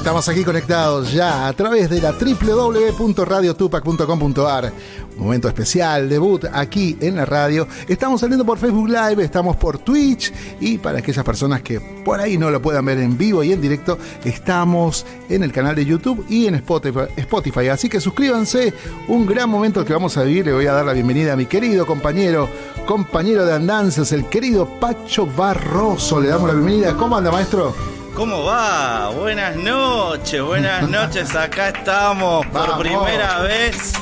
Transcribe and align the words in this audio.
Estamos 0.00 0.26
aquí 0.30 0.42
conectados 0.44 1.12
ya 1.12 1.46
a 1.46 1.52
través 1.52 1.90
de 1.90 2.00
la 2.00 2.12
www.radiotupac.com.ar. 2.12 4.72
Momento 5.18 5.46
especial, 5.46 6.08
debut 6.08 6.46
aquí 6.54 6.96
en 7.02 7.16
la 7.16 7.26
radio. 7.26 7.68
Estamos 7.86 8.22
saliendo 8.22 8.46
por 8.46 8.56
Facebook 8.56 8.88
Live, 8.88 9.22
estamos 9.22 9.56
por 9.56 9.76
Twitch 9.76 10.32
y 10.58 10.78
para 10.78 11.00
aquellas 11.00 11.22
personas 11.22 11.60
que 11.60 11.80
por 11.80 12.18
ahí 12.18 12.38
no 12.38 12.50
lo 12.50 12.62
puedan 12.62 12.86
ver 12.86 12.98
en 12.98 13.18
vivo 13.18 13.44
y 13.44 13.52
en 13.52 13.60
directo, 13.60 13.98
estamos 14.24 15.04
en 15.28 15.42
el 15.42 15.52
canal 15.52 15.76
de 15.76 15.84
YouTube 15.84 16.24
y 16.30 16.46
en 16.46 16.54
Spotify. 16.54 17.68
Así 17.68 17.90
que 17.90 18.00
suscríbanse, 18.00 18.72
un 19.06 19.26
gran 19.26 19.50
momento 19.50 19.84
que 19.84 19.92
vamos 19.92 20.16
a 20.16 20.22
vivir. 20.22 20.46
Le 20.46 20.54
voy 20.54 20.66
a 20.66 20.72
dar 20.72 20.86
la 20.86 20.94
bienvenida 20.94 21.34
a 21.34 21.36
mi 21.36 21.44
querido 21.44 21.84
compañero, 21.84 22.48
compañero 22.86 23.44
de 23.44 23.52
andanzas, 23.52 24.12
el 24.12 24.30
querido 24.30 24.66
Pacho 24.80 25.26
Barroso. 25.26 26.22
Le 26.22 26.28
damos 26.28 26.48
la 26.48 26.54
bienvenida. 26.54 26.96
¿Cómo 26.96 27.18
anda, 27.18 27.30
maestro? 27.30 27.99
¿Cómo 28.14 28.44
va? 28.44 29.10
Buenas 29.10 29.56
noches, 29.56 30.42
buenas 30.42 30.88
noches. 30.90 31.34
Acá 31.34 31.68
estamos 31.68 32.44
por 32.46 32.78
primera 32.78 33.40
vez 33.40 33.92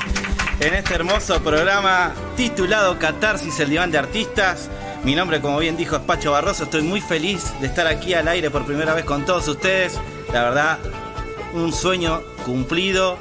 en 0.59 0.73
este 0.73 0.95
hermoso 0.95 1.41
programa 1.41 2.13
titulado 2.35 2.97
Catarsis, 2.99 3.59
el 3.59 3.69
diván 3.69 3.91
de 3.91 3.97
artistas. 3.97 4.69
Mi 5.03 5.15
nombre, 5.15 5.39
como 5.39 5.59
bien 5.59 5.77
dijo, 5.77 5.95
es 5.95 6.01
Pacho 6.01 6.31
Barroso. 6.31 6.65
Estoy 6.65 6.81
muy 6.81 7.01
feliz 7.01 7.53
de 7.61 7.67
estar 7.67 7.87
aquí 7.87 8.13
al 8.13 8.27
aire 8.27 8.49
por 8.49 8.65
primera 8.65 8.93
vez 8.93 9.05
con 9.05 9.25
todos 9.25 9.47
ustedes. 9.47 9.97
La 10.33 10.43
verdad, 10.43 10.79
un 11.53 11.71
sueño 11.71 12.21
cumplido. 12.45 13.17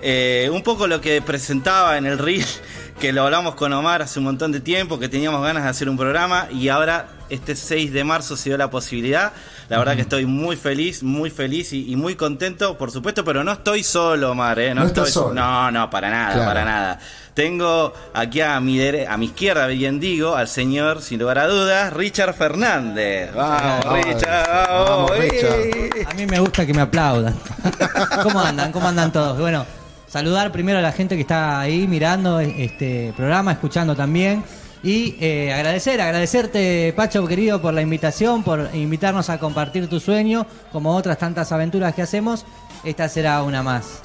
Eh, 0.00 0.48
un 0.52 0.62
poco 0.62 0.86
lo 0.86 1.00
que 1.00 1.20
presentaba 1.20 1.98
en 1.98 2.06
el 2.06 2.18
reel, 2.18 2.46
que 3.00 3.12
lo 3.12 3.24
hablamos 3.24 3.56
con 3.56 3.72
Omar 3.72 4.00
hace 4.00 4.20
un 4.20 4.26
montón 4.26 4.52
de 4.52 4.60
tiempo, 4.60 4.98
que 4.98 5.08
teníamos 5.08 5.42
ganas 5.42 5.64
de 5.64 5.68
hacer 5.70 5.88
un 5.88 5.96
programa 5.96 6.46
y 6.52 6.68
ahora 6.68 7.08
este 7.28 7.56
6 7.56 7.92
de 7.92 8.04
marzo 8.04 8.36
se 8.36 8.50
dio 8.50 8.56
la 8.56 8.70
posibilidad. 8.70 9.32
La 9.68 9.78
verdad 9.78 9.96
que 9.96 10.02
estoy 10.02 10.24
muy 10.24 10.56
feliz, 10.56 11.02
muy 11.02 11.28
feliz 11.28 11.74
y, 11.74 11.94
muy 11.94 12.14
contento, 12.14 12.78
por 12.78 12.90
supuesto, 12.90 13.22
pero 13.22 13.44
no 13.44 13.52
estoy 13.52 13.82
solo, 13.82 14.30
Omar. 14.30 14.58
¿eh? 14.58 14.74
No, 14.74 14.86
estoy 14.86 15.10
solo. 15.10 15.34
No, 15.34 15.70
no, 15.70 15.90
para 15.90 16.08
nada, 16.08 16.46
para 16.46 16.64
nada. 16.64 16.98
Tengo 17.34 17.92
aquí 18.14 18.40
a 18.40 18.58
mi, 18.60 18.80
a 18.80 19.16
mi 19.18 19.26
izquierda, 19.26 19.66
bien 19.66 20.00
digo, 20.00 20.34
al 20.34 20.48
señor, 20.48 21.02
sin 21.02 21.20
lugar 21.20 21.38
a 21.38 21.46
dudas, 21.46 21.92
Richard 21.92 22.34
Fernández. 22.34 23.32
Vamos, 23.34 24.04
Richard. 24.04 24.48
Vamos, 24.48 25.12
A 26.06 26.14
mí 26.14 26.26
me 26.26 26.40
gusta 26.40 26.64
que 26.64 26.72
me 26.72 26.80
aplaudan. 26.80 27.34
¿Cómo 28.22 28.40
andan? 28.40 28.72
¿Cómo 28.72 28.88
andan 28.88 29.12
todos? 29.12 29.38
Bueno, 29.38 29.66
saludar 30.08 30.50
primero 30.50 30.78
a 30.78 30.82
la 30.82 30.92
gente 30.92 31.14
que 31.14 31.20
está 31.20 31.60
ahí 31.60 31.86
mirando 31.86 32.40
este 32.40 33.12
programa, 33.14 33.52
escuchando 33.52 33.94
también. 33.94 34.42
Y 34.82 35.16
eh, 35.20 35.52
agradecer, 35.52 36.00
agradecerte, 36.00 36.92
Pacho, 36.96 37.26
querido, 37.26 37.60
por 37.60 37.74
la 37.74 37.82
invitación, 37.82 38.42
por 38.44 38.70
invitarnos 38.74 39.28
a 39.30 39.38
compartir 39.38 39.88
tu 39.88 39.98
sueño, 39.98 40.46
como 40.72 40.94
otras 40.94 41.18
tantas 41.18 41.50
aventuras 41.52 41.94
que 41.94 42.02
hacemos. 42.02 42.46
Esta 42.84 43.08
será 43.08 43.42
una 43.42 43.62
más. 43.62 44.02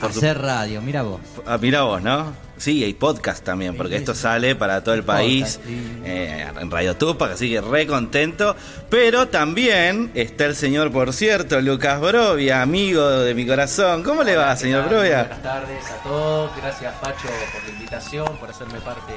Hacer 0.00 0.38
radio, 0.38 0.80
mira 0.82 1.02
vos. 1.02 1.20
Ah, 1.46 1.58
mira 1.60 1.82
vos, 1.82 2.02
¿no? 2.02 2.45
Sí, 2.58 2.82
hay 2.82 2.94
podcast 2.94 3.44
también, 3.44 3.76
porque 3.76 3.96
esto 3.96 4.14
sale 4.14 4.54
para 4.56 4.82
todo 4.82 4.94
el 4.94 5.04
país 5.04 5.60
eh, 6.04 6.46
en 6.58 6.70
Radio 6.70 6.96
Tupac, 6.96 7.32
así 7.32 7.50
que 7.50 7.60
re 7.60 7.86
contento. 7.86 8.56
Pero 8.88 9.28
también 9.28 10.10
está 10.14 10.46
el 10.46 10.56
señor, 10.56 10.90
por 10.90 11.12
cierto, 11.12 11.60
Lucas 11.60 12.00
Brovia, 12.00 12.62
amigo 12.62 13.06
de 13.08 13.34
mi 13.34 13.46
corazón. 13.46 14.02
¿Cómo 14.02 14.22
le 14.22 14.36
va, 14.36 14.56
señor 14.56 14.88
Brovia? 14.88 15.24
Buenas 15.24 15.42
tardes 15.42 15.90
a 15.90 16.02
todos. 16.02 16.56
Gracias, 16.56 16.94
Pacho, 16.94 17.28
por 17.52 17.62
la 17.64 17.70
invitación, 17.70 18.36
por 18.38 18.50
hacerme 18.50 18.80
parte 18.80 19.12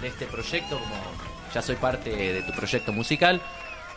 de 0.00 0.08
este 0.08 0.26
proyecto, 0.26 0.78
como 0.78 0.96
ya 1.54 1.62
soy 1.62 1.76
parte 1.76 2.10
de 2.10 2.42
tu 2.42 2.52
proyecto 2.52 2.92
musical. 2.92 3.40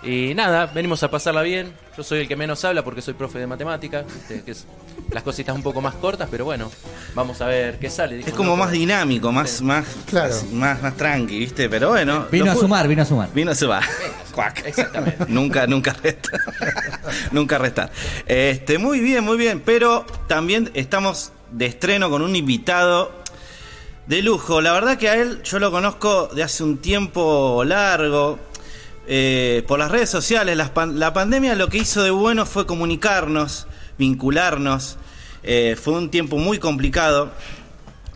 Y 0.03 0.33
nada, 0.35 0.65
venimos 0.65 1.01
a 1.03 1.09
pasarla 1.09 1.41
bien. 1.41 1.73
Yo 1.95 2.03
soy 2.03 2.19
el 2.21 2.27
que 2.27 2.35
menos 2.35 2.63
habla 2.65 2.83
porque 2.83 3.01
soy 3.01 3.13
profe 3.13 3.39
de 3.39 3.47
matemáticas. 3.47 4.05
Que 4.27 4.51
es 4.51 4.65
las 5.11 5.23
cositas 5.23 5.55
un 5.55 5.63
poco 5.63 5.79
más 5.79 5.95
cortas, 5.95 6.27
pero 6.29 6.45
bueno, 6.45 6.69
vamos 7.13 7.39
a 7.41 7.45
ver 7.45 7.79
qué 7.79 7.89
sale. 7.89 8.19
es 8.19 8.33
como 8.33 8.57
más 8.57 8.71
dinámico, 8.71 9.31
más, 9.31 9.61
más, 9.61 9.85
claro. 10.05 10.35
más, 10.51 10.81
más 10.81 10.97
tranqui, 10.97 11.39
¿viste? 11.39 11.69
Pero 11.69 11.89
bueno. 11.89 12.25
Vino 12.31 12.51
a 12.51 12.55
sumar, 12.55 12.87
vino 12.87 13.01
a 13.03 13.05
sumar. 13.05 13.29
Vino 13.33 13.51
a 13.51 13.55
sumar. 13.55 13.83
Exactamente. 14.65 15.25
nunca, 15.27 15.67
nunca 15.67 15.93
resta. 15.93 16.29
nunca 17.31 17.57
resta. 17.57 17.91
Este, 18.25 18.77
muy 18.77 18.99
bien, 18.99 19.23
muy 19.23 19.37
bien. 19.37 19.61
Pero 19.63 20.05
también 20.27 20.71
estamos 20.73 21.31
de 21.51 21.67
estreno 21.67 22.09
con 22.09 22.21
un 22.21 22.35
invitado 22.35 23.11
de 24.07 24.21
lujo. 24.21 24.59
La 24.61 24.73
verdad 24.73 24.97
que 24.97 25.09
a 25.09 25.15
él 25.15 25.41
yo 25.43 25.59
lo 25.59 25.71
conozco 25.71 26.27
de 26.27 26.43
hace 26.43 26.63
un 26.63 26.79
tiempo 26.79 27.63
largo 27.63 28.39
eh, 29.07 29.63
por 29.67 29.79
las 29.79 29.91
redes 29.91 30.09
sociales. 30.09 30.57
La, 30.57 31.13
pandemia 31.13 31.55
lo 31.55 31.67
que 31.67 31.79
hizo 31.79 32.03
de 32.03 32.11
bueno 32.11 32.45
fue 32.45 32.65
comunicarnos, 32.65 33.67
vincularnos. 33.97 34.97
Eh, 35.43 35.75
fue 35.81 35.93
un 35.93 36.09
tiempo 36.09 36.37
muy 36.37 36.59
complicado. 36.59 37.31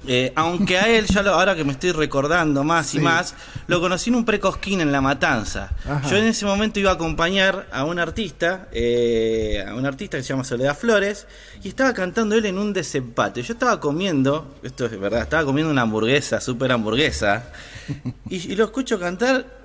Eh, 0.09 0.31
aunque 0.35 0.77
a 0.77 0.87
él, 0.87 1.05
ya 1.07 1.19
ahora 1.19 1.53
que 1.53 1.65
me 1.65 1.73
estoy 1.73 1.91
recordando 1.91 2.63
más 2.63 2.95
y 2.95 2.99
más, 2.99 3.35
lo 3.67 3.81
conocí 3.81 4.09
en 4.09 4.15
un 4.15 4.23
precosquín 4.23 4.79
en 4.79 4.93
La 4.93 5.01
Matanza. 5.01 5.71
Yo 6.09 6.15
en 6.15 6.27
ese 6.27 6.45
momento 6.45 6.79
iba 6.79 6.91
a 6.91 6.93
acompañar 6.93 7.67
a 7.73 7.83
un 7.83 7.99
artista, 7.99 8.69
a 8.71 9.75
un 9.75 9.85
artista 9.85 10.15
que 10.15 10.23
se 10.23 10.29
llama 10.29 10.45
Soledad 10.45 10.77
Flores, 10.77 11.27
y 11.61 11.67
estaba 11.67 11.93
cantando 11.93 12.35
él 12.35 12.45
en 12.45 12.57
un 12.57 12.71
desempate. 12.71 13.41
Yo 13.41 13.51
estaba 13.51 13.81
comiendo, 13.81 14.55
esto 14.63 14.85
es 14.85 14.97
verdad, 14.97 15.23
estaba 15.23 15.43
comiendo 15.43 15.69
una 15.71 15.81
hamburguesa, 15.81 16.39
súper 16.39 16.71
hamburguesa, 16.71 17.51
y, 18.29 18.55
lo 18.55 18.63
escucho 18.63 18.97
cantar 19.01 19.57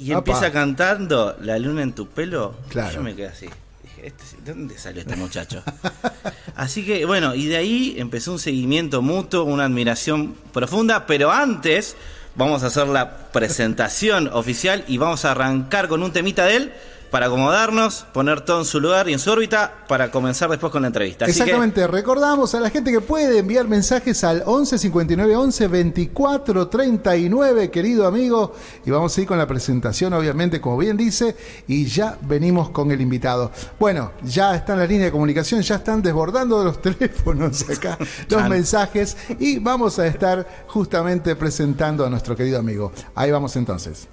y 0.00 0.12
empieza 0.12 0.50
cantando 0.50 1.36
La 1.42 1.58
luna 1.58 1.82
en 1.82 1.92
tu 1.92 2.08
pelo. 2.08 2.54
Claro. 2.68 2.94
Yo 2.94 3.02
me 3.02 3.14
quedé 3.14 3.28
así. 3.28 3.46
Dije, 3.82 4.06
este 4.06 4.24
¿de 4.42 4.54
dónde 4.54 4.78
salió 4.78 5.02
este 5.02 5.14
muchacho? 5.14 5.62
así 6.56 6.84
que, 6.84 7.04
bueno, 7.04 7.34
y 7.34 7.46
de 7.46 7.58
ahí 7.58 7.94
empezó 7.98 8.32
un 8.32 8.38
seguimiento 8.38 9.02
mutuo, 9.02 9.44
una 9.44 9.66
admiración 9.66 10.34
profunda, 10.52 11.06
pero 11.06 11.30
antes 11.30 11.96
vamos 12.34 12.62
a 12.62 12.68
hacer 12.68 12.86
la 12.88 13.30
presentación 13.30 14.28
oficial 14.32 14.84
y 14.88 14.96
vamos 14.96 15.26
a 15.26 15.32
arrancar 15.32 15.88
con 15.88 16.02
un 16.02 16.12
temita 16.12 16.46
de 16.46 16.56
él 16.56 16.72
para 17.10 17.26
acomodarnos, 17.26 18.06
poner 18.12 18.40
todo 18.42 18.60
en 18.60 18.64
su 18.64 18.80
lugar 18.80 19.08
y 19.08 19.12
en 19.12 19.18
su 19.18 19.30
órbita 19.30 19.84
para 19.88 20.10
comenzar 20.10 20.50
después 20.50 20.72
con 20.72 20.82
la 20.82 20.88
entrevista. 20.88 21.26
Exactamente, 21.26 21.86
recordamos 21.86 22.54
a 22.54 22.60
la 22.60 22.70
gente 22.70 22.92
que 22.92 23.00
puede 23.00 23.38
enviar 23.38 23.68
mensajes 23.68 24.22
al 24.24 24.42
11 24.46 24.78
59 24.78 25.36
11 25.36 25.68
24 25.68 26.68
39, 26.68 27.70
querido 27.70 28.06
amigo, 28.06 28.54
y 28.84 28.90
vamos 28.90 29.16
a 29.16 29.20
ir 29.20 29.26
con 29.26 29.38
la 29.38 29.46
presentación, 29.46 30.12
obviamente, 30.12 30.60
como 30.60 30.76
bien 30.76 30.96
dice, 30.96 31.36
y 31.66 31.86
ya 31.86 32.18
venimos 32.22 32.70
con 32.70 32.90
el 32.90 33.00
invitado. 33.00 33.50
Bueno, 33.78 34.12
ya 34.22 34.54
está 34.54 34.74
en 34.74 34.80
la 34.80 34.86
línea 34.86 35.06
de 35.06 35.12
comunicación, 35.12 35.62
ya 35.62 35.76
están 35.76 36.02
desbordando 36.02 36.62
los 36.64 36.80
teléfonos 36.82 37.68
acá 37.68 37.98
los 38.28 38.48
mensajes 38.48 39.16
y 39.38 39.58
vamos 39.58 39.98
a 39.98 40.06
estar 40.06 40.64
justamente 40.66 41.36
presentando 41.36 42.04
a 42.04 42.10
nuestro 42.10 42.36
querido 42.36 42.58
amigo. 42.58 42.92
Ahí 43.14 43.30
vamos 43.30 43.56
entonces. 43.56 44.08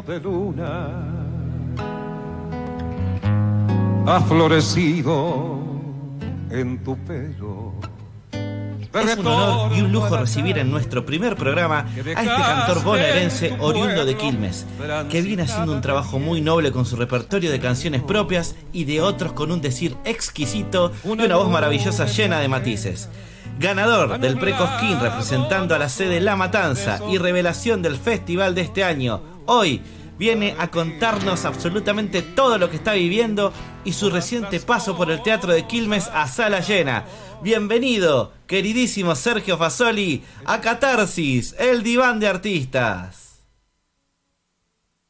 De 0.00 0.18
luna 0.20 0.88
ha 4.06 4.20
florecido 4.22 5.58
en 6.50 6.82
tu 6.82 6.96
pelo. 7.04 7.74
Es 8.32 9.18
un 9.18 9.26
honor 9.26 9.72
y 9.76 9.82
un 9.82 9.92
lujo 9.92 10.16
recibir 10.16 10.56
en 10.58 10.70
nuestro 10.70 11.04
primer 11.04 11.36
programa 11.36 11.80
a 11.80 12.22
este 12.22 12.24
cantor 12.24 12.82
bonaerense 12.82 13.54
oriundo 13.60 14.06
de 14.06 14.16
Quilmes, 14.16 14.66
que 15.10 15.20
viene 15.20 15.42
haciendo 15.42 15.72
un 15.72 15.82
trabajo 15.82 16.18
muy 16.18 16.40
noble 16.40 16.72
con 16.72 16.86
su 16.86 16.96
repertorio 16.96 17.50
de 17.50 17.60
canciones 17.60 18.02
propias 18.02 18.56
y 18.72 18.84
de 18.84 19.02
otros 19.02 19.32
con 19.32 19.52
un 19.52 19.60
decir 19.60 19.96
exquisito 20.04 20.92
y 21.04 21.08
una 21.10 21.36
voz 21.36 21.50
maravillosa 21.50 22.06
llena 22.06 22.40
de 22.40 22.48
matices. 22.48 23.10
Ganador 23.58 24.18
del 24.18 24.38
Precosquín 24.38 24.98
representando 25.00 25.74
a 25.74 25.78
la 25.78 25.88
sede 25.88 26.20
La 26.20 26.36
Matanza 26.36 27.00
y 27.10 27.18
revelación 27.18 27.82
del 27.82 27.96
festival 27.96 28.54
de 28.54 28.62
este 28.62 28.82
año, 28.82 29.31
hoy 29.46 29.82
viene 30.18 30.54
a 30.58 30.68
contarnos 30.68 31.44
absolutamente 31.44 32.22
todo 32.22 32.58
lo 32.58 32.70
que 32.70 32.76
está 32.76 32.92
viviendo 32.92 33.52
y 33.84 33.92
su 33.92 34.10
reciente 34.10 34.60
paso 34.60 34.96
por 34.96 35.10
el 35.10 35.22
Teatro 35.22 35.52
de 35.52 35.66
Quilmes 35.66 36.08
a 36.12 36.28
sala 36.28 36.60
llena. 36.60 37.04
Bienvenido, 37.42 38.32
queridísimo 38.46 39.16
Sergio 39.16 39.58
Fasoli, 39.58 40.22
a 40.44 40.60
Catarsis, 40.60 41.54
el 41.58 41.82
diván 41.82 42.20
de 42.20 42.28
artistas. 42.28 43.40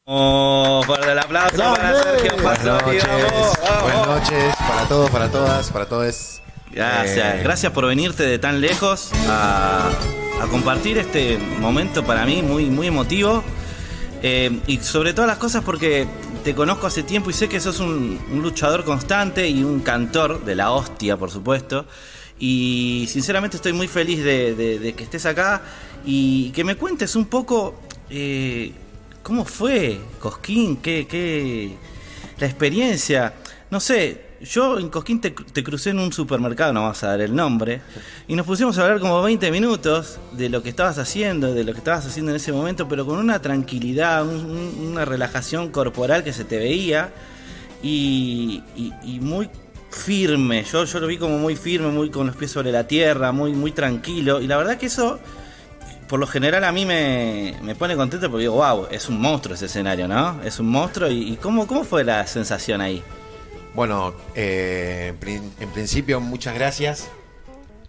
Oh, 0.04 0.82
por 0.86 1.06
el 1.06 1.18
aplauso 1.18 1.56
para 1.56 2.02
Sergio 2.02 2.38
Fasoli. 2.38 2.98
Buenas 3.82 4.06
noches 4.06 4.54
para 4.56 4.88
todos, 4.88 5.10
para 5.10 5.30
todas, 5.30 5.70
para 5.70 5.86
todos. 5.86 6.42
Gracias, 6.72 7.34
eh, 7.34 7.40
gracias 7.42 7.70
por 7.72 7.86
venirte 7.86 8.22
de 8.24 8.38
tan 8.38 8.60
lejos 8.60 9.10
a, 9.28 9.90
compartir 10.50 10.98
este 10.98 11.38
momento 11.60 12.02
para 12.04 12.24
mí 12.24 12.42
muy, 12.42 12.64
muy 12.64 12.88
emotivo. 12.88 13.44
Eh, 14.22 14.60
y 14.68 14.78
sobre 14.78 15.14
todas 15.14 15.28
las 15.28 15.38
cosas 15.38 15.64
porque 15.64 16.06
te 16.44 16.54
conozco 16.54 16.86
hace 16.86 17.02
tiempo 17.02 17.30
y 17.30 17.32
sé 17.32 17.48
que 17.48 17.58
sos 17.58 17.80
un, 17.80 18.20
luchador 18.40 18.84
constante 18.84 19.48
y 19.48 19.64
un 19.64 19.80
cantor 19.80 20.44
de 20.44 20.54
la 20.54 20.70
hostia, 20.70 21.16
por 21.16 21.30
supuesto. 21.30 21.86
Y 22.38 23.06
sinceramente 23.10 23.56
estoy 23.56 23.72
muy 23.72 23.88
feliz 23.88 24.22
de, 24.24 24.94
que 24.96 25.04
estés 25.04 25.26
acá 25.26 25.62
y 26.04 26.50
que 26.50 26.64
me 26.64 26.76
cuentes 26.76 27.14
un 27.16 27.26
poco 27.26 27.80
eh, 28.10 28.72
¿cómo 29.22 29.44
fue 29.44 30.00
Cosquín? 30.18 30.76
¿Qué, 30.76 31.06
qué, 31.06 31.76
la 32.38 32.46
experiencia? 32.46 33.34
No 33.70 33.80
sé, 33.80 34.31
yo 34.44 34.78
en 34.78 34.88
Cosquín 34.88 35.20
te, 35.20 35.32
crucé 35.34 35.90
en 35.90 35.98
un 35.98 36.12
supermercado, 36.12 36.72
no 36.72 36.82
vamos 36.82 37.02
a 37.02 37.08
dar 37.08 37.20
el 37.20 37.34
nombre, 37.34 37.80
y 38.28 38.34
nos 38.34 38.46
pusimos 38.46 38.78
a 38.78 38.82
hablar 38.82 39.00
como 39.00 39.22
20 39.22 39.50
minutos 39.50 40.18
de 40.32 40.48
lo 40.48 40.62
que 40.62 40.68
estabas 40.68 40.98
haciendo, 40.98 41.54
de 41.54 41.64
lo 41.64 41.72
que 41.72 41.78
estabas 41.78 42.06
haciendo 42.06 42.30
en 42.32 42.36
ese 42.36 42.52
momento, 42.52 42.88
pero 42.88 43.06
con 43.06 43.18
una 43.18 43.40
tranquilidad, 43.40 44.26
un- 44.26 44.50
un- 44.50 44.86
una 44.92 45.04
relajación 45.04 45.70
corporal 45.70 46.24
que 46.24 46.32
se 46.32 46.44
te 46.44 46.58
veía 46.58 47.12
y, 47.82 48.62
muy 49.20 49.48
firme. 49.90 50.64
Yo, 50.64 50.84
lo 50.84 51.06
vi 51.06 51.18
como 51.18 51.38
muy 51.38 51.56
firme, 51.56 51.88
muy 51.88 52.10
con 52.10 52.26
los 52.26 52.36
pies 52.36 52.50
sobre 52.50 52.72
la 52.72 52.86
tierra, 52.86 53.32
muy, 53.32 53.52
muy 53.52 53.72
tranquilo. 53.72 54.40
Y 54.40 54.46
la 54.46 54.56
verdad 54.56 54.78
que 54.78 54.86
eso, 54.86 55.18
por 56.08 56.18
lo 56.18 56.26
general, 56.26 56.64
a 56.64 56.72
mí 56.72 56.86
me, 56.86 57.54
pone 57.78 57.96
contento 57.96 58.30
porque 58.30 58.42
digo, 58.42 58.54
wow, 58.54 58.86
es 58.90 59.08
un 59.08 59.20
monstruo 59.20 59.54
ese 59.54 59.66
escenario, 59.66 60.08
¿no? 60.08 60.40
Es 60.42 60.58
un 60.60 60.68
monstruo. 60.68 61.10
¿Y, 61.10 61.36
cómo 61.36 61.84
fue 61.84 62.04
la 62.04 62.26
sensación 62.26 62.80
ahí? 62.80 63.02
Bueno, 63.74 64.14
eh, 64.34 65.06
en 65.10 65.16
prin- 65.18 65.52
en 65.60 65.68
principio 65.70 66.20
muchas 66.20 66.54
gracias 66.54 67.08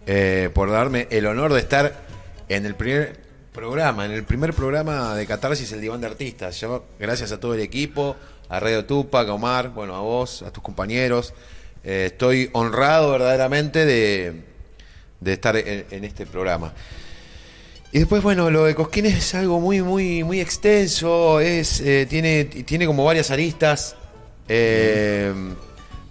eh, 0.06 0.48
por 0.54 0.70
darme 0.70 1.08
el 1.10 1.26
honor 1.26 1.52
de 1.52 1.60
estar 1.60 1.94
en 2.48 2.64
el 2.64 2.74
primer 2.74 3.20
programa, 3.52 4.04
en 4.06 4.12
el 4.12 4.24
primer 4.24 4.54
programa 4.54 5.14
de 5.14 5.26
Catarsis, 5.26 5.70
el 5.72 5.80
Diván 5.80 6.00
de 6.00 6.06
Artistas. 6.06 6.58
Yo, 6.60 6.84
gracias 6.98 7.32
a 7.32 7.40
todo 7.40 7.54
el 7.54 7.60
equipo, 7.60 8.16
a 8.48 8.60
Radio 8.60 8.84
Tupac, 8.86 9.28
a 9.28 9.34
Omar, 9.34 9.70
bueno, 9.70 9.94
a 9.94 10.00
vos, 10.00 10.42
a 10.42 10.50
tus 10.50 10.62
compañeros. 10.62 11.34
eh, 11.84 12.06
estoy 12.06 12.48
honrado 12.54 13.12
verdaderamente 13.12 13.84
de, 13.84 14.42
estar 15.26 15.54
en, 15.56 15.84
en 15.90 16.04
este 16.04 16.24
programa. 16.24 16.72
Y 17.92 17.98
después, 17.98 18.22
bueno, 18.22 18.50
lo 18.50 18.64
de 18.64 18.74
Cosquín 18.74 19.04
es 19.06 19.34
algo 19.34 19.60
muy, 19.60 19.82
muy, 19.82 20.24
muy 20.24 20.40
extenso. 20.40 21.40
Es, 21.40 21.80
eh, 21.80 22.06
tiene, 22.08 22.46
tiene 22.46 22.86
como 22.86 23.04
varias 23.04 23.30
aristas. 23.30 23.96
Eh, 24.48 25.32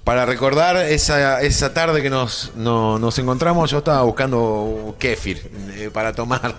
para 0.04 0.26
recordar 0.26 0.76
esa, 0.78 1.42
esa 1.42 1.74
tarde 1.74 2.02
que 2.02 2.10
nos, 2.10 2.52
no- 2.56 3.00
nos 3.00 3.18
encontramos, 3.20 3.72
yo 3.72 3.78
estaba 3.80 4.02
buscando 4.04 4.96
kéfir 5.00 5.50
eh, 5.76 5.90
para 5.94 6.14
tomar. 6.14 6.56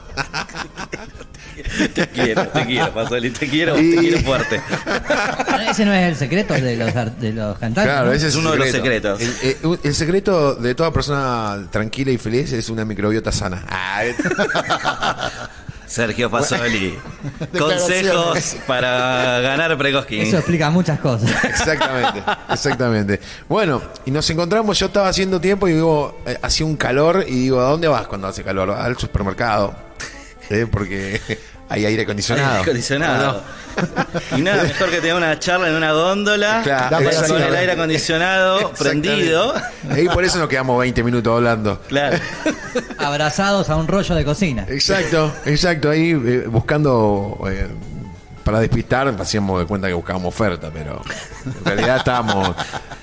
Te 1.94 2.08
quiero, 2.08 2.48
te 2.48 2.66
quiero, 2.66 2.92
Pasoli, 2.92 3.30
te 3.30 3.48
quiero, 3.48 3.78
Y- 3.78 3.94
te 3.94 4.00
quiero 4.00 4.18
fuerte. 4.20 4.60
Ese 5.68 5.84
no 5.84 5.92
es 5.92 6.08
el 6.08 6.16
secreto 6.16 6.54
de 6.54 6.76
los, 6.76 6.94
ar- 6.96 7.16
de 7.16 7.32
los 7.32 7.58
cantantes. 7.58 7.84
Claro, 7.92 8.06
¿no? 8.06 8.12
ese 8.12 8.28
es 8.28 8.34
Uno 8.36 8.52
de 8.52 8.58
los 8.58 8.70
secreto. 8.70 9.16
secretos. 9.18 9.42
El, 9.42 9.72
eh, 9.74 9.78
el 9.84 9.94
secreto 9.94 10.54
de 10.56 10.74
toda 10.74 10.92
persona 10.92 11.66
tranquila 11.70 12.10
y 12.10 12.18
feliz 12.18 12.52
es 12.52 12.68
una 12.70 12.84
microbiota 12.84 13.30
sana. 13.30 13.64
Ah, 13.68 14.02
Sergio 15.86 16.28
Declaraciones. 16.30 17.00
consejos 17.60 18.56
para 18.66 19.40
ganar 19.40 19.76
Precosquín. 19.76 20.22
Eso 20.22 20.36
explica 20.38 20.70
muchas 20.70 20.98
cosas. 21.00 21.30
Exactamente, 21.44 22.22
exactamente. 22.50 23.20
Bueno, 23.48 23.82
y 24.04 24.10
nos 24.10 24.28
encontramos, 24.30 24.78
yo 24.78 24.86
estaba 24.86 25.08
haciendo 25.08 25.40
tiempo 25.40 25.68
y 25.68 25.72
digo, 25.74 26.20
eh, 26.26 26.38
hacía 26.42 26.66
un 26.66 26.76
calor 26.76 27.24
y 27.26 27.32
digo, 27.32 27.60
¿a 27.60 27.64
dónde 27.64 27.88
vas 27.88 28.06
cuando 28.06 28.28
hace 28.28 28.42
calor? 28.42 28.70
Al 28.70 28.96
supermercado. 28.96 29.74
Eh, 30.50 30.66
Porque 30.70 31.20
hay 31.74 31.84
aire 31.86 32.02
acondicionado. 32.02 32.48
Aire 32.50 32.62
acondicionado. 32.62 33.42
Y 34.36 34.40
nada 34.42 34.62
mejor 34.62 34.88
que 34.90 34.98
tener 34.98 35.14
una 35.16 35.36
charla 35.40 35.68
en 35.68 35.74
una 35.74 35.92
góndola 35.92 36.60
Claro, 36.62 36.96
con 37.28 37.42
el 37.42 37.54
aire 37.56 37.72
acondicionado 37.72 38.70
prendido. 38.78 39.52
Y 39.96 40.08
por 40.08 40.24
eso 40.24 40.38
nos 40.38 40.48
quedamos 40.48 40.78
20 40.78 41.02
minutos 41.02 41.34
hablando. 41.36 41.80
Claro. 41.88 42.16
Abrazados 42.98 43.68
a 43.70 43.76
un 43.76 43.88
rollo 43.88 44.14
de 44.14 44.24
cocina. 44.24 44.64
Exacto, 44.68 45.32
exacto. 45.44 45.90
Ahí 45.90 46.10
eh, 46.12 46.44
buscando 46.48 47.38
eh, 47.50 47.66
para 48.44 48.60
despistar, 48.60 49.08
hacíamos 49.20 49.58
de 49.60 49.66
cuenta 49.66 49.88
que 49.88 49.94
buscábamos 49.94 50.28
oferta, 50.34 50.70
pero 50.72 51.02
en 51.46 51.64
realidad 51.64 51.96
estábamos, 51.98 52.54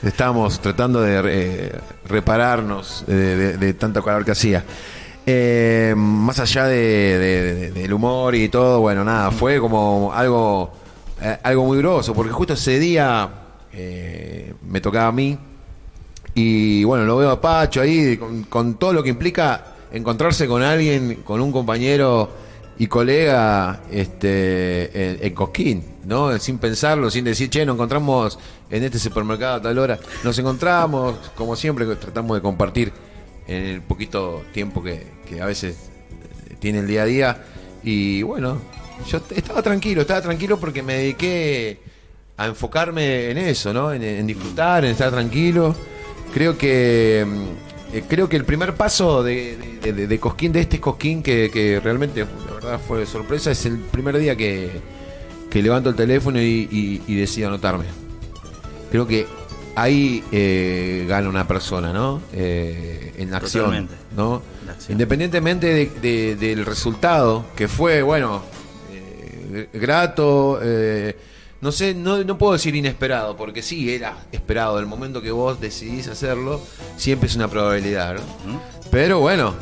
estábamos 0.04 0.60
tratando 0.62 1.02
de 1.02 1.22
eh, 1.26 1.72
repararnos 2.08 3.04
de, 3.08 3.36
de- 3.36 3.58
de 3.58 3.74
tanto 3.74 4.04
calor 4.04 4.24
que 4.24 4.32
hacía. 4.32 4.64
Eh, 5.34 5.94
más 5.96 6.40
allá 6.42 6.66
de, 6.66 6.76
de- 6.76 7.54
de- 7.56 7.72
del 7.72 7.94
humor 7.94 8.36
y 8.36 8.50
todo, 8.50 8.82
bueno, 8.82 9.02
nada, 9.06 9.32
fue 9.32 9.62
como 9.62 10.12
algo, 10.14 10.72
eh, 11.22 11.38
algo 11.42 11.64
muy 11.64 11.78
groso, 11.78 12.14
porque 12.14 12.34
justo 12.34 12.52
ese 12.54 12.78
día 12.80 13.30
eh, 13.72 14.54
me 14.68 14.82
tocaba 14.82 15.08
a 15.08 15.12
mí. 15.14 15.38
Y 16.36 16.84
bueno, 16.84 17.06
lo 17.06 17.16
veo 17.16 17.30
a 17.32 17.40
Pacho 17.40 17.80
ahí, 17.80 18.20
con, 18.50 18.74
todo 18.76 18.92
lo 18.92 19.02
que 19.04 19.10
implica 19.10 19.64
encontrarse 19.94 20.48
con 20.48 20.64
alguien, 20.64 21.22
con 21.24 21.40
un 21.40 21.52
compañero 21.54 22.30
y 22.78 22.88
colega 22.88 23.84
este, 23.90 25.12
en, 25.12 25.28
en 25.28 25.34
Cosquín, 25.34 25.86
¿no? 26.06 26.38
Sin 26.40 26.58
pensarlo, 26.58 27.10
sin 27.10 27.24
decir, 27.24 27.50
che, 27.50 27.66
nos 27.66 27.76
encontramos 27.76 28.38
en 28.70 28.84
este 28.84 29.00
supermercado 29.00 29.56
a 29.56 29.62
tal 29.62 29.78
hora. 29.78 29.98
Nos 30.26 30.38
encontramos, 30.40 31.16
como 31.36 31.56
siempre, 31.56 31.86
tratamos 31.96 32.36
de 32.36 32.42
compartir 32.42 32.92
en 33.48 33.64
el 33.64 33.82
poquito 33.82 34.44
tiempo 34.54 34.82
que, 34.84 35.04
a 35.42 35.46
veces 35.46 35.76
eh, 36.50 36.56
tiene 36.60 36.80
el 36.80 36.88
día 36.88 37.04
a 37.04 37.06
día. 37.06 37.44
Y 37.84 38.22
bueno, 38.24 38.62
yo 39.10 39.22
estaba 39.36 39.62
tranquilo, 39.62 40.02
estaba 40.02 40.22
tranquilo 40.22 40.60
porque 40.60 40.84
me 40.84 40.94
dediqué 40.96 41.80
a 42.38 42.48
enfocarme 42.48 43.30
en 43.32 43.38
eso, 43.38 43.74
¿no? 43.74 43.92
En, 43.94 44.26
disfrutar, 44.28 44.86
en 44.86 44.92
estar 44.92 45.12
tranquilo. 45.12 45.76
Creo 46.34 46.58
que 46.58 47.26
mm, 47.28 47.96
eh, 47.96 48.04
creo 48.08 48.30
que 48.30 48.38
el 48.38 48.46
primer 48.46 48.74
paso 48.76 49.22
de, 49.24 49.58
de- 49.82 50.20
Cosquín, 50.20 50.52
de 50.52 50.62
este 50.62 50.80
Cosquín 50.80 51.22
que, 51.24 51.50
que 51.52 51.80
realmente 51.80 52.26
la 52.48 52.54
verdad 52.54 52.80
fue 52.88 53.06
sorpresa, 53.06 53.52
es 53.52 53.66
el 53.66 53.78
primer 53.80 54.18
día 54.18 54.36
que, 54.36 54.70
que 55.50 55.62
levanto 55.62 55.90
el 55.90 55.96
teléfono 55.96 56.40
y, 56.42 56.68
y- 56.72 57.02
y 57.08 57.16
decido 57.16 57.48
anotarme. 57.50 57.86
Creo 58.92 59.06
que 59.08 59.26
ahí 59.76 60.24
eh, 60.32 61.06
gana 61.08 61.30
una 61.30 61.48
persona, 61.48 61.92
¿no? 61.94 62.22
Eh, 62.34 63.14
en 63.18 63.34
acción, 63.34 63.66
Totalmente. 63.66 63.96
¿no? 64.16 64.42
Acción. 64.70 64.94
Independientemente 64.94 65.68
de- 65.68 65.92
de- 66.02 66.36
del 66.36 66.66
resultado, 66.66 67.46
que 67.56 67.68
fue, 67.68 68.02
bueno, 68.02 68.42
eh, 68.92 69.70
grato, 69.74 70.60
eh, 70.62 71.18
no 71.62 71.72
sé, 71.72 71.94
no, 71.94 72.24
no 72.24 72.38
puedo 72.38 72.54
decir 72.54 72.76
inesperado, 72.76 73.38
porque 73.38 73.62
sí, 73.62 73.94
era 73.94 74.16
esperado. 74.32 74.80
El 74.80 74.88
momento 74.88 75.22
que 75.22 75.32
vos 75.32 75.60
decidís 75.62 76.08
hacerlo, 76.08 76.60
siempre 76.98 77.28
es 77.30 77.36
una 77.36 77.48
probabilidad, 77.48 78.16
¿no? 78.46 78.62
Pero 78.90 79.20
bueno, 79.20 79.54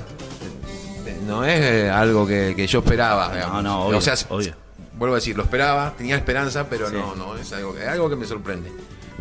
no 1.28 1.44
es 1.46 1.60
eh, 1.60 1.90
algo 1.90 2.26
que, 2.26 2.54
que 2.56 2.66
yo 2.68 2.80
esperaba. 2.80 3.34
digamos. 3.34 3.64
no, 3.64 3.86
obvio, 3.88 3.98
o 3.98 4.02
sea, 4.02 4.16
obvio. 4.30 4.54
vuelvo 4.98 5.16
a 5.16 5.20
decir, 5.20 5.36
lo 5.38 5.44
esperaba, 5.44 5.94
tenía 5.98 6.16
esperanza, 6.16 6.68
pero 6.70 6.90
Sí. 6.90 6.96
no, 6.96 7.16
no, 7.16 7.36
es 7.38 7.52
algo, 7.54 7.76
que- 7.76 7.86
algo 7.86 8.10
que 8.10 8.16
me 8.16 8.26
sorprende, 8.26 8.72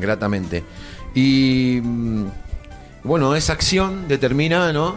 gratamente. 0.00 0.64
Y 1.14 1.80
mm, 1.82 2.24
bueno, 3.04 3.34
esa 3.34 3.52
acción 3.52 4.08
determina, 4.08 4.72
¿no? 4.72 4.96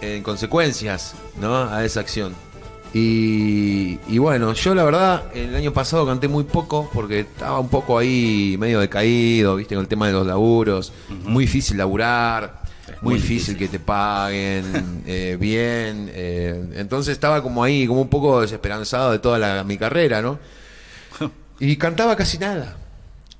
En 0.00 0.22
consecuencias, 0.22 1.14
¿no? 1.40 1.56
A 1.56 1.84
esa 1.84 2.00
acción. 2.00 2.34
Y, 2.94 3.98
y 4.08 4.18
bueno, 4.18 4.52
yo 4.52 4.74
la 4.74 4.84
verdad, 4.84 5.22
el 5.34 5.54
año 5.56 5.72
pasado 5.72 6.06
canté 6.06 6.28
muy 6.28 6.44
poco 6.44 6.90
porque 6.92 7.20
estaba 7.20 7.58
un 7.58 7.68
poco 7.70 7.96
ahí 7.98 8.56
medio 8.58 8.80
decaído, 8.80 9.56
viste, 9.56 9.74
con 9.74 9.82
el 9.82 9.88
tema 9.88 10.06
de 10.08 10.12
los 10.12 10.26
laburos. 10.26 10.92
Muy 11.24 11.44
difícil 11.44 11.78
laburar, 11.78 12.60
muy, 13.00 13.14
muy 13.14 13.14
difícil, 13.14 13.54
difícil. 13.54 13.56
que 13.56 13.68
te 13.68 13.78
paguen 13.78 15.02
eh, 15.06 15.38
bien. 15.40 16.10
eh, 16.12 16.68
entonces 16.74 17.12
estaba 17.12 17.42
como 17.42 17.64
ahí, 17.64 17.86
como 17.86 18.02
un 18.02 18.08
poco 18.08 18.42
desesperanzado 18.42 19.12
de 19.12 19.18
toda 19.20 19.38
la- 19.38 19.64
mi 19.64 19.78
carrera, 19.78 20.20
¿no? 20.20 20.38
Y 21.60 21.76
cantaba 21.76 22.14
casi 22.16 22.38
nada. 22.38 22.76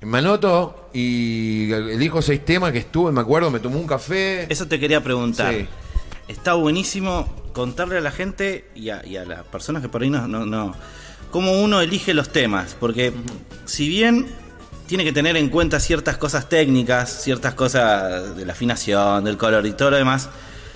Me 0.05 0.19
anoto 0.19 0.89
y 0.93 1.71
elijo 1.71 2.21
seis 2.21 2.43
temas 2.43 2.71
que 2.71 2.79
estuve, 2.79 3.11
me 3.11 3.21
acuerdo, 3.21 3.49
me 3.51 3.59
tomé 3.59 3.77
un 3.77 3.87
café. 3.87 4.51
Eso 4.51 4.67
te 4.67 4.79
quería 4.79 5.01
preguntar. 5.01 5.53
Sí. 5.53 5.67
Está 6.27 6.53
buenísimo 6.53 7.27
contarle 7.53 7.97
a 7.97 8.01
la 8.01 8.11
gente 8.11 8.69
y 8.75 8.89
a, 8.89 9.05
y 9.05 9.17
a 9.17 9.25
las 9.25 9.43
personas 9.43 9.81
que 9.81 9.89
por 9.89 10.03
ahí 10.03 10.09
no, 10.09 10.27
no, 10.27 10.45
no. 10.45 10.75
cómo 11.31 11.61
uno 11.61 11.81
elige 11.81 12.13
los 12.13 12.29
temas. 12.29 12.75
Porque 12.79 13.13
si 13.65 13.87
bien 13.89 14.27
tiene 14.87 15.03
que 15.03 15.13
tener 15.13 15.37
en 15.37 15.49
cuenta 15.49 15.79
ciertas 15.79 16.17
cosas 16.17 16.49
técnicas, 16.49 17.23
ciertas 17.23 17.53
cosas 17.53 18.35
de 18.35 18.45
la 18.45 18.53
afinación, 18.53 19.23
del 19.23 19.37
color 19.37 19.65
y 19.65 19.71
todo 19.71 19.91
lo 19.91 19.97
demás, 19.97 20.29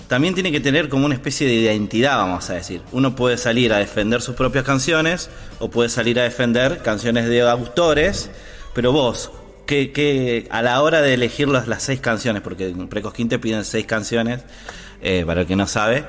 también 0.08 0.34
tiene 0.34 0.50
que 0.50 0.60
tener 0.60 0.88
como 0.88 1.04
una 1.04 1.14
especie 1.14 1.46
de 1.46 1.54
identidad, 1.54 2.16
vamos 2.16 2.48
a 2.48 2.54
decir. 2.54 2.80
Uno 2.92 3.14
puede 3.14 3.36
salir 3.36 3.72
a 3.72 3.78
defender 3.78 4.22
sus 4.22 4.34
propias 4.34 4.64
canciones 4.64 5.28
o 5.58 5.70
puede 5.70 5.90
salir 5.90 6.18
a 6.18 6.22
defender 6.22 6.82
canciones 6.82 7.28
de 7.28 7.42
autores, 7.42 8.30
pero 8.78 8.92
vos, 8.92 9.32
¿qué, 9.66 9.90
qué- 9.90 10.46
a 10.52 10.62
la 10.62 10.80
hora 10.82 11.02
de 11.02 11.12
elegir 11.14 11.48
las, 11.48 11.66
las 11.66 11.82
seis 11.82 11.98
canciones, 11.98 12.42
porque 12.42 12.68
en 12.68 12.86
Precosquín 12.86 13.28
te 13.28 13.40
piden 13.40 13.64
seis 13.64 13.86
canciones, 13.86 14.42
eh, 15.02 15.24
para 15.26 15.40
el 15.40 15.48
que 15.48 15.56
no 15.56 15.66
sabe, 15.66 16.04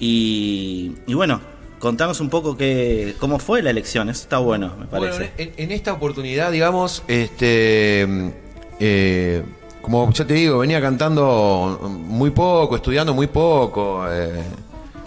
y, 0.00 0.92
y 1.06 1.12
bueno, 1.12 1.42
contanos 1.78 2.20
un 2.20 2.30
poco 2.30 2.56
qué, 2.56 3.14
cómo 3.20 3.38
fue 3.38 3.60
la 3.62 3.68
elección, 3.68 4.08
eso 4.08 4.22
está 4.22 4.38
bueno, 4.38 4.74
me 4.80 4.86
parece. 4.86 5.18
Bueno, 5.18 5.32
en, 5.36 5.52
en 5.58 5.72
esta 5.72 5.92
oportunidad, 5.92 6.50
digamos, 6.52 7.02
este, 7.06 8.32
eh, 8.80 9.42
como 9.82 10.10
ya 10.12 10.26
te 10.26 10.32
digo, 10.32 10.60
venía 10.60 10.80
cantando 10.80 11.78
muy 11.90 12.30
poco, 12.30 12.76
estudiando 12.76 13.12
muy 13.12 13.26
poco. 13.26 14.06
eh, 14.10 14.42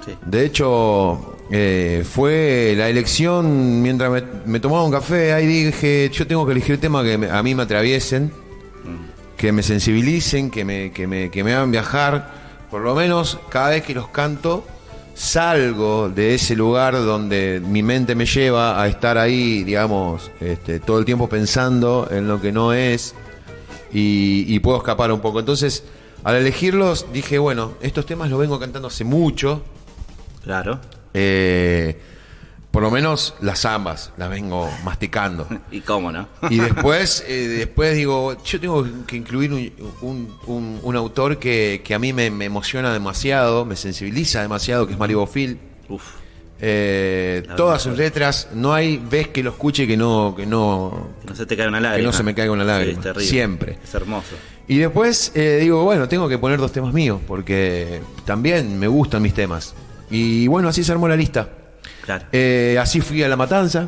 Sí. 0.06 0.14
De 0.26 0.46
hecho, 0.46 1.38
eh, 1.52 2.06
fue 2.10 2.76
la 2.78 2.90
elección 2.90 3.82
mientras 3.82 4.24
me, 4.46 4.60
tomaba 4.60 4.84
un 4.84 4.92
café. 4.92 5.34
Ahí 5.34 5.48
dije, 5.48 6.10
yo 6.14 6.28
tengo 6.28 6.46
que 6.46 6.52
elegir 6.52 6.80
temas 6.80 7.04
que 7.04 7.30
a 7.30 7.44
mí 7.44 7.56
me 7.56 7.64
atraviesen, 7.64 8.32
que 9.36 9.52
me 9.52 9.64
sensibilicen, 9.64 10.52
que 10.52 10.64
me, 10.64 10.92
que, 10.92 11.08
me, 11.08 11.32
que 11.32 11.44
me 11.44 11.54
hagan 11.54 11.72
viajar. 11.72 12.40
Por 12.70 12.82
lo 12.82 12.94
menos 12.94 13.40
cada 13.50 13.70
vez 13.70 13.84
que 13.84 13.96
los 13.96 14.10
canto, 14.10 14.64
salgo 15.16 16.08
de 16.10 16.36
ese 16.36 16.56
lugar 16.56 16.94
donde 16.94 17.62
mi 17.66 17.82
mente 17.82 18.14
me 18.14 18.26
lleva 18.26 18.82
a 18.82 18.88
estar 18.88 19.18
ahí, 19.18 19.64
digamos, 19.64 20.30
este, 20.40 20.80
todo 20.80 21.00
el 21.00 21.06
tiempo 21.06 21.28
pensando 21.28 22.08
en 22.12 22.28
lo 22.28 22.40
que 22.40 22.52
no 22.52 22.74
es 22.74 23.16
y, 23.92 24.46
y 24.48 24.60
puedo 24.60 24.78
escapar 24.78 25.12
un 25.12 25.20
poco. 25.20 25.40
Entonces, 25.40 25.84
al 26.24 26.36
elegirlos, 26.36 27.08
dije, 27.12 27.40
bueno, 27.40 27.74
estos 27.82 28.06
temas 28.06 28.30
los 28.30 28.40
vengo 28.40 28.60
cantando 28.60 28.90
hace 28.90 29.04
mucho. 29.04 29.64
Claro. 30.44 30.80
Eh, 31.14 31.98
por 32.72 32.84
lo 32.84 32.92
menos 32.92 33.34
las 33.42 33.66
ambas 33.66 34.12
las 34.18 34.30
vengo 34.30 34.70
masticando. 34.84 35.48
¿Y 35.72 35.82
cómo 35.82 36.12
no? 36.12 36.28
Y 36.52 36.58
después, 36.60 37.26
eh, 37.28 37.48
después 37.48 37.96
digo, 37.96 38.38
yo 38.44 38.60
tengo 38.60 38.86
que 39.08 39.16
incluir 39.16 39.52
un, 39.52 39.72
un- 40.02 40.38
un- 40.46 40.80
un 40.84 40.96
autor 40.96 41.40
que, 41.40 41.82
que 41.84 41.94
a 41.96 42.00
mí 42.00 42.14
me, 42.14 42.30
me 42.30 42.46
emociona 42.46 42.94
demasiado, 42.94 43.66
me 43.66 43.76
sensibiliza 43.76 44.42
demasiado, 44.44 44.86
que 44.86 44.94
es 44.94 45.00
Mario 45.00 45.20
Bofil. 45.20 45.58
Uf. 45.90 46.04
Eh, 46.62 47.44
todas 47.56 47.82
sus 47.82 47.98
letras, 47.98 48.50
no 48.54 48.74
hay 48.74 48.98
vez 48.98 49.30
que 49.30 49.42
lo 49.42 49.52
escuche 49.52 49.88
que 49.88 49.96
no, 49.96 50.34
que 50.36 50.46
no, 50.46 51.08
No 51.26 51.34
se 51.36 51.46
te 51.46 51.56
cae 51.56 51.70
una 51.70 51.80
lágrima. 51.80 52.06
no 52.08 52.14
se 52.14 52.22
me 52.22 52.36
caiga 52.36 52.52
una 52.52 52.66
lágrima. 52.66 52.92
Sí, 52.94 52.98
es 53.00 53.04
terrible. 53.04 53.26
Siempre. 53.30 53.78
Es 53.82 53.94
hermoso. 53.96 54.36
Y 54.68 54.78
después 54.78 55.32
eh, 55.36 55.58
digo, 55.62 55.84
bueno, 55.86 56.08
tengo 56.10 56.28
que 56.28 56.38
poner 56.38 56.60
dos 56.60 56.72
temas 56.74 56.94
míos, 56.94 57.22
porque 57.26 58.02
también 58.26 58.78
me 58.78 58.88
gustan 58.88 59.22
mis 59.22 59.34
temas. 59.34 59.74
Y 60.12 60.48
bueno, 60.48 60.70
así 60.70 60.84
se 60.84 60.92
armó 60.92 61.08
la 61.08 61.16
lista. 61.16 61.48
Claro. 62.06 62.26
Eh, 62.32 62.78
así 62.82 63.02
fui 63.02 63.22
a 63.24 63.28
La 63.30 63.36
Matanza, 63.36 63.88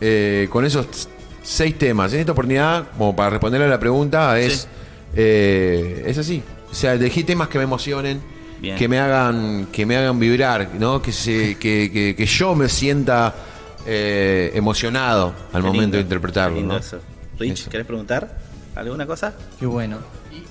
eh, 0.00 0.48
con 0.50 0.64
esos 0.64 1.08
seis 1.42 1.76
temas. 1.78 2.12
En 2.12 2.20
esta 2.20 2.32
oportunidad, 2.32 2.88
como 2.96 3.14
para 3.14 3.30
responder 3.30 3.62
a 3.62 3.68
la 3.68 3.78
pregunta, 3.78 4.38
es, 4.38 4.60
Sí. 4.62 4.68
eh, 5.16 6.04
es 6.06 6.18
así. 6.18 6.42
O 6.70 6.74
sea, 6.74 6.94
elegí 6.94 7.24
temas 7.24 7.48
que 7.48 7.58
me 7.58 7.64
emocionen, 7.64 8.20
Bien. 8.60 8.76
que 8.76 8.88
me 8.88 8.98
hagan, 8.98 9.68
que 9.72 9.84
me 9.86 9.96
hagan 9.96 10.18
vibrar, 10.18 10.70
¿no? 10.78 11.00
que, 11.02 11.12
se, 11.12 11.54
que, 11.58 11.90
que- 11.92 12.14
que 12.16 12.26
yo 12.26 12.54
me 12.54 12.68
sienta 12.68 13.34
eh, 13.86 14.50
emocionado 14.54 15.32
al 15.52 15.60
Qué 15.62 15.66
momento 15.66 15.80
lindo, 15.82 15.96
de 15.98 16.02
interpretarlo. 16.02 16.60
¿no? 16.60 16.76
eso. 16.78 16.98
Rich, 17.38 17.52
Eso. 17.60 17.70
¿querés 17.70 17.86
preguntar 17.86 18.36
alguna 18.74 19.06
cosa? 19.06 19.34
Qué 19.60 19.66
bueno. 19.66 19.98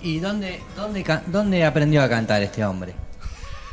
¿Y, 0.03 0.17
y 0.17 0.19
dónde, 0.19 0.59
dónde, 0.75 1.03
dónde 1.27 1.65
aprendió 1.65 2.01
a 2.03 2.07
cantar 2.09 2.41
este 2.43 2.63
hombre? 2.63 2.93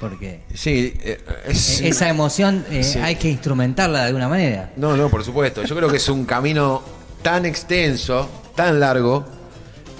Porque 0.03 0.41
Sí, 0.53 0.95
eh, 1.05 1.21
es- 1.47 1.81
e- 1.81 1.89
esa 1.89 2.09
emoción 2.09 2.65
eh, 2.71 2.83
Sí. 2.83 2.99
hay 2.99 3.15
que 3.15 3.29
instrumentarla 3.31 4.01
de 4.01 4.07
alguna 4.09 4.29
manera. 4.29 4.73
No, 4.77 4.97
no, 4.97 5.09
por 5.09 5.23
supuesto. 5.25 5.63
Yo 5.63 5.77
creo 5.77 5.89
que 5.89 5.99
es 5.99 6.09
un 6.09 6.25
camino 6.25 6.83
tan 7.23 7.47
extenso, 7.47 8.29
tan 8.57 8.81
largo. 8.81 9.25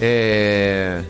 eh, 0.01 1.01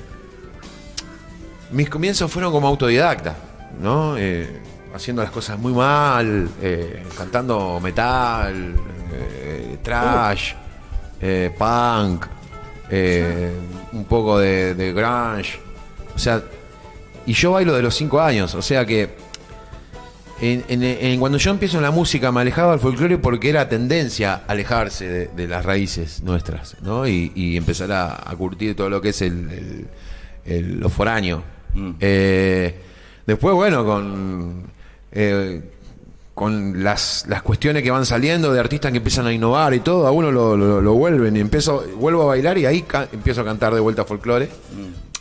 mis 1.72 1.90
comienzos 1.90 2.30
fueron 2.32 2.52
como 2.52 2.68
autodidacta, 2.68 3.36
¿no? 3.82 4.16
Eh, 4.16 4.48
haciendo 4.94 5.24
las 5.24 5.32
cosas 5.32 5.58
muy 5.58 5.74
mal, 5.74 6.48
cantando 7.18 7.80
metal, 7.82 8.76
trash, 9.82 10.54
punk, 11.58 12.26
un 13.94 14.06
poco 14.06 14.38
de, 14.38 14.76
de 14.76 14.94
grunge. 14.94 15.60
O 16.16 16.20
sea, 16.20 16.44
y 17.26 17.34
yo 17.34 17.52
bailo 17.52 17.74
de 17.74 17.82
los 17.82 17.96
cinco 17.96 18.22
años, 18.22 18.54
o 18.56 18.62
sea 18.62 18.86
que 18.86 19.16
en- 20.42 20.64
en- 20.68 20.84
en- 20.84 21.20
cuando 21.20 21.38
yo 21.38 21.52
empiezo 21.52 21.78
en 21.78 21.84
la 21.84 21.92
música 21.92 22.32
me 22.32 22.42
alejaba 22.42 22.72
del 22.72 22.80
folclore 22.82 23.18
porque 23.18 23.50
era 23.50 23.70
tendencia 23.70 24.42
alejarse 24.48 25.08
de, 25.08 25.28
de 25.28 25.48
las 25.48 25.64
raíces 25.64 26.22
nuestras, 26.24 26.76
¿no? 26.82 27.08
Y, 27.08 27.32
y 27.36 27.56
empezar 27.56 27.92
a, 27.92 28.30
a 28.30 28.36
curtir 28.36 28.76
todo 28.76 28.90
lo 28.90 29.00
que 29.02 29.10
es 29.10 29.22
el, 29.22 29.50
el- 29.50 29.88
el- 30.46 30.80
lo 30.80 30.90
foráneo. 30.90 31.44
Mm. 31.74 31.92
Eh, 32.02 32.76
después, 33.26 33.56
bueno, 33.56 33.86
con, 33.86 34.64
eh, 35.14 35.62
con 36.34 36.84
las, 36.84 37.26
las 37.30 37.42
cuestiones 37.44 37.84
que 37.84 37.92
van 37.92 38.06
saliendo 38.06 38.52
de 38.52 38.60
artistas 38.60 38.92
que 38.92 38.98
empiezan 38.98 39.28
a 39.28 39.32
innovar 39.34 39.74
y 39.74 39.80
todo, 39.80 40.08
a 40.08 40.12
uno 40.12 40.30
lo, 40.32 40.58
lo- 40.58 40.82
lo 40.82 40.94
vuelven 40.96 41.38
y 41.38 41.40
empiezo, 41.40 41.86
vuelvo 41.98 42.24
a 42.24 42.26
bailar 42.26 42.58
y 42.58 42.66
ahí 42.66 42.84
empiezo 43.14 43.42
a 43.42 43.46
cantar 43.46 43.74
de 43.74 43.80
vuelta 43.80 44.04
folclore. 44.04 44.46
A, 44.46 45.13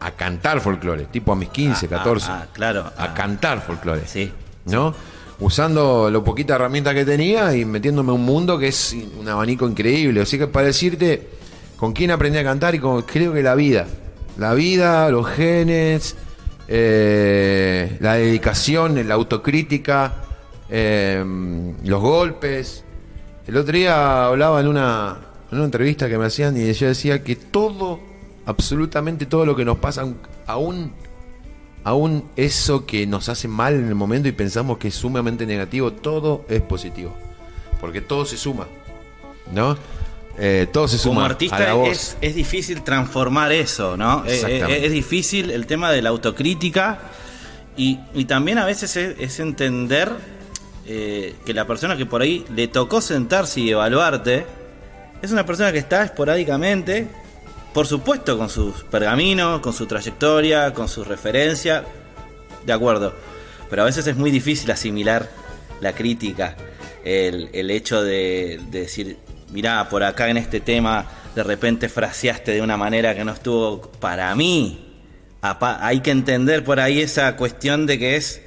a 0.00 0.10
cantar 0.12 0.60
folclore, 0.60 1.06
tipo 1.06 1.32
a 1.32 1.36
mis 1.36 1.48
15, 1.48 1.86
Mm. 1.86 1.90
Ah, 1.94 1.96
14 1.98 2.26
ah, 2.30 2.40
ah, 2.42 2.46
claro. 2.52 2.80
a 2.96 3.04
Ah. 3.04 3.14
cantar 3.14 3.60
folclore. 3.62 4.06
Sí. 4.06 4.30
¿No? 4.66 4.94
Usando 5.38 6.10
lo 6.10 6.24
poquita 6.24 6.54
herramienta 6.54 6.94
que 6.94 7.04
tenía 7.04 7.54
y 7.54 7.64
metiéndome 7.64 8.12
en 8.12 8.20
un 8.20 8.24
mundo 8.24 8.58
que 8.58 8.68
es 8.68 8.96
un 9.18 9.28
abanico 9.28 9.68
increíble. 9.68 10.22
Así 10.22 10.38
que 10.38 10.46
para 10.46 10.66
decirte 10.66 11.28
con 11.76 11.92
quién 11.92 12.10
aprendí 12.10 12.38
a 12.38 12.44
cantar 12.44 12.74
y 12.74 12.78
con, 12.78 13.02
creo 13.02 13.32
que 13.34 13.42
la 13.42 13.54
vida. 13.54 13.86
La 14.38 14.54
vida, 14.54 15.08
los 15.10 15.26
genes, 15.28 16.16
eh, 16.68 17.96
la 18.00 18.14
dedicación, 18.14 19.06
la 19.06 19.14
autocrítica, 19.14 20.14
eh, 20.70 21.22
los 21.84 22.00
golpes. 22.00 22.82
El 23.46 23.56
otro 23.58 23.72
día 23.76 24.26
hablaba 24.26 24.60
en 24.60 24.68
una, 24.68 25.16
en 25.50 25.56
una 25.58 25.64
entrevista 25.66 26.08
que 26.08 26.18
me 26.18 26.26
hacían 26.26 26.56
y 26.56 26.72
yo 26.72 26.88
decía 26.88 27.22
que 27.22 27.36
todo, 27.36 28.00
absolutamente 28.46 29.26
todo 29.26 29.44
lo 29.44 29.54
que 29.54 29.64
nos 29.64 29.78
pasa, 29.78 30.06
aún 30.46 30.92
aún 31.84 32.24
eso 32.34 32.84
que 32.84 33.06
nos 33.06 33.28
hace 33.28 33.46
mal 33.46 33.74
en 33.74 33.86
el 33.86 33.94
momento 33.94 34.28
y 34.28 34.32
pensamos 34.32 34.78
que 34.78 34.88
es 34.88 34.94
sumamente 34.94 35.46
negativo, 35.46 35.92
todo 35.92 36.44
es 36.48 36.60
positivo. 36.60 37.14
Porque 37.80 38.00
todo 38.00 38.24
se 38.24 38.36
suma. 38.36 38.66
¿No? 39.52 39.76
Eh, 40.36 40.66
todo 40.72 40.88
se 40.88 40.98
suma. 40.98 41.14
Como 41.14 41.20
a 41.20 41.28
la 41.28 41.30
artista 41.34 41.74
voz. 41.74 41.88
es, 41.88 42.16
es 42.20 42.34
difícil 42.34 42.82
transformar 42.82 43.52
eso, 43.52 43.96
¿no? 43.96 44.24
Eh, 44.26 44.34
Exactamente. 44.34 44.78
eh, 44.78 44.86
es 44.86 44.92
difícil 44.92 45.50
el 45.50 45.66
tema 45.66 45.92
de 45.92 46.02
la 46.02 46.08
autocrítica 46.08 46.98
y, 47.76 48.00
y 48.14 48.24
también 48.24 48.58
a 48.58 48.64
veces 48.64 48.96
es, 48.96 49.16
es 49.20 49.38
entender 49.38 50.10
eh, 50.86 51.34
que 51.44 51.54
la 51.54 51.66
persona 51.66 51.96
que 51.96 52.06
por 52.06 52.20
ahí 52.20 52.44
le 52.54 52.68
tocó 52.68 53.00
sentarse 53.00 53.60
y 53.60 53.70
evaluarte 53.70 54.46
es 55.22 55.30
una 55.30 55.46
persona 55.46 55.72
que 55.72 55.78
está 55.78 56.02
esporádicamente, 56.02 57.08
por 57.76 57.86
supuesto 57.86 58.38
con 58.38 58.48
sus 58.48 58.84
pergaminos, 58.84 59.60
con 59.60 59.74
su 59.74 59.84
trayectoria, 59.84 60.72
con 60.72 60.88
su 60.88 61.04
referencia, 61.04 61.84
de 62.64 62.72
acuerdo, 62.72 63.12
pero 63.68 63.82
a 63.82 63.84
veces 63.84 64.06
es 64.06 64.16
muy 64.16 64.30
difícil 64.30 64.70
asimilar 64.70 65.28
la 65.82 65.92
crítica, 65.92 66.56
el, 67.04 67.50
el 67.52 67.70
hecho 67.70 68.02
de, 68.02 68.58
de 68.70 68.80
decir, 68.80 69.18
mirá, 69.52 69.90
por 69.90 70.04
acá 70.04 70.30
en 70.30 70.38
este 70.38 70.60
tema 70.60 71.04
de 71.34 71.42
repente 71.42 71.90
fraseaste 71.90 72.52
de 72.52 72.62
una 72.62 72.78
manera 72.78 73.14
que 73.14 73.26
no 73.26 73.32
estuvo 73.32 73.82
para 73.82 74.34
mí. 74.34 75.02
Hay 75.42 76.00
que 76.00 76.12
entender 76.12 76.64
por 76.64 76.80
ahí 76.80 77.02
esa 77.02 77.36
cuestión 77.36 77.84
de 77.84 77.98
que 77.98 78.16
es, 78.16 78.40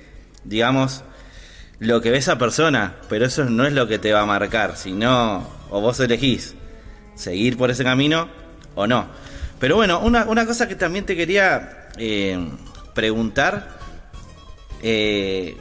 digamos, 0.43 1.03
lo 1.77 2.01
que 2.01 2.09
ve 2.09 2.17
esa 2.17 2.39
persona, 2.39 2.95
pero 3.09 3.27
eso 3.27 3.45
no 3.45 3.67
es 3.67 3.73
lo 3.73 3.87
que 3.87 3.99
te 3.99 4.11
va 4.11 4.21
a 4.21 4.25
marcar, 4.25 4.75
sino, 4.75 5.47
o 5.69 5.81
vos 5.81 5.99
elegís 5.99 6.55
seguir 7.13 7.57
por 7.57 7.69
ese 7.69 7.83
camino 7.83 8.38
o 8.75 8.87
no. 8.87 9.07
Pero 9.59 9.75
bueno, 9.75 9.99
una, 9.99 10.25
una 10.25 10.45
cosa 10.45 10.67
que 10.67 10.75
también 10.75 11.05
te 11.05 11.15
quería 11.15 11.89
eh, 11.97 12.37
preguntar, 12.93 13.77
eh, 14.81 15.57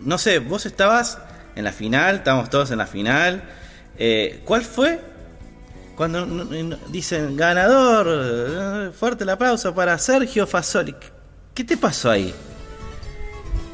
no 0.00 0.18
sé, 0.18 0.38
vos 0.40 0.66
estabas 0.66 1.18
en 1.54 1.64
la 1.64 1.72
final, 1.72 2.16
estábamos 2.16 2.50
todos 2.50 2.70
en 2.70 2.78
la 2.78 2.86
final, 2.86 3.42
eh, 3.98 4.40
¿cuál 4.44 4.62
fue? 4.62 5.00
Cuando 5.96 6.24
dicen 6.88 7.36
ganador, 7.36 8.92
fuerte 8.94 9.24
el 9.24 9.30
aplauso 9.30 9.74
para 9.74 9.96
Sergio 9.98 10.46
Fasoli. 10.46 10.94
¿Qué 11.54 11.64
te 11.64 11.76
pasó 11.76 12.10
ahí? 12.10 12.34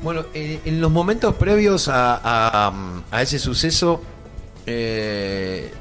Bueno, 0.03 0.27
en, 0.35 0.61
en 0.65 0.81
los 0.81 0.91
momentos 0.91 1.35
previos 1.37 1.89
a, 1.89 2.21
a- 2.23 3.03
a 3.11 3.23
ese 3.23 3.39
suceso, 3.39 4.03
eh, 4.67 5.73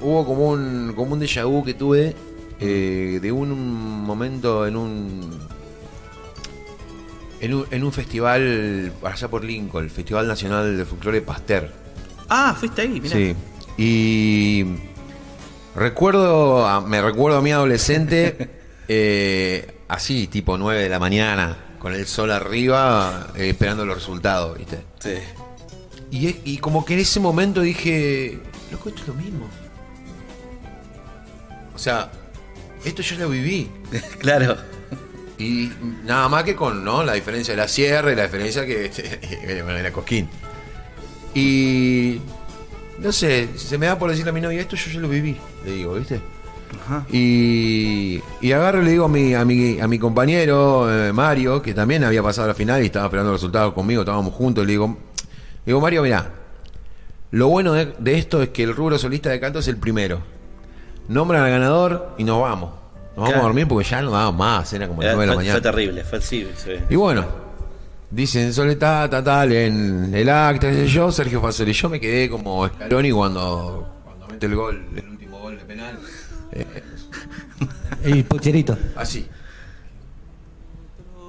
hubo 0.00 0.24
como 0.26 0.48
un, 0.50 0.92
como 0.96 1.14
un 1.14 1.20
déjà 1.20 1.44
vu 1.44 1.64
que 1.64 1.74
tuve 1.74 2.14
eh, 2.60 3.18
de 3.22 3.32
un, 3.32 3.50
momento 4.04 4.66
en 4.66 4.76
un, 4.76 5.38
en 7.40 7.54
un 7.54 7.66
en 7.70 7.84
un 7.84 7.92
festival 7.92 8.92
allá 9.02 9.28
por 9.28 9.44
Lincoln, 9.44 9.84
el 9.84 9.90
Festival 9.90 10.26
Nacional 10.28 10.76
de 10.76 10.84
Folclore 10.84 11.20
Pasteur. 11.22 11.70
Ah, 12.28 12.54
fuiste 12.58 12.82
ahí, 12.82 13.00
mira. 13.00 13.16
Sí. 13.16 13.34
Y 13.76 14.64
recuerdo, 15.74 16.66
a- 16.66 16.80
me 16.80 17.00
recuerdo 17.00 17.38
a 17.38 17.42
mi 17.42 17.50
adolescente, 17.52 18.50
eh, 18.88 19.74
así, 19.88 20.26
tipo 20.26 20.58
9 20.58 20.82
de 20.82 20.88
la 20.88 20.98
mañana, 20.98 21.56
con 21.78 21.94
el 21.94 22.06
sol 22.06 22.30
arriba, 22.30 23.28
eh, 23.36 23.50
esperando 23.50 23.86
los 23.86 23.96
resultados, 23.96 24.58
¿viste? 24.58 24.80
Sí. 24.98 25.14
Y, 26.10 26.26
es- 26.28 26.36
y 26.44 26.58
como 26.58 26.84
que 26.84 26.94
en 26.94 27.00
ese 27.00 27.20
momento 27.20 27.62
dije, 27.62 28.38
loco, 28.70 28.90
esto 28.90 29.00
es 29.02 29.08
lo 29.08 29.14
mismo. 29.14 29.46
O 31.80 31.82
sea, 31.82 32.10
esto 32.84 33.00
yo 33.00 33.16
lo 33.16 33.30
viví. 33.30 33.70
claro. 34.18 34.54
Y 35.38 35.72
nada 36.04 36.28
más 36.28 36.44
que 36.44 36.54
con 36.54 36.84
¿no? 36.84 37.02
la 37.02 37.14
diferencia 37.14 37.54
de 37.54 37.56
la 37.58 37.68
sierra 37.68 38.12
y 38.12 38.16
la 38.16 38.24
diferencia 38.24 38.66
que 38.66 38.90
bueno, 39.64 39.78
era 39.78 39.90
Cosquín. 39.90 40.28
Y 41.32 42.20
no 42.98 43.10
sé, 43.12 43.48
se 43.56 43.78
me 43.78 43.86
da 43.86 43.98
por 43.98 44.10
decirle 44.10 44.28
a 44.28 44.34
mi 44.34 44.42
novia, 44.42 44.60
esto 44.60 44.76
yo 44.76 44.90
ya 44.90 45.00
lo 45.00 45.08
viví, 45.08 45.38
le 45.64 45.72
digo, 45.72 45.94
¿viste? 45.94 46.20
Ajá. 46.84 47.06
Y, 47.10 48.20
y 48.42 48.52
agarro 48.52 48.82
y 48.82 48.84
le 48.84 48.90
digo 48.90 49.06
a 49.06 49.08
mi, 49.08 49.32
a 49.32 49.46
mi, 49.46 49.80
a 49.80 49.88
mi 49.88 49.98
compañero 49.98 50.86
eh, 50.92 51.14
Mario, 51.14 51.62
que 51.62 51.72
también 51.72 52.04
había 52.04 52.22
pasado 52.22 52.46
la 52.46 52.54
final 52.54 52.82
y 52.82 52.86
estaba 52.86 53.06
esperando 53.06 53.32
resultados 53.32 53.72
conmigo, 53.72 54.02
estábamos 54.02 54.34
juntos, 54.34 54.66
le 54.66 54.72
digo, 54.72 54.86
le 54.86 55.64
digo 55.64 55.80
Mario, 55.80 56.02
mirá, 56.02 56.30
lo 57.30 57.48
bueno 57.48 57.72
de, 57.72 57.94
de 57.98 58.18
esto 58.18 58.42
es 58.42 58.50
que 58.50 58.64
el 58.64 58.76
rubro 58.76 58.98
solista 58.98 59.30
de 59.30 59.40
canto 59.40 59.60
es 59.60 59.68
el 59.68 59.78
primero. 59.78 60.39
Nombran 61.10 61.42
al 61.42 61.50
ganador 61.50 62.14
y 62.18 62.24
nos 62.24 62.40
vamos. 62.40 62.70
Nos 62.70 63.16
vamos 63.16 63.28
Claro. 63.30 63.40
a 63.40 63.42
dormir 63.42 63.66
porque 63.68 63.88
ya 63.88 64.00
no 64.00 64.10
daba 64.12 64.30
más, 64.32 64.72
era 64.72 64.86
como 64.88 65.02
las 65.02 65.12
Eh, 65.12 65.14
9 65.16 65.26
de 65.26 65.30
la 65.30 65.36
mañana. 65.36 65.54
fue 65.54 65.60
terrible, 65.60 66.04
fue 66.04 66.20
sí, 66.20 66.48
sí. 66.56 66.70
Y 66.88 66.94
bueno, 66.96 67.26
dicen 68.10 68.52
Soledad, 68.54 69.10
tal, 69.10 69.24
tal, 69.24 69.52
en 69.52 70.14
el 70.14 70.28
acta, 70.28 70.70
qué 70.70 70.74
sé 70.76 70.86
yo, 70.88 71.10
Sergio 71.10 71.40
Fasoli. 71.40 71.72
Yo 71.72 71.88
me 71.88 71.98
quedé 72.00 72.30
como 72.30 72.66
Scaloni 72.68 73.10
cuando, 73.10 73.88
cuando 74.04 74.28
mete 74.28 74.46
el 74.46 74.54
gol, 74.54 74.86
el 74.96 75.08
último 75.08 75.38
gol 75.40 75.58
de 75.58 75.64
penal. 75.64 75.98
Eh, 76.52 76.66
Y 78.06 78.22
pucherito. 78.22 78.78
así. 78.96 79.26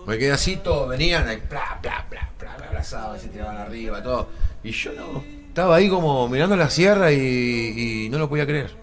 Me 0.07 0.17
quedé 0.17 0.31
así, 0.31 0.57
todos 0.57 0.89
venían, 0.89 1.27
ahí, 1.27 1.41
bla, 1.50 1.79
bla, 1.81 2.05
bla, 2.09 2.29
bla, 2.39 2.55
me 2.59 2.65
abrazaban, 2.67 3.19
se 3.19 3.27
tiraban 3.29 3.57
arriba, 3.57 4.01
todo. 4.01 4.29
Y 4.63 4.71
yo 4.71 4.91
no, 4.93 5.23
estaba 5.47 5.75
ahí 5.75 5.89
como 5.89 6.27
mirando 6.29 6.55
la 6.55 6.69
sierra 6.69 7.11
y, 7.11 8.05
y 8.05 8.09
no 8.09 8.17
lo 8.19 8.29
podía 8.29 8.45
creer. 8.45 8.80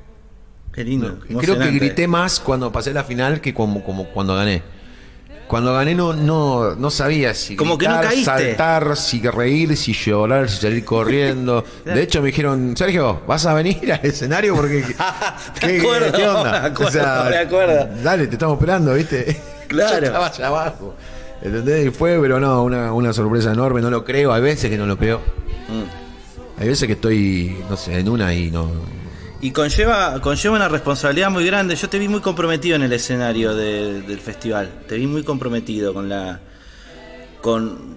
Qué 0.78 0.84
lindo. 0.84 1.18
Creo 1.40 1.58
que 1.58 1.72
grité 1.72 2.06
más 2.06 2.38
cuando 2.38 2.70
pasé 2.70 2.92
la 2.92 3.02
final 3.02 3.40
que 3.40 3.52
como, 3.52 3.82
como 3.82 4.04
cuando 4.10 4.36
gané. 4.36 4.62
Cuando 5.48 5.74
gané 5.74 5.92
no, 5.96 6.12
no, 6.12 6.76
no 6.76 6.88
sabía 6.88 7.34
si 7.34 7.56
Como 7.56 7.76
que 7.76 7.88
no 7.88 8.00
caíste. 8.00 8.26
saltar, 8.26 8.96
si 8.96 9.20
reír, 9.22 9.76
si 9.76 9.92
llorar, 9.92 10.48
si 10.48 10.60
salir 10.60 10.84
corriendo. 10.84 11.64
De 11.84 12.00
hecho 12.00 12.22
me 12.22 12.28
dijeron, 12.28 12.76
Sergio, 12.76 13.22
¿vas 13.26 13.44
a 13.46 13.54
venir 13.54 13.92
al 13.92 14.06
escenario? 14.06 14.54
Porque 14.54 14.84
Me 15.66 15.78
acuerdo, 15.80 16.44
me 16.44 16.48
acuerdo, 16.58 17.24
me 17.28 17.36
acuerdo. 17.38 17.88
Dale, 18.00 18.28
te 18.28 18.34
estamos 18.34 18.54
esperando, 18.56 18.94
¿viste? 18.94 19.36
Claro. 19.66 19.98
Yo 19.98 20.06
estaba 20.06 20.26
allá 20.28 20.46
abajo. 20.46 20.94
¿Entendés? 21.42 21.88
Y 21.88 21.90
fue, 21.90 22.20
pero 22.20 22.38
no, 22.38 22.62
una, 22.62 22.92
una 22.92 23.12
sorpresa 23.12 23.50
enorme, 23.50 23.80
no 23.80 23.90
lo 23.90 24.04
creo, 24.04 24.32
hay 24.32 24.42
veces 24.42 24.70
que 24.70 24.78
no 24.78 24.86
lo 24.86 24.96
creo. 24.96 25.18
Mm. 25.18 26.60
Hay 26.62 26.68
veces 26.68 26.86
que 26.86 26.92
estoy, 26.92 27.56
no 27.68 27.76
sé, 27.76 27.98
en 27.98 28.08
una 28.08 28.32
y 28.32 28.52
no. 28.52 28.70
Y 29.40 29.52
conlleva, 29.52 30.20
conlleva 30.20 30.56
una 30.56 30.68
responsabilidad 30.68 31.30
muy 31.30 31.46
grande. 31.46 31.76
Yo 31.76 31.88
te 31.88 31.98
vi 31.98 32.08
muy 32.08 32.20
comprometido 32.20 32.74
en 32.76 32.82
el 32.82 32.92
escenario 32.92 33.54
de- 33.54 34.02
del 34.02 34.18
festival. 34.18 34.68
Te 34.88 34.96
vi 34.96 35.06
muy 35.06 35.22
comprometido 35.22 35.94
con 35.94 36.08
la. 36.08 36.40
con. 37.40 37.96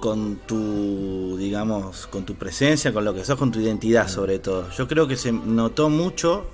con 0.00 0.36
tu. 0.46 1.36
digamos. 1.38 2.06
con 2.06 2.24
tu 2.24 2.36
presencia, 2.36 2.92
con 2.92 3.04
lo 3.04 3.12
que 3.14 3.24
sos, 3.24 3.36
con 3.36 3.50
tu 3.50 3.58
identidad 3.60 4.06
sobre 4.08 4.38
todo. 4.38 4.70
Yo 4.76 4.86
creo 4.86 5.08
que 5.08 5.16
se 5.16 5.32
notó 5.32 5.88
mucho 5.90 6.46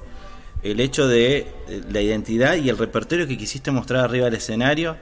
el 0.62 0.80
hecho 0.80 1.06
de 1.08 1.38
eh, 1.68 1.82
la 1.90 2.00
identidad 2.00 2.54
y 2.56 2.70
el 2.70 2.78
repertorio 2.78 3.26
que 3.26 3.36
quisiste 3.36 3.70
mostrar 3.70 4.02
arriba 4.04 4.26
del 4.26 4.34
escenario. 4.34 4.96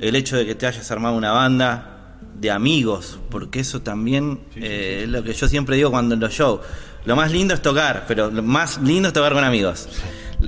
El 0.00 0.14
hecho 0.14 0.36
de 0.36 0.46
que 0.46 0.54
te 0.54 0.66
hayas 0.68 0.88
armado 0.92 1.16
una 1.16 1.32
banda 1.32 2.18
de 2.38 2.52
amigos, 2.52 3.18
porque 3.28 3.58
eso 3.60 3.82
también 3.82 4.38
eh, 4.54 5.00
es 5.02 5.08
lo 5.08 5.24
que 5.24 5.32
yo 5.32 5.48
siempre 5.48 5.74
digo 5.74 5.90
cuando 5.90 6.14
en 6.14 6.20
los 6.20 6.32
shows. 6.32 6.60
Lo 7.04 7.16
más 7.16 7.32
lindo 7.32 7.54
es 7.54 7.62
tocar, 7.62 8.04
pero 8.06 8.30
lo 8.30 8.42
más 8.42 8.80
lindo 8.80 9.08
es 9.08 9.12
tocar 9.14 9.32
con 9.32 9.42
amigos. 9.44 9.88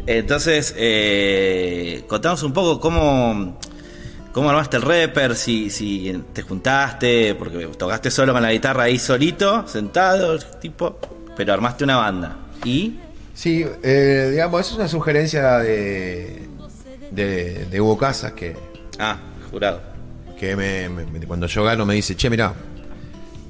Entonces, 0.06 0.74
eh, 0.76 2.04
contamos 2.08 2.42
un 2.42 2.52
poco 2.52 2.80
cómo, 2.80 3.58
cómo 4.32 4.50
armaste 4.50 4.76
el 4.76 4.82
rapper, 4.82 5.34
si, 5.36 5.70
si 5.70 6.12
te 6.32 6.42
juntaste, 6.42 7.34
porque 7.36 7.66
tocaste 7.78 8.10
solo 8.10 8.32
con 8.32 8.42
la 8.42 8.52
guitarra 8.52 8.84
ahí 8.84 8.98
solito, 8.98 9.66
sentado, 9.66 10.38
tipo, 10.60 10.98
pero 11.36 11.52
armaste 11.52 11.84
una 11.84 11.96
banda. 11.96 12.36
Y 12.64 12.98
Sí, 13.34 13.66
eh, 13.82 14.28
digamos, 14.30 14.60
es 14.64 14.72
una 14.74 14.86
sugerencia 14.86 15.58
de, 15.58 16.48
de, 17.10 17.66
de 17.66 17.80
Hugo 17.80 17.98
Casas 17.98 18.30
que, 18.32 18.56
Ah, 18.98 19.18
jurado. 19.50 19.80
que 20.38 20.54
me, 20.54 20.88
me- 20.88 21.04
me- 21.04 21.26
cuando 21.26 21.48
yo 21.48 21.64
gano 21.64 21.84
me 21.84 21.94
dice, 21.94 22.14
che, 22.14 22.30
mira, 22.30 22.54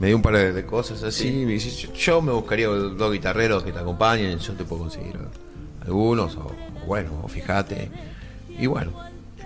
me 0.00 0.08
dio 0.08 0.16
un 0.16 0.22
par 0.22 0.36
de, 0.36 0.64
cosas 0.66 1.02
así. 1.02 1.24
Sí. 1.30 1.32
Me 1.46 1.52
dice, 1.52 1.88
yo- 1.94 2.20
me 2.22 2.32
buscaría 2.32 2.66
dos 2.68 3.12
guitarreros 3.12 3.62
que 3.62 3.72
te 3.72 3.78
acompañen, 3.78 4.38
yo 4.38 4.52
te 4.54 4.64
puedo 4.64 4.82
conseguir 4.82 5.16
algunos, 5.84 6.36
o, 6.36 6.40
o 6.82 6.86
bueno, 6.86 7.10
o 7.22 7.28
fíjate. 7.28 7.90
Y 8.58 8.66
bueno, 8.66 8.92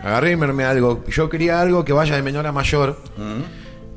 agarré 0.02 0.32
y 0.32 0.36
me 0.36 0.46
armé 0.46 0.64
algo. 0.64 1.04
Yo 1.08 1.28
quería 1.28 1.60
algo 1.60 1.84
que 1.84 1.92
vaya 1.92 2.16
de 2.16 2.22
menor 2.22 2.46
a 2.46 2.52
mayor. 2.52 2.98
Mm. 3.16 3.42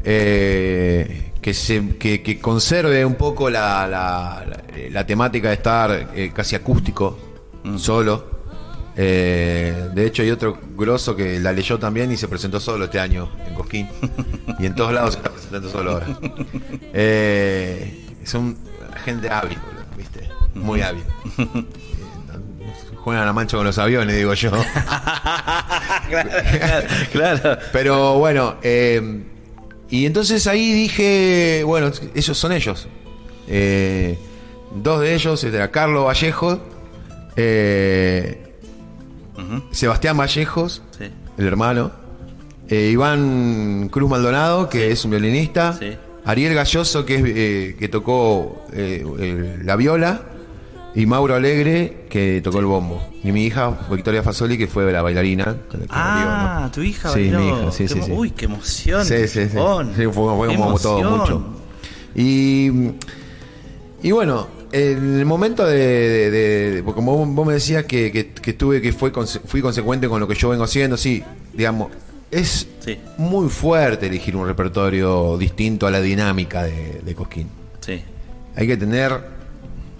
eh, 0.03 1.31
que, 1.41 1.53
se, 1.53 1.97
que, 1.97 2.21
que 2.21 2.39
conserve 2.39 3.03
un 3.05 3.15
poco 3.15 3.49
la, 3.49 3.87
la, 3.87 4.45
la- 4.47 4.61
la 4.89 5.05
temática 5.05 5.47
de 5.49 5.55
estar 5.55 6.09
eh, 6.15 6.31
casi 6.33 6.55
acústico, 6.55 7.17
solo. 7.77 8.29
Eh, 8.97 9.89
de 9.93 10.05
hecho, 10.05 10.21
hay 10.21 10.31
otro 10.31 10.57
grosso 10.75 11.15
que 11.15 11.39
la 11.39 11.51
leyó 11.53 11.79
también 11.79 12.11
y 12.11 12.17
se 12.17 12.27
presentó 12.27 12.59
solo 12.59 12.85
este 12.85 12.99
año 12.99 13.29
en 13.47 13.53
Cosquín. 13.55 13.87
y 14.59 14.65
en 14.65 14.75
todos 14.75 14.93
lados 14.93 15.17
presentando 15.51 15.69
solo. 15.69 16.01
Eh, 16.93 18.05
son 18.23 18.57
gente 19.05 19.29
hábil, 19.29 19.57
boludo, 19.59 19.85
¿viste? 19.97 20.29
Muy 20.55 20.81
hábil. 20.81 21.03
Eh, 21.37 21.65
Juegan 22.97 23.23
a 23.23 23.25
la 23.25 23.33
mancha 23.33 23.57
con 23.57 23.65
los 23.65 23.77
aviones, 23.77 24.15
digo 24.15 24.33
yo. 24.33 24.51
claro, 26.09 26.29
claro. 27.11 27.57
Pero 27.71 28.17
bueno, 28.19 28.55
eh, 28.61 29.23
y 29.89 30.05
entonces 30.05 30.45
ahí 30.47 30.71
dije, 30.73 31.63
bueno, 31.65 31.91
ellos 32.13 32.37
son 32.37 32.51
ellos. 32.51 32.87
Eh, 33.47 34.17
dos 34.75 35.01
de 35.01 35.15
ellos, 35.15 35.43
era 35.43 35.71
Carlos 35.71 36.05
Vallejo, 36.05 36.59
eh, 37.35 38.53
Sebastián 39.71 40.15
Vallejos, 40.17 40.83
Sí. 40.97 41.09
el 41.37 41.47
hermano, 41.47 41.91
eh, 42.71 42.89
Iván 42.91 43.89
Cruz 43.91 44.09
Maldonado, 44.09 44.67
que 44.69 44.91
es 44.91 45.03
un 45.05 45.11
violinista, 45.11 45.73
Sí. 45.77 45.91
Ariel 46.25 46.53
Galloso, 46.55 47.05
que, 47.05 47.15
es, 47.15 47.23
eh, 47.25 47.75
que 47.77 47.87
tocó 47.89 48.65
eh, 48.73 49.59
la 49.63 49.75
viola, 49.75 50.21
y 50.93 51.05
Mauro 51.05 51.35
Alegre, 51.35 52.05
que 52.09 52.41
tocó 52.43 52.59
el 52.59 52.65
bombo. 52.65 53.01
Y 53.23 53.31
mi 53.31 53.45
hija, 53.45 53.79
Victoria 53.89 54.23
Fasoli, 54.23 54.57
que 54.57 54.67
fue 54.67 54.91
la 54.91 55.01
bailarina. 55.01 55.55
Ah, 55.89 56.49
bailó, 56.49 56.61
¿no? 56.65 56.71
tu 56.71 56.81
hija 56.81 57.09
Sí, 57.13 57.31
bailó. 57.31 57.39
mi 57.39 57.47
hija, 57.47 57.71
sí, 57.71 57.87
sí, 57.87 58.01
sí. 58.01 58.11
Uy, 58.11 58.31
qué 58.31 58.45
emoción. 58.45 59.05
Sí, 59.05 59.27
sí, 59.27 59.45
sí. 59.45 59.49
Sí, 59.49 60.03
fue, 60.11 60.11
fue 60.11 60.47
Qué 60.49 60.55
como 60.57 60.77
todo 60.79 61.17
mucho. 61.17 61.43
Y, 62.13 62.69
y 64.03 64.11
bueno, 64.11 64.47
en 64.73 65.19
el 65.19 65.25
momento 65.25 65.65
de, 65.65 65.77
de- 65.77 66.31
de- 66.31 66.71
de- 66.81 66.83
como 66.83 67.25
vos, 67.25 67.47
me 67.47 67.53
decías 67.53 67.85
que, 67.85 68.11
que, 68.11 68.27
que 68.31 68.51
estuve, 68.51 68.81
que 68.81 68.91
fue, 68.91 69.11
fui 69.45 69.61
consecuente 69.61 70.07
con 70.09 70.19
lo 70.19 70.27
que 70.27 70.35
yo 70.35 70.49
vengo 70.49 70.63
haciendo, 70.65 70.97
sí, 70.97 71.23
digamos, 71.53 71.89
es 72.31 72.67
Sí. 72.79 72.97
muy 73.17 73.49
fuerte 73.49 74.07
elegir 74.07 74.35
un 74.35 74.47
repertorio 74.47 75.37
distinto 75.37 75.85
a 75.85 75.91
la 75.91 76.01
dinámica 76.01 76.63
de, 76.63 77.01
de 77.03 77.15
Cosquín. 77.15 77.47
Sí. 77.81 78.01
Hay 78.55 78.65
que 78.67 78.75
tener 78.77 79.21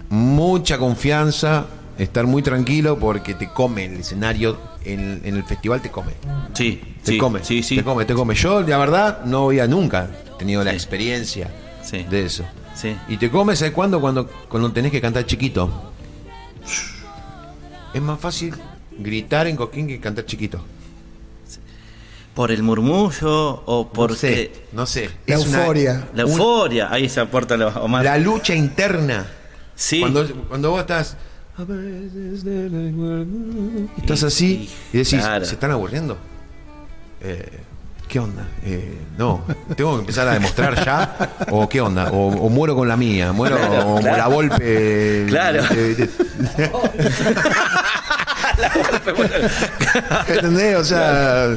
mucha 0.08 0.78
confianza, 0.78 1.66
estar 1.98 2.26
muy 2.26 2.42
tranquilo 2.42 2.98
porque 2.98 3.34
te 3.34 3.48
come 3.48 3.84
el 3.86 4.00
escenario, 4.00 4.58
en, 4.84 5.20
en 5.24 5.36
el 5.36 5.44
festival 5.44 5.80
te 5.80 5.90
come. 5.90 6.12
Sí, 6.54 6.80
Te 7.04 7.12
sí, 7.12 7.18
come, 7.18 7.44
sí, 7.44 7.62
sí. 7.62 7.76
te 7.76 7.84
come, 7.84 8.04
te 8.04 8.14
come. 8.14 8.34
Yo, 8.34 8.62
la 8.62 8.78
verdad, 8.78 9.24
no 9.24 9.46
había 9.46 9.66
nunca 9.68 10.10
tenido 10.38 10.64
la 10.64 10.72
experiencia 10.72 11.50
de 12.10 12.24
eso. 12.24 12.44
Sí. 12.74 12.96
Y 13.08 13.16
te 13.18 13.30
come, 13.30 13.54
¿sabes 13.54 13.72
cuándo? 13.74 14.00
Cuando, 14.00 14.26
cuando 14.48 14.72
tenés 14.72 14.90
que 14.90 15.00
cantar 15.00 15.24
chiquito. 15.26 15.92
Es 17.94 18.00
más 18.02 18.18
fácil 18.18 18.54
gritar 18.98 19.46
en 19.46 19.56
Coquín 19.56 19.86
que 19.86 20.00
cantar 20.00 20.24
chiquito. 20.26 20.64
¿Por 22.34 22.50
el 22.50 22.62
murmullo 22.62 23.62
o 23.66 23.84
No 23.84 23.90
porque 23.92 24.16
sé, 24.16 24.52
no 24.72 24.86
sé. 24.86 25.10
La 25.26 25.34
Es 25.36 25.46
una- 25.46 25.58
euforia. 25.60 26.08
la 26.14 26.24
un- 26.24 26.30
euforia? 26.32 26.88
Ahí 26.90 27.08
se 27.08 27.20
aporta 27.20 27.56
lo 27.56 27.68
Omar. 27.68 28.04
la 28.04 28.16
lucha 28.18 28.54
interna. 28.54 29.26
sí. 29.74 30.00
Cuando, 30.00 30.26
cuando 30.48 30.70
vos 30.70 30.80
estás. 30.80 31.16
Estás 34.00 34.22
así 34.22 34.70
y 34.92 34.98
decís, 34.98 35.20
Claro. 35.20 35.44
¿se 35.44 35.54
están 35.54 35.70
aburriendo? 35.72 36.16
Eh, 37.20 37.60
¿Qué 38.08 38.18
onda? 38.18 38.46
Eh, 38.64 38.98
no, 39.16 39.42
¿tengo 39.76 39.94
que 39.94 40.00
empezar 40.00 40.28
a 40.28 40.34
demostrar 40.34 40.84
ya? 40.84 41.16
¿O 41.50 41.66
qué 41.68 41.80
onda? 41.80 42.10
¿O, 42.10 42.28
o 42.28 42.48
muero 42.50 42.74
con 42.74 42.86
la 42.88 42.96
mía? 42.96 43.32
¿Muero 43.32 43.56
claro. 43.56 44.00
la 44.02 44.26
golpe? 44.26 45.24
Claro. 45.28 45.62
¿Entendés? 50.28 50.76
O 50.76 50.84
sea, 50.84 51.54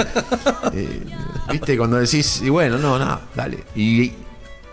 eh, 0.73 1.01
¿viste? 1.51 1.77
Cuando 1.77 1.97
decís, 1.97 2.41
y 2.43 2.49
bueno, 2.49 2.77
no, 2.77 2.97
no, 2.99 3.19
dale. 3.35 3.63
Y, 3.75 4.13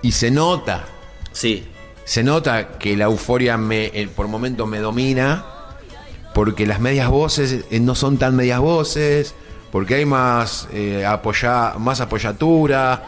y 0.03 0.12
se 0.12 0.31
nota, 0.31 0.85
Sí. 1.33 1.66
se 2.05 2.23
nota 2.23 2.79
que 2.79 2.97
la 2.97 3.05
euforia 3.05 3.57
me, 3.57 3.87
eh, 3.87 4.09
por 4.14 4.29
momentos 4.29 4.68
me 4.68 4.79
domina, 4.79 5.45
porque 6.35 6.66
las 6.66 6.81
medias 6.81 7.09
voces 7.09 7.64
eh, 7.71 7.81
no 7.81 7.95
son 7.95 8.18
tan 8.18 8.35
medias 8.37 8.61
voces, 8.61 9.35
porque 9.71 9.97
hay 9.97 10.05
más, 10.05 10.68
eh, 10.73 11.05
apoya, 11.07 11.75
más 11.79 12.01
apoyatura. 12.01 13.03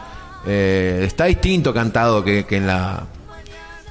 está 0.47 1.25
distinto 1.25 1.73
cantado 1.73 2.23
que, 2.23 2.45
que 2.45 2.57
en 2.57 2.67
la 2.67 3.03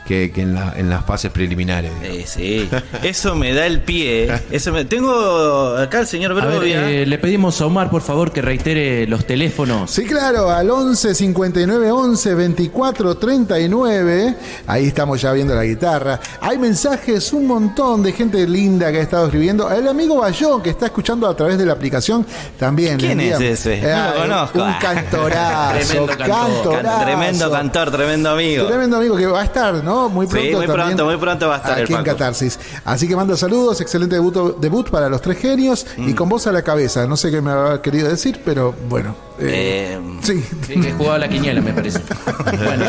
que, 0.07 0.31
que 0.33 0.43
en, 0.43 0.55
la- 0.55 0.75
en 0.77 0.91
las 0.91 1.05
fases 1.05 1.31
preliminares. 1.31 1.91
Eh, 2.03 2.25
sí, 2.27 2.69
eso 3.03 3.35
me 3.35 3.55
da 3.55 3.67
el 3.67 3.81
pie. 3.81 4.31
Eso 4.51 4.73
me... 4.73 4.85
Tengo 4.85 5.77
acá 5.77 6.01
el 6.01 6.07
señor 6.07 6.35
Brovia. 6.35 6.91
eh, 6.91 7.07
le 7.07 7.19
pedimos 7.19 7.61
a 7.61 7.67
Omar, 7.67 7.89
por 7.91 8.03
favor, 8.03 8.31
que 8.33 8.43
reitere 8.43 9.07
los 9.07 9.27
teléfonos. 9.27 9.91
Sí, 9.91 10.05
claro, 10.05 10.51
al 10.51 10.71
11 10.71 11.15
59 11.15 11.91
11 11.91 12.35
24 12.35 13.15
39. 13.17 14.35
Ahí 14.67 14.87
estamos 14.87 15.21
ya 15.23 15.33
viendo 15.33 15.55
la 15.55 15.65
guitarra. 15.65 16.21
Hay 16.41 16.59
mensajes, 16.59 17.33
un 17.33 17.47
montón 17.47 18.03
de 18.03 18.13
gente 18.13 18.47
linda 18.47 18.93
que 18.93 18.99
ha 18.99 19.03
estado 19.03 19.27
escribiendo. 19.27 19.71
El 19.71 19.89
amigo 19.89 20.19
Bayón, 20.19 20.63
que 20.63 20.71
está 20.71 20.87
escuchando 20.87 21.27
a 21.29 21.35
través 21.37 21.57
de 21.59 21.65
la 21.67 21.73
aplicación, 21.73 22.27
también. 22.59 22.99
¿Quién 22.99 23.21
es 23.21 23.41
ese? 23.41 23.81
No 23.81 23.89
Eh, 23.89 23.97
lo 24.15 24.21
conozco. 24.23 24.63
Un 24.65 24.73
cantorazo. 24.75 25.75
Tremendo 25.87 26.07
cantor. 26.07 26.29
cantorazo. 26.29 27.05
Tremendo 27.05 27.51
cantor, 27.51 27.91
tremendo 27.91 28.31
amigo. 28.31 28.67
Tremendo 28.67 28.97
amigo 28.99 29.17
que 29.17 29.27
va 29.27 29.41
a 29.41 29.45
estar, 29.45 29.75
¿no? 29.83 29.94
Muy 30.09 30.27
Sí, 30.27 30.33
pronto. 30.33 30.57
muy 30.59 30.67
también 30.67 30.87
pronto, 30.89 31.05
muy 31.07 31.17
pronto 31.17 31.49
va 31.49 31.55
a 31.55 31.59
estar 31.59 31.79
el 31.79 31.85
Aquí 31.85 31.95
en. 31.95 32.03
Catarsis. 32.05 32.59
Así 32.85 33.09
que 33.09 33.17
manda 33.17 33.37
saludos, 33.37 33.81
excelente 33.81 34.15
debut, 34.17 34.59
debut 34.61 34.89
para 34.91 35.09
los 35.09 35.21
tres 35.23 35.39
genios 35.39 35.87
Mm. 35.97 36.09
y 36.09 36.15
con 36.15 36.29
voz 36.29 36.47
a 36.47 36.53
la 36.53 36.63
cabeza. 36.63 37.07
No 37.07 37.17
sé 37.17 37.31
qué 37.31 37.41
me 37.41 37.51
habrá 37.51 37.81
querido 37.83 38.09
decir, 38.09 38.41
pero 38.45 38.75
bueno. 38.89 39.15
eh, 39.39 39.99
Eh, 39.99 40.19
sí. 40.23 40.45
Sí, 40.67 40.81
que 40.81 40.93
jugaba 40.93 41.19
la 41.19 41.29
quiniela, 41.29 41.61
me 41.61 41.73
parece. 41.73 42.01
Bueno, 42.45 42.85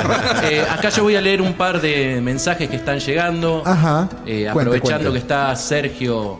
eh, 0.50 0.64
acá 0.70 0.90
yo 0.90 1.04
voy 1.04 1.16
a 1.16 1.22
leer 1.22 1.42
un 1.42 1.54
par 1.54 1.82
de 1.82 2.20
mensajes 2.22 2.70
que 2.70 2.76
están 2.76 3.00
llegando. 3.00 3.64
Ajá. 3.66 4.10
Eh, 4.26 4.50
Cuente, 4.54 4.70
aprovechando 4.72 5.10
cuente. 5.10 5.12
que 5.12 5.18
está 5.20 5.56
Sergio 5.56 6.40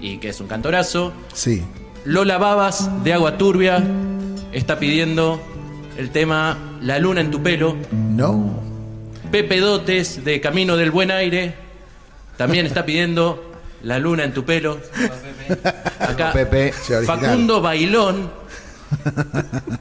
y 0.00 0.18
que 0.18 0.28
es 0.30 0.40
un 0.40 0.46
cantorazo. 0.48 1.12
Sí. 1.32 1.64
Lola 2.04 2.38
Babas 2.38 2.88
de 3.04 3.12
Agua 3.12 3.36
Turbia 3.38 3.82
está 4.52 4.78
pidiendo 4.78 5.40
el 5.96 6.10
tema 6.10 6.56
La 6.80 6.98
luna 6.98 7.20
en 7.20 7.30
tu 7.30 7.42
pelo. 7.42 7.76
No. 7.92 8.67
Pepe 9.30 9.60
Dotes 9.60 10.24
de 10.24 10.40
Camino 10.40 10.76
del 10.76 10.90
Buen 10.90 11.10
Aire 11.10 11.54
también 12.36 12.66
está 12.66 12.84
pidiendo 12.84 13.52
La 13.82 13.98
luna 13.98 14.24
en 14.24 14.32
tu 14.32 14.44
pelo. 14.44 14.80
Acá. 16.00 16.32
Facundo 17.06 17.60
Bailón, 17.60 18.30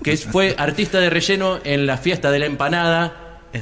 que 0.04 0.18
fue 0.18 0.56
artista 0.58 1.00
de 1.00 1.10
relleno 1.10 1.60
en 1.64 1.86
la 1.86 1.98
fiesta 1.98 2.30
de 2.32 2.40
la 2.40 2.46
empanada, 2.46 3.14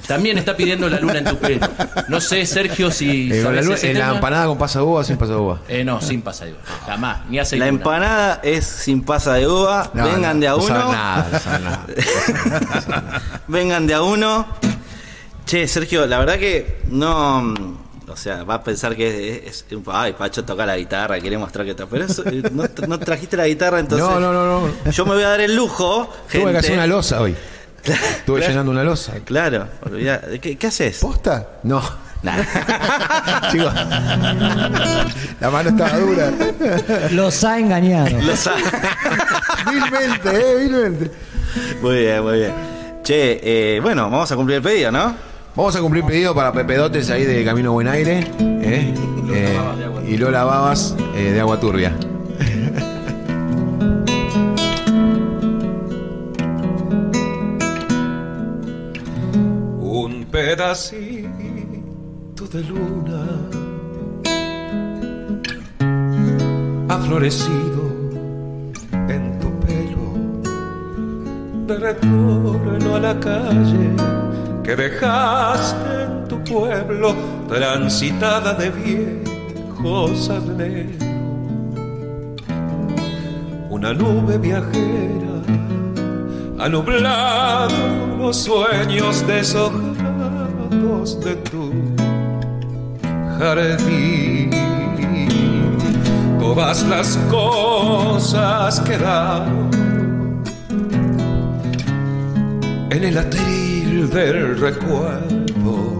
también 0.08 0.38
está 0.38 0.58
pidiendo 0.58 0.90
La 0.90 1.00
luna 1.00 1.20
en 1.20 1.26
tu 1.26 1.38
pelo. 1.38 1.68
No 2.10 2.20
sé, 2.20 2.46
Sergio, 2.46 2.92
si 2.92 3.32
Eh, 3.32 3.42
sabes 3.44 3.62
la, 3.64 3.68
lu- 3.70 3.74
ese 3.76 3.94
la 3.94 4.00
tema. 4.02 4.16
empanada 4.16 4.46
con 4.48 4.58
pasa 4.58 4.84
uva, 4.84 5.04
sin 5.04 5.16
pasa 5.18 5.38
uva. 5.38 5.62
Eh, 5.70 5.84
no, 5.86 6.02
sin 6.02 6.22
pasadura. 6.22 6.60
Jamás, 6.86 7.20
ni 7.30 7.38
la 7.38 7.44
aceituna. 7.44 7.70
empanada 7.70 8.40
es 8.44 8.66
sin 8.66 9.04
pasa 9.04 9.36
de 9.36 9.48
uva. 9.48 9.90
No, 9.94 10.04
Vengan 10.06 10.38
no, 10.38 10.42
de 10.42 10.48
a 10.48 10.52
No 10.52 10.62
sabe 10.62 10.84
uno. 10.84 10.92
nada, 10.92 11.30
no 11.32 11.40
sabe 11.40 11.64
nada. 11.64 13.22
Vengan 13.48 13.88
de 13.88 13.94
a 13.94 14.02
uno. 14.02 14.48
Che, 15.46 15.68
Sergio, 15.68 16.06
la 16.08 16.20
verdad 16.20 16.38
que 16.40 16.78
no. 16.90 17.42
mm, 17.42 17.78
O 18.08 18.16
sea, 18.16 18.44
va 18.44 18.56
a 18.56 18.64
pensar 18.64 18.96
que 18.96 19.42
es, 19.48 19.66
es- 19.72 19.80
Ay, 19.88 20.14
Pacho 20.14 20.44
toca 20.46 20.66
la 20.66 20.78
guitarra, 20.78 21.20
quiere 21.20 21.38
mostrar 21.38 21.66
que 21.66 21.72
está. 21.72 21.86
Pero 21.88 22.06
eso, 22.06 22.24
eh, 22.28 22.44
no, 22.52 22.64
no 22.88 23.00
trajiste 23.00 23.36
la 23.38 23.48
guitarra, 23.48 23.80
entonces. 23.80 24.08
No, 24.08 24.20
no, 24.20 24.32
no, 24.32 24.68
no. 24.86 24.92
Yo 24.92 25.06
me 25.06 25.16
voy 25.16 25.24
a 25.24 25.30
dar 25.30 25.42
el 25.42 25.56
lujo. 25.56 26.12
Tuve 26.32 26.52
que 26.52 26.58
hacer 26.60 26.74
una 26.74 26.88
losa 26.88 27.22
hoy. 27.22 27.36
Estuve 27.84 28.38
Claro. 28.40 28.52
llenando 28.52 28.72
una 28.72 28.84
losa. 28.84 29.14
Claro, 29.26 29.68
olvidá. 29.86 30.22
¿Qué, 30.42 30.56
qué 30.58 30.68
haces? 30.68 31.00
¿Posta? 31.00 31.50
No. 31.64 31.82
Nah. 32.24 32.38
Chicos. 33.52 33.74
La 35.40 35.50
mano 35.52 35.70
estaba 35.70 35.98
dura. 36.00 36.32
Los 37.12 37.44
ha 37.44 37.60
engañado. 37.60 38.20
Lo 38.22 38.36
sa- 38.36 38.56
Vilmente, 39.72 40.30
eh, 40.30 40.56
vilmente. 40.58 41.12
Muy 41.82 41.96
bien, 41.98 42.24
muy 42.24 42.38
bien. 42.40 42.54
Che, 43.04 43.40
eh, 43.76 43.80
bueno, 43.82 44.10
vamos 44.10 44.32
a 44.32 44.36
cumplir 44.36 44.58
el 44.58 44.64
pedido, 44.64 44.92
¿no? 44.92 45.16
Vamos 45.56 45.74
a 45.74 45.80
cumplir 45.80 46.04
pedido 46.04 46.36
para 46.36 46.52
Pepe 46.52 46.76
Dotes 46.76 47.10
ahí 47.10 47.24
de 47.24 47.46
Camino 47.46 47.72
Buen 47.72 47.88
Aire. 47.88 48.20
¿eh? 48.40 48.94
Eh, 49.34 49.58
y 50.06 50.18
Lola 50.18 50.44
Babas 50.44 50.94
eh, 51.16 51.32
de 51.32 51.40
Agua 51.40 51.58
Turbia. 51.62 51.96
un 59.80 60.26
pedacito 60.30 61.30
de 62.52 62.62
luna 62.64 63.26
ha 66.90 66.98
florecido 66.98 67.96
en 69.08 69.40
tu 69.40 69.58
pelo 69.62 70.14
de 71.66 71.78
retorno 71.78 72.96
a 72.96 73.00
la 73.00 73.18
calle 73.18 73.96
que 74.66 74.76
dejaste 74.76 76.04
en 76.04 76.28
tu 76.28 76.44
pueblo 76.44 77.14
transitada 77.48 78.54
de 78.56 78.72
viejos 78.72 80.30
arneros 80.30 81.06
una 83.70 83.94
nube 83.94 84.38
viajera 84.40 85.36
ha 86.58 86.70
nublado 86.70 88.18
los 88.18 88.38
sueños 88.38 89.28
deshojados 89.28 91.20
de 91.20 91.36
tu 91.36 91.72
jardín. 93.38 94.50
Todas 96.40 96.84
las 96.84 97.18
cosas 97.30 98.80
quedaron 98.80 99.70
en 102.90 103.04
el 103.04 103.18
atril 103.18 103.75
del 104.08 104.60
recuerdo. 104.60 106.00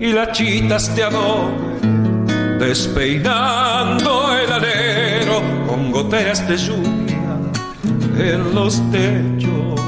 Y 0.00 0.12
las 0.12 0.32
chitas 0.32 0.94
de 0.94 1.04
adobe 1.04 1.64
despeinando 2.58 4.36
el 4.36 4.52
alero 4.52 5.42
con 5.66 5.92
goteras 5.92 6.46
de 6.48 6.56
lluvia 6.56 7.38
en 8.18 8.54
los 8.54 8.80
techos. 8.90 9.80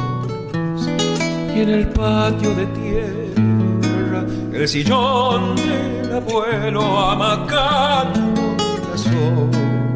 Y 1.54 1.60
en 1.60 1.70
el 1.70 1.88
patio 1.88 2.54
de 2.54 2.66
tierra 2.66 4.24
el 4.52 4.68
sillón 4.68 5.56
del 5.56 6.12
abuelo 6.14 6.98
amacando 6.98 8.56
la 8.90 8.96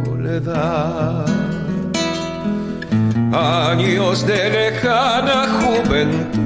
soledad. 0.05 1.27
Años 3.33 4.27
de 4.27 4.51
lejana 4.51 5.47
juventud 5.61 6.40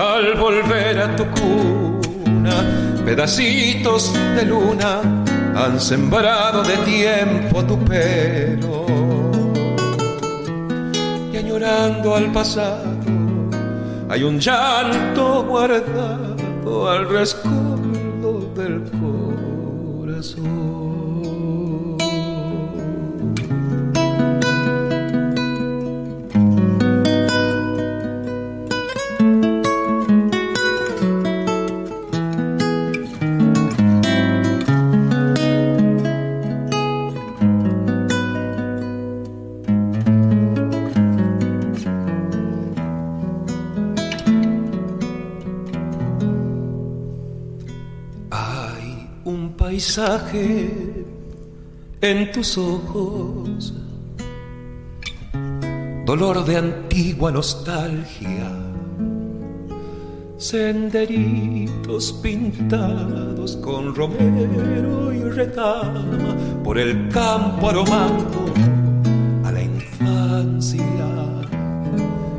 al 0.00 0.34
volver 0.34 0.98
a 0.98 1.14
tu 1.14 1.26
cuna, 1.26 2.56
pedacitos 3.04 4.12
de 4.34 4.44
luna 4.46 5.00
han 5.54 5.78
sembrado 5.78 6.62
de 6.62 6.76
tiempo 6.78 7.62
tu 7.64 7.78
pelo. 7.84 8.86
Y 11.32 11.36
añorando 11.36 12.16
al 12.16 12.32
pasado, 12.32 12.96
hay 14.08 14.22
un 14.22 14.40
llanto 14.40 15.44
guardado 15.44 16.88
al 16.88 17.06
rescoldo 17.08 17.69
en 52.00 52.30
tus 52.30 52.56
ojos, 52.56 53.74
dolor 56.06 56.44
de 56.44 56.56
antigua 56.58 57.32
nostalgia, 57.32 58.52
senderitos 60.38 62.12
pintados 62.22 63.56
con 63.56 63.92
romero 63.92 65.12
y 65.12 65.22
retama 65.24 66.04
por 66.62 66.78
el 66.78 67.08
campo 67.08 67.70
aromando 67.70 68.44
a 69.44 69.50
la 69.50 69.62
infancia 69.62 70.86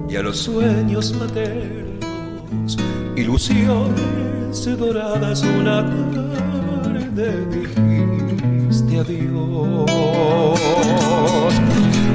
y 0.08 0.16
a 0.16 0.22
los 0.22 0.38
sueños 0.38 1.14
maternos 1.20 2.78
ilusiones 3.18 4.66
doradas 4.78 5.44
una 5.44 6.21
tarde 7.15 7.45
dijiste 7.50 9.00
adiós. 9.00 9.91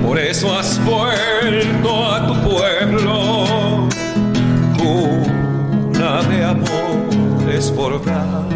Por 0.07 0.19
eso 0.19 0.57
has 0.57 0.81
vuelto 0.85 2.13
a 2.13 2.27
tu 2.27 2.35
pueblo, 2.49 3.89
cuna 4.79 6.23
de 6.23 6.45
amores 6.45 7.75
borradas. 7.75 8.47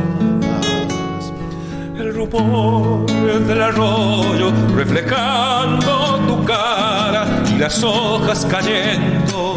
El 1.98 2.14
rumor 2.14 3.06
del 3.06 3.62
arroyo 3.62 4.52
reflejando 4.74 6.20
tu 6.26 6.44
cara 6.44 7.26
y 7.54 7.58
las 7.58 7.82
hojas 7.82 8.46
cayendo 8.46 9.56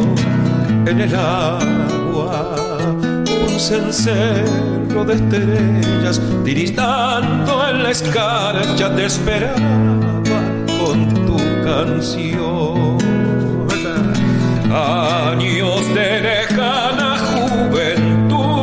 en 0.85 1.01
el 1.01 1.15
agua. 1.15 3.02
Un 3.53 3.59
cencerro 3.59 5.05
de 5.05 5.13
estrellas 5.13 6.19
tiritando 6.43 7.69
en 7.69 7.83
la 7.83 7.91
escarcha 7.91 8.95
te 8.95 9.05
esperaba 9.05 10.41
con 10.79 11.07
tu 11.27 11.37
canción. 11.63 12.97
Años 14.71 15.87
de 15.93 16.21
lejana 16.21 17.17
juventud 17.29 18.55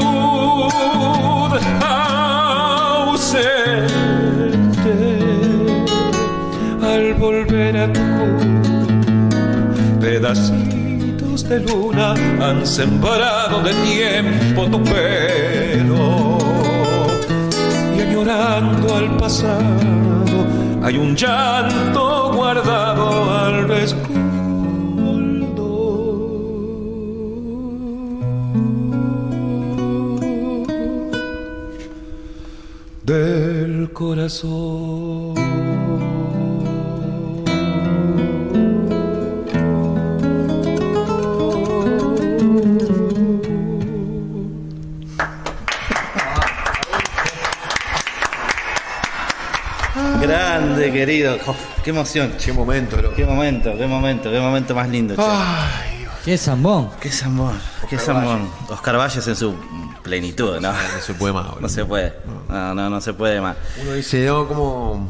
ausente 1.87 3.37
al 6.83 7.14
volver 7.14 7.76
a 7.76 7.92
tu 7.92 8.00
pedacitos 10.00 10.69
de 11.50 11.58
luna 11.58 12.14
han 12.40 12.64
sembrado 12.64 13.60
de 13.60 13.74
tiempo 13.74 14.66
tu 14.66 14.80
pelo 14.84 16.38
y 17.96 18.00
añorando 18.00 18.94
al 18.94 19.16
pasado 19.16 20.46
hay 20.80 20.96
un 20.96 21.16
llanto 21.16 22.32
guardado 22.32 23.36
al 23.40 23.68
rescoldo 23.68 24.20
del 33.02 33.90
corazón. 33.92 35.30
Grande, 50.31 50.93
querido. 50.93 51.35
Uf, 51.47 51.57
qué 51.83 51.90
emoción. 51.90 52.33
Qué 52.43 52.53
momento, 52.53 52.97
loco. 53.03 53.16
Qué 53.16 53.25
momento, 53.27 53.77
qué 53.77 53.87
momento, 53.87 54.31
qué 54.31 54.38
momento 54.38 54.75
más 54.77 54.88
lindo. 54.88 55.16
che. 55.16 55.23
Qué 56.25 56.38
zambón. 56.38 56.90
Qué 57.01 57.11
zambón, 57.11 57.59
qué 57.88 57.99
zambón. 57.99 58.49
Oscar 58.69 58.97
Valles 58.97 59.27
en 59.27 59.35
su 59.35 59.57
plenitud, 60.05 60.61
¿no? 60.61 60.71
No 60.73 60.79
se 61.05 61.14
puede 61.14 61.33
más, 61.33 61.47
boludo. 61.47 61.61
No 61.62 61.69
se 61.69 61.85
puede. 61.85 62.12
No, 62.49 62.75
no, 62.75 62.90
no 62.90 63.01
se 63.01 63.12
puede 63.12 63.40
más. 63.40 63.57
Uno 63.83 63.93
dice, 63.95 64.25
no, 64.27 64.47
¿cómo, 64.47 65.09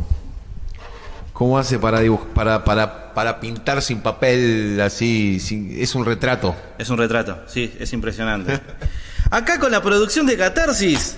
cómo 1.34 1.58
hace 1.58 1.78
para, 1.78 2.00
dibuj- 2.02 2.28
para, 2.32 2.64
para, 2.64 3.12
para 3.12 3.40
pintar 3.40 3.82
sin 3.82 4.00
papel 4.00 4.80
así? 4.82 5.38
sin- 5.38 5.76
es 5.78 5.94
un 5.94 6.06
retrato. 6.06 6.54
Es 6.78 6.88
un 6.88 6.96
retrato, 6.96 7.40
sí, 7.46 7.74
es 7.78 7.92
impresionante. 7.92 8.58
Acá 9.30 9.58
con 9.60 9.70
la 9.70 9.82
producción 9.82 10.26
de 10.26 10.36
Catarsis, 10.38 11.16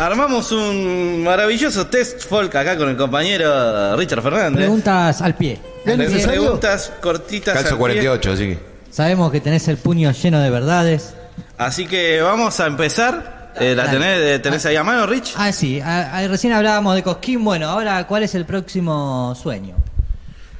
armamos 0.00 0.50
un 0.50 1.22
maravilloso 1.22 1.86
test 1.86 2.22
folk 2.26 2.54
acá 2.54 2.76
con 2.76 2.88
el 2.88 2.96
compañero 2.96 3.96
Richard 3.96 4.22
Fernández. 4.22 4.56
Preguntas 4.56 5.20
al 5.20 5.34
pie. 5.36 5.60
Preguntas 5.84 6.92
cortitas. 7.00 7.56
al 7.56 7.62
Calzo 7.62 7.76
pie. 7.76 7.78
48, 7.78 8.32
así 8.32 8.46
que. 8.48 8.58
Sabemos 8.90 9.30
que 9.30 9.40
tenés 9.40 9.68
el 9.68 9.76
puño 9.76 10.10
lleno 10.12 10.40
de 10.40 10.50
verdades. 10.50 11.14
Así 11.58 11.86
que 11.86 12.20
vamos 12.22 12.58
a 12.60 12.66
empezar. 12.66 13.52
Eh, 13.60 13.74
¿La 13.74 13.90
tenés, 13.90 14.20
eh, 14.20 14.38
tenés 14.38 14.64
ahí 14.64 14.76
a 14.76 14.84
mano, 14.84 15.06
Rich? 15.06 15.34
Ah, 15.36 15.52
sí. 15.52 15.80
ah, 15.84 16.10
ah, 16.14 16.28
recién 16.28 16.52
hablábamos 16.52 16.94
de 16.94 17.02
Cosquín. 17.02 17.44
Bueno, 17.44 17.68
ahora, 17.68 18.06
¿cuál 18.06 18.22
es 18.22 18.34
el 18.34 18.46
próximo 18.46 19.34
sueño? 19.34 19.76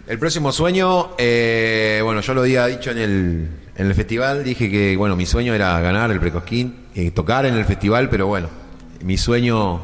El 0.07 0.19
próximo 0.19 0.53
sueño, 0.53 1.11
eh, 1.19 2.01
bueno, 2.03 2.21
yo 2.21 2.35
lo 2.35 2.41
había 2.41 2.67
dicho 2.67 2.91
en 2.91 2.99
el, 2.99 3.49
en 3.77 3.87
el 3.87 3.95
festival, 3.95 4.43
dije 4.43 4.69
que, 4.69 4.97
bueno, 4.97 5.15
mi 5.15 5.25
sueño 5.25 5.55
era 5.55 5.79
ganar 5.81 6.11
el 6.11 6.19
Precosquín, 6.19 6.89
y 6.95 7.13
tocar 7.13 7.47
en 7.47 7.55
el 7.55 7.65
festival, 7.65 8.11
pero 8.11 8.27
bueno, 8.27 8.49
mi 9.03 9.17
sueño, 9.17 9.81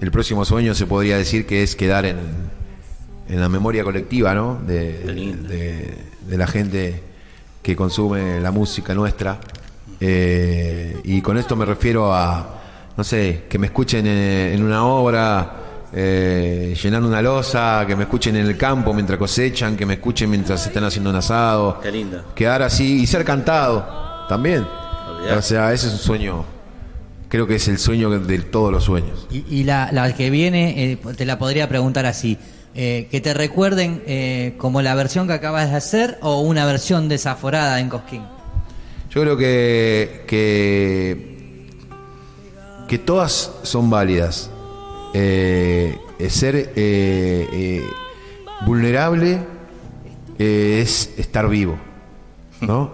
el 0.00 0.10
próximo 0.10 0.44
sueño 0.44 0.74
se 0.74 0.86
podría 0.86 1.16
decir 1.16 1.46
que 1.46 1.62
es 1.62 1.76
quedar 1.76 2.06
en, 2.06 2.18
en 3.28 3.40
la 3.40 3.48
memoria 3.48 3.84
colectiva, 3.84 4.34
¿no? 4.34 4.58
De, 4.66 6.06
la 6.28 6.46
gente 6.46 7.02
que 7.62 7.74
consume 7.74 8.40
la 8.40 8.50
música 8.50 8.94
nuestra. 8.94 9.38
Eh, 10.00 11.00
y 11.04 11.20
con 11.20 11.38
esto 11.38 11.56
me 11.56 11.64
refiero 11.64 12.14
a, 12.14 12.60
no 12.96 13.04
sé, 13.04 13.44
que 13.48 13.58
me 13.58 13.66
escuchen 13.66 14.06
en, 14.06 14.54
en 14.54 14.62
una 14.62 14.84
obra, 14.84 15.52
eh, 15.92 16.76
llenando 16.80 17.08
una 17.08 17.22
losa, 17.22 17.84
que 17.86 17.96
me 17.96 18.04
escuchen 18.04 18.36
en 18.36 18.46
el 18.46 18.56
campo 18.56 18.92
mientras 18.92 19.18
cosechan, 19.18 19.76
que 19.76 19.86
me 19.86 19.94
escuchen 19.94 20.28
mientras 20.30 20.66
están 20.66 20.84
haciendo 20.84 21.10
un 21.10 21.16
asado. 21.16 21.80
Qué 21.80 21.90
lindo. 21.90 22.22
Quedar 22.34 22.62
así 22.62 23.00
y 23.00 23.06
ser 23.06 23.24
cantado 23.24 24.26
también. 24.28 24.66
O 25.36 25.42
sea, 25.42 25.72
ese 25.72 25.88
es 25.88 25.92
un 25.94 25.98
sueño, 25.98 26.44
creo 27.28 27.46
que 27.46 27.56
es 27.56 27.68
el 27.68 27.78
sueño 27.78 28.10
de 28.10 28.38
todos 28.40 28.72
los 28.72 28.84
sueños. 28.84 29.26
Y, 29.30 29.44
y 29.48 29.64
la, 29.64 29.90
la 29.92 30.12
que 30.14 30.30
viene, 30.30 30.92
eh, 30.92 30.98
te 31.16 31.24
la 31.24 31.38
podría 31.38 31.68
preguntar 31.68 32.06
así. 32.06 32.38
eh, 32.74 33.08
que 33.10 33.20
te 33.20 33.34
recuerden 33.34 34.02
eh, 34.06 34.54
como 34.56 34.82
la 34.82 34.94
versión 34.94 35.26
que 35.26 35.32
acabas 35.32 35.70
de 35.70 35.76
hacer 35.76 36.18
o 36.22 36.42
una 36.42 36.64
versión 36.64 37.08
desaforada 37.08 37.80
en 37.80 37.88
Cosquín. 37.88 38.22
Yo 39.10 39.22
creo 39.22 39.36
que, 39.36 40.24
que, 40.28 41.66
que 42.86 42.98
todas 42.98 43.50
son 43.64 43.90
válidas. 43.90 44.50
Eh, 45.12 45.98
ser 46.28 46.72
vulnerable 48.64 49.40
es 50.38 51.10
estar 51.16 51.48
vivo, 51.48 51.78
¿no? 52.60 52.92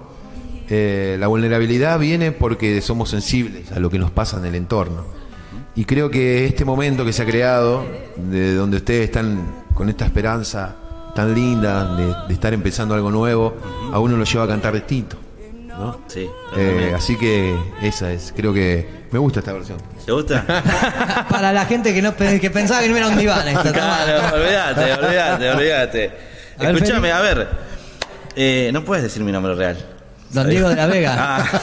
Eh, 0.68 1.16
la 1.18 1.26
vulnerabilidad 1.26 1.98
viene 1.98 2.32
porque 2.32 2.80
somos 2.80 3.10
sensibles 3.10 3.72
a 3.72 3.80
lo 3.80 3.90
que 3.90 3.98
nos 3.98 4.10
pasa 4.10 4.38
en 4.38 4.46
el 4.46 4.54
entorno. 4.54 5.04
Y 5.76 5.84
creo 5.84 6.10
que 6.10 6.46
este 6.46 6.64
momento 6.64 7.04
que 7.04 7.12
se 7.12 7.22
ha 7.22 7.26
creado, 7.26 7.84
de 8.16 8.54
donde 8.54 8.76
ustedes 8.78 9.04
están 9.04 9.64
con 9.74 9.88
esta 9.88 10.04
esperanza 10.04 10.76
tan 11.14 11.34
linda 11.34 11.94
de, 11.96 12.06
de 12.28 12.34
estar 12.34 12.54
empezando 12.54 12.94
algo 12.94 13.10
nuevo, 13.10 13.56
a 13.92 13.98
uno 13.98 14.16
lo 14.16 14.24
lleva 14.24 14.44
a 14.44 14.48
cantar 14.48 14.72
distinto. 14.74 15.16
¿no? 15.78 16.00
Sí, 16.06 16.28
Eh, 16.56 16.92
así 16.94 17.16
que 17.16 17.56
esa 17.82 18.12
es, 18.12 18.32
creo 18.36 18.52
que 18.54 19.04
me 19.10 19.18
gusta 19.18 19.40
esta 19.40 19.52
versión. 19.52 19.78
¿Te 20.04 20.12
gusta? 20.12 20.44
Para 21.28 21.52
la 21.52 21.64
gente 21.66 21.92
que 21.92 22.00
no 22.02 22.14
que 22.16 22.50
pensaba 22.50 22.82
que 22.82 22.88
no 22.88 22.96
era 22.96 23.08
un 23.08 23.18
diván 23.18 23.44
tomá. 23.52 23.72
Claro, 23.72 24.36
olvídate, 24.36 24.92
olvídate, 24.94 25.50
olvídate. 25.50 26.12
A 26.58 26.62
ver, 26.62 26.74
Escúchame, 26.76 27.12
a 27.12 27.20
ver. 27.20 27.48
Eh, 28.36 28.70
no 28.72 28.84
puedes 28.84 29.02
decir 29.02 29.22
mi 29.24 29.32
nombre 29.32 29.54
real. 29.54 29.76
Don 30.34 30.50
Diego 30.50 30.68
de 30.68 30.74
la 30.74 30.86
Vega. 30.86 31.14
Ah. 31.16 31.60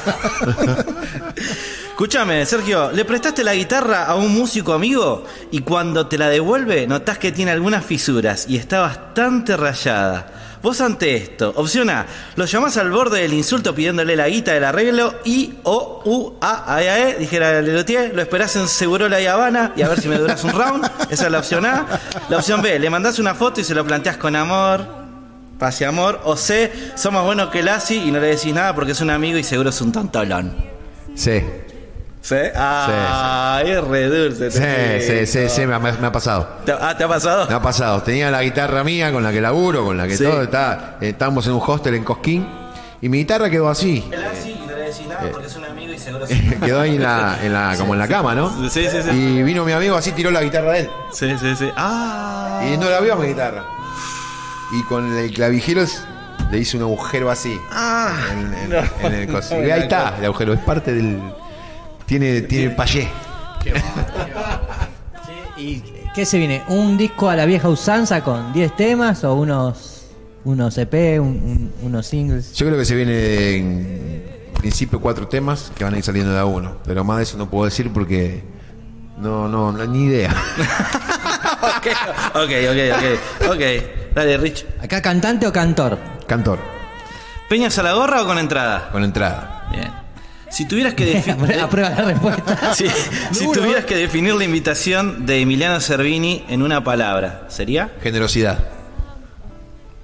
Escúchame, 1.89 2.45
Sergio, 2.45 2.89
¿le 2.91 3.03
prestaste 3.03 3.43
la 3.43 3.53
guitarra 3.53 4.05
a 4.05 4.15
un 4.15 4.33
músico 4.33 4.71
amigo 4.71 5.25
y 5.51 5.59
cuando 5.59 6.07
te 6.07 6.17
la 6.17 6.29
devuelve 6.29 6.87
notás 6.87 7.17
que 7.17 7.33
tiene 7.33 7.51
algunas 7.51 7.85
fisuras 7.85 8.45
y 8.47 8.55
está 8.55 8.79
bastante 8.79 9.57
rayada? 9.57 10.31
Vos 10.63 10.79
ante 10.79 11.15
esto, 11.15 11.51
opción 11.57 11.89
A, 11.89 12.05
lo 12.35 12.45
llamás 12.45 12.77
al 12.77 12.91
borde 12.91 13.21
del 13.21 13.33
insulto 13.33 13.75
pidiéndole 13.75 14.15
la 14.15 14.29
guita 14.29 14.53
del 14.53 14.63
arreglo 14.63 15.15
y 15.25 15.55
O 15.63 16.01
U 16.05 16.37
A 16.39 16.75
A 16.75 16.81
E, 16.81 17.17
dijera 17.17 17.61
Lelotier, 17.61 18.15
lo 18.15 18.21
esperás 18.21 18.55
en 18.55 18.67
Segurola 18.69 19.19
y 19.19 19.25
Habana 19.25 19.73
y 19.75 19.81
a 19.81 19.89
ver 19.89 19.99
si 19.99 20.07
me 20.07 20.17
duras 20.17 20.43
un 20.45 20.51
round. 20.51 20.89
Esa 21.09 21.25
es 21.25 21.31
la 21.31 21.39
opción 21.39 21.65
A. 21.65 21.85
La 22.29 22.37
opción 22.37 22.61
B, 22.61 22.79
le 22.79 22.89
mandás 22.89 23.19
una 23.19 23.35
foto 23.35 23.59
y 23.59 23.63
se 23.63 23.75
lo 23.75 23.83
planteás 23.83 24.17
con 24.17 24.35
amor, 24.35 25.01
paz 25.61 25.79
y 25.79 25.83
amor. 25.85 26.19
O 26.25 26.35
C, 26.35 26.71
sos 26.95 27.13
más 27.13 27.23
bueno 27.23 27.49
que 27.51 27.61
Lassi 27.61 27.95
y 28.07 28.11
no 28.11 28.19
le 28.19 28.27
decís 28.35 28.51
nada 28.53 28.73
porque 28.75 28.91
es 28.93 28.99
un 29.01 29.11
amigo 29.11 29.37
y 29.37 29.43
seguro 29.43 29.69
es 29.69 29.79
un 29.79 29.91
tontolón. 29.91 30.53
Sí, 31.15 31.41
¿Sí? 32.23 32.35
Ah, 32.55 33.61
es 33.65 33.83
re 33.83 34.05
dulce. 34.07 34.51
sí, 34.51 35.07
sí, 35.07 35.25
sí, 35.25 35.49
sí, 35.49 35.65
me, 35.65 35.73
ha- 35.75 35.79
me 35.79 35.89
ha 36.07 36.11
pasado. 36.11 36.47
¿Te- 36.65 36.71
Ah, 36.71 36.95
¿te 36.97 37.03
ha 37.03 37.07
pasado? 37.07 37.47
Me 37.47 37.55
ha 37.55 37.61
pasado. 37.61 38.01
Tenía 38.03 38.29
la 38.29 38.41
guitarra 38.43 38.83
mía 38.83 39.11
con 39.11 39.23
la 39.23 39.31
que 39.31 39.41
laburo, 39.41 39.85
con 39.85 39.97
la 39.97 40.07
que 40.07 40.17
Sí. 40.17 40.23
todo. 40.23 40.41
Está, 40.43 40.97
eh, 41.01 41.09
estábamos 41.09 41.45
en 41.47 41.53
un 41.53 41.61
hostel 41.65 41.95
en 41.95 42.03
Cosquín 42.03 42.47
y 43.01 43.09
mi 43.09 43.19
guitarra 43.19 43.49
quedó 43.49 43.69
así. 43.69 44.03
Lassi 44.11 44.51
y 44.51 44.65
no 44.67 44.75
le 44.75 44.83
decís 44.83 45.07
nada 45.07 45.21
porque 45.31 45.47
es 45.47 45.55
un 45.55 45.65
amigo 45.65 45.93
y 45.93 45.97
seguro 45.97 46.25
es 46.25 46.31
quedó 46.63 46.81
ahí 46.81 46.95
en 46.95 47.01
la, 47.03 47.39
en 47.43 47.53
la- 47.53 47.75
como 47.77 47.93
en 47.93 47.99
la 47.99 48.07
cama, 48.07 48.35
¿no? 48.35 48.69
Sí, 48.69 48.85
sí, 48.89 48.97
sí. 49.03 49.09
Y 49.11 49.41
vino 49.43 49.65
mi 49.65 49.71
amigo 49.71 49.95
así, 49.95 50.11
tiró 50.11 50.29
la 50.31 50.41
guitarra 50.43 50.73
de 50.73 50.79
él. 50.81 50.89
Sí, 51.11 51.27
sí, 51.39 51.55
sí. 51.55 51.69
Ah. 51.75 52.61
Y 52.71 52.77
no 52.77 52.87
la 52.89 52.99
vio 52.99 53.15
mi 53.15 53.27
guitarra. 53.29 53.63
Y 54.73 54.83
con 54.83 55.11
el 55.17 55.31
clavijero 55.33 55.83
Le 56.51 56.59
hice 56.59 56.77
un 56.77 56.83
agujero 56.83 57.29
así. 57.29 57.57
Ah, 57.71 58.15
en, 58.31 58.71
en- 58.73 58.85
en 59.05 59.13
el 59.13 59.27
coso. 59.27 59.61
Y 59.63 59.69
ahí 59.71 59.81
está, 59.81 60.15
el 60.19 60.25
agujero. 60.25 60.53
Es 60.53 60.59
parte 60.61 60.93
del. 60.93 61.19
Tiene, 62.05 62.41
tiene 62.41 62.65
el 62.65 62.75
payé. 62.75 63.07
¿Y 65.57 65.81
qué 66.13 66.25
se 66.25 66.37
viene? 66.37 66.63
¿Un 66.67 66.97
disco 66.97 67.29
a 67.29 67.35
la 67.35 67.45
vieja 67.45 67.69
usanza 67.69 68.21
con 68.23 68.51
10 68.53 68.75
temas 68.75 69.23
o 69.23 69.33
unos, 69.35 70.05
unos 70.43 70.77
EP, 70.77 71.19
un- 71.19 71.27
un- 71.27 71.71
unos 71.83 72.07
singles? 72.07 72.53
Yo 72.53 72.65
creo 72.65 72.77
que 72.77 72.85
se 72.85 72.95
viene 72.95 73.55
en 73.57 74.23
principio 74.57 74.99
cuatro 74.99 75.27
temas 75.27 75.71
que 75.75 75.83
van 75.83 75.93
a 75.93 75.97
ir 75.97 76.03
saliendo 76.03 76.33
de 76.33 76.39
a 76.39 76.45
uno. 76.45 76.77
Pero 76.85 77.03
más 77.03 77.17
de 77.17 77.23
eso 77.23 77.37
no 77.37 77.49
puedo 77.49 77.65
decir 77.65 77.91
porque. 77.93 78.43
No, 79.19 79.47
no, 79.47 79.71
no 79.71 79.85
ni 79.85 80.05
idea. 80.05 80.31
ok, 81.61 81.87
ok, 82.33 82.51
ok, 82.71 82.79
ok. 82.95 83.49
Ok, 83.51 83.61
dale, 84.13 84.37
Rich. 84.37 84.65
¿Acá 84.81 85.01
cantante 85.01 85.47
o 85.47 85.51
cantor? 85.53 85.97
Cantor, 86.27 86.59
¿Peñas 87.49 87.77
a 87.77 87.83
la 87.83 87.93
gorra 87.93 88.21
o 88.21 88.25
con 88.25 88.37
entrada? 88.37 88.89
con 88.91 89.03
entrada. 89.03 89.67
Bien. 89.71 89.91
Si 90.49 90.65
tuvieras 90.67 90.93
que 90.93 91.05
definir. 91.05 91.59
Aprueba 91.61 91.89
la 91.89 92.01
respuesta. 92.05 92.73
si, 92.75 92.87
si 93.31 93.51
tuvieras 93.51 93.85
que 93.85 93.95
definir 93.95 94.33
la 94.35 94.43
invitación 94.43 95.25
de 95.25 95.41
Emiliano 95.41 95.79
Cervini 95.79 96.45
en 96.49 96.61
una 96.61 96.83
palabra, 96.83 97.43
¿sería? 97.49 97.89
Generosidad. 98.01 98.59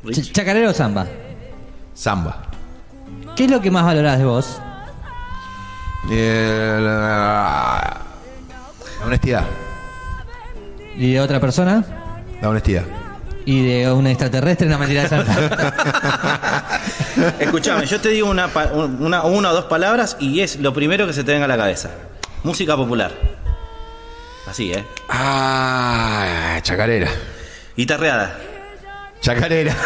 Ch- 0.03 0.31
¿Chacarero 0.31 0.69
o 0.69 0.73
samba? 0.73 1.05
Samba. 1.93 2.43
¿Qué 3.35 3.45
es 3.45 3.51
lo 3.51 3.59
que 3.61 3.69
más 3.71 3.83
valorás 3.85 4.17
de 4.19 4.25
vos? 4.25 4.59
Eh, 6.11 6.77
la, 6.81 7.97
la 8.99 9.05
honestidad. 9.05 9.43
¿Y 10.95 11.11
de 11.13 11.19
otra 11.21 11.39
persona? 11.39 11.83
La 12.41 12.49
honestidad. 12.49 12.83
¿Y 13.49 13.65
de 13.65 13.89
un 13.93 14.05
extraterrestre? 14.07 14.67
No 14.67 14.77
mentira 14.77 15.03
esa. 15.03 15.23
Escuchame, 17.39 17.85
yo 17.85 18.01
te 18.01 18.09
digo 18.09 18.29
una, 18.29 18.49
pa- 18.49 18.65
una, 18.73 19.23
una 19.23 19.51
o 19.51 19.53
dos 19.53 19.63
palabras 19.65 20.17
y 20.19 20.41
es 20.41 20.57
lo 20.59 20.73
primero 20.73 21.07
que 21.07 21.13
se 21.13 21.23
te 21.23 21.31
venga 21.31 21.45
a 21.45 21.47
la 21.47 21.55
cabeza. 21.55 21.91
Música 22.43 22.75
popular. 22.75 23.09
Así, 24.49 24.73
¿eh? 24.73 24.83
Ah, 25.07 26.59
chacarera. 26.61 27.09
Guitarreada. 27.77 28.37
Chacarera. 29.21 29.73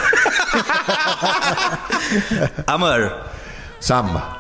Amor. 2.66 3.26
Samba. 3.78 4.38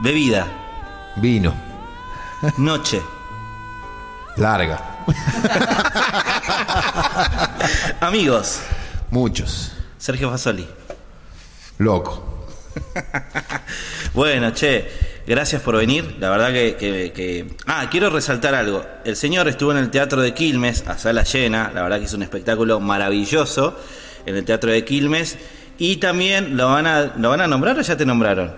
Bebida. 0.00 0.46
Vino. 1.16 1.52
Noche. 2.56 3.02
Larga. 4.36 4.95
Amigos. 8.00 8.60
Muchos. 9.10 9.72
Sergio 9.98 10.30
Fasoli. 10.30 10.66
Loco. 11.78 12.46
Bueno, 14.14 14.50
che, 14.54 14.88
gracias 15.26 15.60
por 15.60 15.76
venir. 15.76 16.16
La 16.18 16.30
verdad 16.30 16.50
que, 16.50 16.74
que- 16.76 17.12
que- 17.12 17.54
Ah, 17.66 17.86
quiero 17.90 18.08
resaltar 18.08 18.54
algo. 18.54 18.82
El 19.04 19.14
señor 19.14 19.46
estuvo 19.46 19.72
en 19.72 19.76
el 19.76 19.90
Teatro 19.90 20.22
de 20.22 20.32
Quilmes, 20.32 20.84
a 20.88 20.96
sala 20.96 21.22
llena. 21.22 21.70
La 21.74 21.82
verdad 21.82 21.98
que 21.98 22.06
es 22.06 22.14
un 22.14 22.22
espectáculo 22.22 22.80
maravilloso 22.80 23.78
en 24.24 24.36
el 24.36 24.44
Teatro 24.46 24.70
de 24.70 24.86
Quilmes. 24.86 25.36
Y 25.76 25.96
también 25.96 26.56
lo 26.56 26.68
van 26.70 26.86
a, 26.86 27.12
lo 27.18 27.28
van 27.28 27.42
a 27.42 27.46
nombrar 27.46 27.78
o 27.78 27.82
ya 27.82 27.94
te 27.98 28.06
nombraron. 28.06 28.54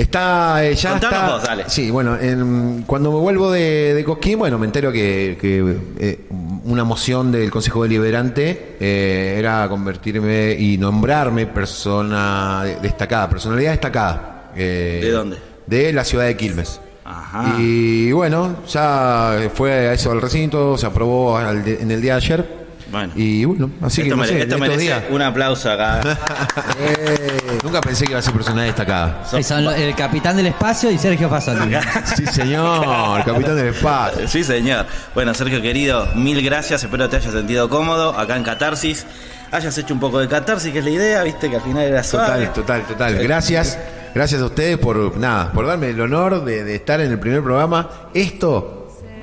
Está, 0.00 0.64
eh, 0.64 0.74
ya 0.74 0.92
Contanos 0.92 1.18
está. 1.18 1.32
vos, 1.32 1.42
dale. 1.44 1.64
Sí, 1.68 1.90
bueno, 1.90 2.16
en- 2.18 2.84
cuando 2.86 3.12
me 3.12 3.18
vuelvo 3.18 3.50
de, 3.50 3.92
de 3.94 4.04
Cosquín, 4.04 4.38
bueno, 4.38 4.58
me 4.58 4.66
entero 4.66 4.90
que, 4.92 5.36
que, 5.40 5.76
eh, 5.98 6.20
una 6.64 6.84
moción 6.84 7.30
del 7.32 7.50
Consejo 7.50 7.82
Deliberante 7.82 8.76
eh, 8.80 9.34
era 9.38 9.68
convertirme 9.68 10.52
y 10.58 10.78
nombrarme 10.78 11.46
persona 11.46 12.64
destacada, 12.80 13.28
personalidad 13.28 13.72
destacada. 13.72 14.50
eh, 14.56 15.00
¿De 15.02 15.10
dónde? 15.10 15.36
De 15.66 15.92
la 15.92 16.04
ciudad 16.04 16.24
de 16.26 16.36
Quilmes. 16.36 16.80
Ajá. 17.04 17.56
Y 17.58 18.12
bueno, 18.12 18.56
ya 18.68 19.36
fue 19.54 19.72
a 19.88 19.92
eso 19.94 20.12
al 20.12 20.20
recinto, 20.20 20.78
se 20.78 20.86
aprobó 20.86 21.36
al 21.36 21.64
de- 21.64 21.80
en 21.82 21.90
el 21.90 22.00
día 22.00 22.12
de 22.12 22.16
ayer. 22.24 22.59
Bueno. 22.90 23.12
Y 23.14 23.44
bueno, 23.44 23.70
así 23.82 24.00
esto 24.00 24.04
que 24.04 24.10
no 24.10 24.22
mere- 24.22 24.28
sé, 24.32 24.42
esto 24.42 24.56
estos 24.64 24.78
días. 24.78 25.02
un 25.10 25.22
aplauso 25.22 25.70
acá. 25.70 26.00
Nunca 27.62 27.80
pensé 27.80 28.04
que 28.04 28.10
iba 28.12 28.18
a 28.18 28.22
ser 28.22 28.32
personalidad 28.32 28.66
destacada. 28.66 29.24
Son 29.42 29.64
lo- 29.64 29.70
el 29.72 29.94
capitán 29.94 30.36
del 30.36 30.46
espacio 30.46 30.90
y 30.90 30.98
Sergio 30.98 31.28
Fasoli. 31.28 31.76
Sí, 32.16 32.26
señor, 32.26 33.24
capitán 33.24 33.56
del 33.56 33.68
espacio. 33.68 34.26
Sí, 34.28 34.42
señor. 34.44 34.86
Bueno, 35.14 35.34
Sergio 35.34 35.60
querido, 35.62 36.06
mil 36.14 36.42
gracias. 36.42 36.82
Espero 36.82 37.08
te 37.08 37.16
hayas 37.16 37.32
sentido 37.32 37.68
cómodo 37.68 38.18
acá 38.18 38.36
en 38.36 38.42
Catarsis. 38.42 39.06
Hayas 39.52 39.76
hecho 39.78 39.94
un 39.94 40.00
poco 40.00 40.20
de 40.20 40.28
catarsis, 40.28 40.72
que 40.72 40.78
es 40.78 40.84
la 40.84 40.90
idea, 40.90 41.22
viste 41.24 41.50
que 41.50 41.56
al 41.56 41.62
final 41.62 41.82
era 41.82 42.02
suave. 42.04 42.46
Total, 42.46 42.82
total, 42.82 42.82
total. 42.86 43.18
Gracias, 43.22 43.78
gracias 44.14 44.40
a 44.40 44.44
ustedes 44.44 44.78
por 44.78 45.16
nada, 45.16 45.50
por 45.52 45.66
darme 45.66 45.90
el 45.90 46.00
honor 46.00 46.44
de, 46.44 46.62
de 46.62 46.76
estar 46.76 47.00
en 47.00 47.10
el 47.10 47.18
primer 47.18 47.42
programa. 47.42 47.88
Esto 48.14 48.79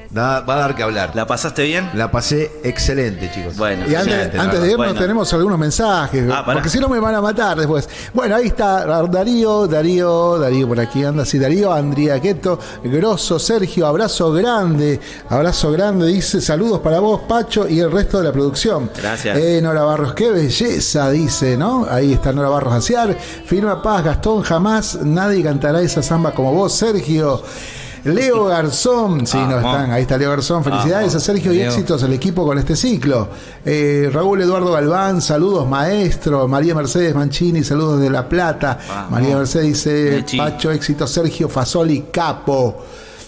da- 0.09 0.41
va 0.41 0.55
a 0.55 0.57
dar 0.59 0.75
que 0.75 0.83
hablar. 0.83 1.09
La, 1.09 1.21
¿La 1.23 1.27
pasaste 1.27 1.63
bien? 1.63 1.89
pasé 2.11 2.51
excelente, 2.63 3.29
chicos. 3.33 3.57
Bueno. 3.57 3.83
Y 3.87 3.95
antes, 3.95 4.07
Excelente, 4.13 4.37
la 4.37 4.43
antes 4.43 4.61
de 4.61 4.67
irnos 4.71 4.85
Bueno. 4.87 4.99
tenemos 5.01 5.33
algunos 5.33 5.59
mensajes, 5.59 6.25
Ah, 6.31 6.43
porque 6.45 6.69
si 6.69 6.79
no 6.79 6.87
me 6.89 6.99
van 6.99 7.15
a 7.15 7.21
matar 7.21 7.57
después. 7.57 7.87
Bueno, 8.13 8.35
ahí 8.35 8.47
está 8.47 8.85
Darío, 9.07 9.67
Darío, 9.67 10.39
Darío 10.39 10.67
por 10.67 10.79
aquí 10.79 11.03
anda, 11.03 11.25
sí, 11.25 11.37
Darío, 11.39 11.73
Andrea 11.73 12.19
Queto, 12.21 12.59
Grosso, 12.83 13.39
Sergio, 13.39 13.85
abrazo 13.87 14.31
grande, 14.31 14.99
abrazo 15.29 15.71
grande, 15.71 16.07
dice 16.07 16.41
saludos 16.41 16.79
para 16.79 16.99
vos, 16.99 17.21
Pacho, 17.27 17.67
y 17.67 17.79
el 17.79 17.91
resto 17.91 18.19
de 18.19 18.23
la 18.25 18.31
producción. 18.31 18.89
Gracias. 18.95 19.37
Eh, 19.37 19.59
Nora 19.61 19.83
Barros, 19.83 20.13
qué 20.13 20.31
belleza, 20.31 21.09
dice, 21.11 21.57
¿no? 21.57 21.85
Ahí 21.89 22.13
está 22.13 22.31
Nora 22.31 22.49
Barros 22.49 22.73
Aciar, 22.73 23.15
firma 23.45 23.81
Paz, 23.81 24.03
Gastón, 24.03 24.41
jamás 24.43 24.99
nadie 25.03 25.43
cantará 25.43 25.81
esa 25.81 26.01
samba 26.01 26.31
como 26.31 26.53
vos, 26.53 26.73
Sergio. 26.73 27.41
Leo 28.07 28.45
Garzón, 28.45 29.27
sí, 29.27 29.37
no 29.37 29.55
Vamos. 29.55 29.73
están, 29.73 29.91
ahí 29.91 30.01
está 30.03 30.17
Leo 30.17 30.29
Garzón, 30.31 30.63
felicidades 30.63 31.07
Vamos. 31.07 31.15
a 31.15 31.19
Sergio 31.19 31.53
y 31.53 31.61
éxitos 31.61 32.03
al 32.03 32.13
equipo 32.13 32.45
con 32.45 32.57
este 32.57 32.75
ciclo. 32.75 33.27
Eh, 33.65 34.09
Raúl 34.11 34.41
Eduardo 34.41 34.71
Galván, 34.71 35.21
saludos 35.21 35.67
maestro. 35.67 36.47
María 36.47 36.73
Mercedes 36.75 37.13
Mancini, 37.13 37.63
saludos 37.63 37.99
de 37.99 38.09
La 38.09 38.27
Plata. 38.27 38.79
María 39.09 39.37
Mercedes 39.37 39.67
dice. 39.67 40.25
Pacho, 40.37 40.71
éxitos 40.71 41.09
Sergio 41.11 41.49
Fasoli, 41.49 42.05
capo. 42.11 42.83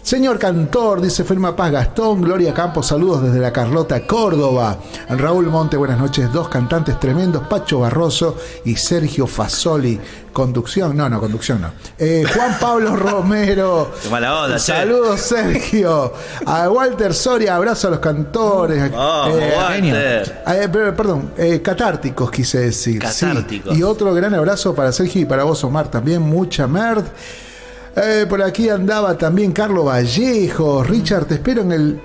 Señor 0.10 0.39
Cantor, 0.39 1.02
dice 1.02 1.24
Firma 1.24 1.56
Paz 1.56 1.72
Gastón, 1.72 2.24
Gloria 2.24 2.52
Campos, 2.52 2.88
saludos 2.88 3.22
desde 3.22 3.39
la 3.39 3.54
Carlota, 3.54 4.08
Córdoba. 4.08 4.76
Raúl 5.08 5.45
Monte, 5.52 5.78
buenas 5.78 6.00
noches, 6.00 6.34
dos 6.34 6.50
cantantes 6.50 7.00
tremendos, 7.00 7.43
Pacho 7.48 7.82
Barroso 7.82 8.36
y 8.65 8.76
Sergio 8.76 9.28
Fasoli. 9.28 10.02
Conducción, 10.34 10.98
no, 10.98 11.08
no, 11.10 11.19
conducción 11.19 11.62
no. 11.62 11.72
Eh, 12.00 12.24
Juan 12.34 12.58
Pablo 12.60 12.95
Romero. 12.95 13.91
Qué 14.02 14.10
mala 14.10 14.45
onda, 14.45 14.56
che. 14.56 14.62
Saludos, 14.62 15.22
Sergio. 15.22 16.12
A 16.43 16.67
Walter 16.72 17.13
Soria, 17.13 17.56
abrazo 17.56 17.89
a 17.89 17.91
los 17.91 18.00
cantores. 18.00 18.91
Vamos, 18.91 19.38
Eh, 19.38 19.54
Walter. 19.56 20.41
eh, 20.48 20.67
perdón, 20.98 21.34
eh, 21.38 21.62
catárticos 21.62 22.32
quise 22.32 22.62
decir. 22.62 23.06
sí. 23.12 23.26
Catárticos. 23.28 23.78
Y 23.78 23.84
otro 23.84 24.12
gran 24.15 24.34
abrazo 24.34 24.74
para 24.74 24.91
Sergio 24.91 25.22
y 25.22 25.26
para 25.26 25.43
vos, 25.43 25.63
Omar, 25.63 25.91
también. 25.91 26.24
Mucha 26.24 26.65
merd. 26.65 27.04
Eh, 27.96 28.25
por 28.29 28.42
aquí 28.42 28.69
andaba 28.69 29.17
también 29.17 29.52
Carlos 29.52 29.85
Vallejo. 29.85 30.83
Richard, 30.83 31.25
te 31.25 31.35
espero 31.35 31.62
en 31.62 31.71
el. 31.71 32.02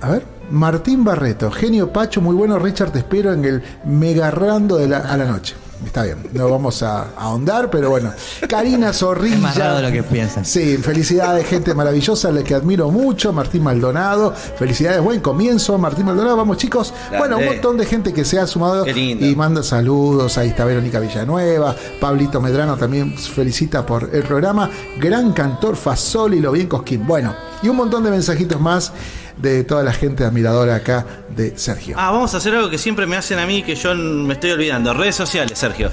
A 0.00 0.10
ver. 0.10 0.36
Martín 0.48 1.02
Barreto, 1.02 1.50
genio 1.50 1.92
Pacho, 1.92 2.20
muy 2.20 2.36
bueno. 2.36 2.58
Richard, 2.58 2.92
te 2.92 3.00
espero 3.00 3.32
en 3.32 3.44
el 3.44 3.62
Megarrando 3.84 4.76
de 4.76 4.88
la, 4.88 4.98
a 4.98 5.16
la 5.16 5.24
noche. 5.24 5.56
Está 5.84 6.04
bien, 6.04 6.18
no 6.32 6.48
vamos 6.50 6.82
a, 6.82 7.08
ahondar, 7.16 7.70
pero 7.70 7.90
bueno. 7.90 8.12
Karina 8.48 8.92
Zorrilla. 8.92 9.36
Es 9.36 9.40
más 9.40 9.56
raro 9.56 9.76
de 9.76 9.82
lo 9.82 9.92
que 9.92 10.02
piensas. 10.02 10.48
Sí, 10.48 10.78
felicidades, 10.78 11.46
gente 11.46 11.74
maravillosa, 11.74 12.32
la 12.32 12.42
que 12.42 12.54
admiro 12.54 12.90
mucho, 12.90 13.32
Martín 13.32 13.62
Maldonado. 13.62 14.34
Felicidades, 14.34 15.02
buen 15.02 15.20
comienzo, 15.20 15.76
Martín 15.78 16.06
Maldonado. 16.06 16.36
Vamos, 16.36 16.56
chicos. 16.56 16.92
Grande. 17.10 17.18
Bueno, 17.18 17.38
un 17.38 17.46
montón 17.46 17.76
de 17.76 17.86
gente 17.86 18.12
que 18.12 18.24
se 18.24 18.38
ha 18.38 18.46
sumado 18.46 18.84
Qué 18.84 18.94
lindo. 18.94 19.26
y 19.26 19.36
manda 19.36 19.62
saludos. 19.62 20.38
Ahí 20.38 20.48
está 20.48 20.64
Verónica 20.64 20.98
Villanueva, 20.98 21.76
Pablito 22.00 22.40
Medrano 22.40 22.76
también 22.76 23.16
felicita 23.16 23.84
por 23.84 24.10
el 24.12 24.22
programa. 24.22 24.70
Gran 24.98 25.32
cantor 25.32 25.76
Fasoli, 25.76 26.40
lo 26.40 26.52
bien 26.52 26.68
Cosquín. 26.68 27.06
Bueno, 27.06 27.34
y 27.62 27.68
un 27.68 27.76
montón 27.76 28.02
de 28.04 28.10
mensajitos 28.10 28.60
más 28.60 28.92
de 29.36 29.64
toda 29.64 29.82
la 29.82 29.92
gente 29.92 30.24
admiradora 30.24 30.76
acá 30.76 31.04
de 31.28 31.56
Sergio. 31.58 31.96
Ah, 31.98 32.10
vamos 32.10 32.32
a 32.34 32.38
hacer 32.38 32.54
algo 32.54 32.70
que 32.70 32.78
siempre 32.78 33.06
me 33.06 33.16
hacen 33.16 33.38
a 33.38 33.46
mí 33.46 33.62
que 33.62 33.74
yo 33.74 33.94
me 33.94 34.34
estoy 34.34 34.50
olvidando. 34.52 34.94
Redes 34.94 35.14
sociales, 35.16 35.58
Sergio. 35.58 35.90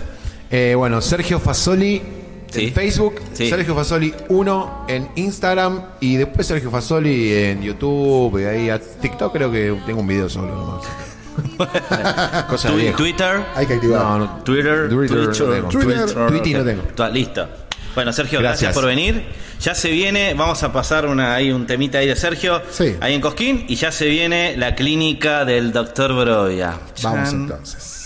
Eh, 0.49 0.75
bueno, 0.77 1.01
Sergio 1.01 1.39
Fasoli 1.39 2.01
Sí. 2.51 2.67
en 2.67 2.73
Facebook, 2.73 3.15
Sí. 3.33 3.49
Sergio 3.49 3.73
Fasoli 3.73 4.13
1 4.29 4.85
en 4.87 5.09
Instagram 5.15 5.81
y 5.99 6.17
después 6.17 6.45
Sergio 6.45 6.69
Fasoli 6.69 7.33
en 7.33 7.63
YouTube 7.63 8.39
y 8.39 8.45
ahí 8.45 8.69
a 8.69 8.79
TikTok 8.79 9.33
creo 9.33 9.51
que 9.51 9.75
tengo 9.87 10.01
un 10.01 10.07
video 10.07 10.29
solo 10.29 10.55
nomás. 10.55 10.85
Cosa. 12.47 12.69
Twitter. 12.95 13.43
Hay 13.55 13.65
que 13.65 13.73
activar. 13.73 14.01
No, 14.03 14.19
no, 14.19 14.43
Twitter, 14.43 14.87
Twitter 14.87 15.17
no 15.17 15.23
Twitch, 15.25 15.37
tengo. 15.39 15.69
Twitter. 15.69 16.27
Twitter 16.27 16.57
no 16.57 16.63
tengo. 16.63 17.09
Listo. 17.11 17.47
Bueno, 17.95 18.11
Sergio, 18.13 18.39
gracias. 18.39 18.61
Gracias. 18.61 18.73
por 18.73 18.85
venir. 18.87 19.23
Ya 19.61 19.75
se 19.75 19.89
viene, 19.91 20.33
vamos 20.33 20.61
a 20.63 20.73
pasar 20.73 21.05
una, 21.05 21.35
ahí 21.35 21.51
un 21.51 21.65
temita 21.67 21.99
ahí 21.99 22.07
de 22.07 22.15
Sergio, 22.15 22.61
Sí. 22.71 22.95
ahí 22.99 23.13
en 23.13 23.21
Cosquín, 23.21 23.65
y 23.69 23.75
ya 23.75 23.91
se 23.91 24.05
viene 24.07 24.55
la 24.57 24.75
clínica 24.75 25.45
del 25.45 25.71
doctor 25.71 26.13
Broya. 26.13 26.79
Vamos 27.01 27.31
entonces. 27.31 28.02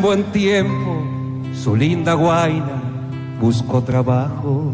Buen 0.00 0.24
tiempo 0.24 1.02
su 1.54 1.76
linda 1.76 2.14
guaina 2.14 2.80
buscó 3.40 3.82
trabajo. 3.82 4.72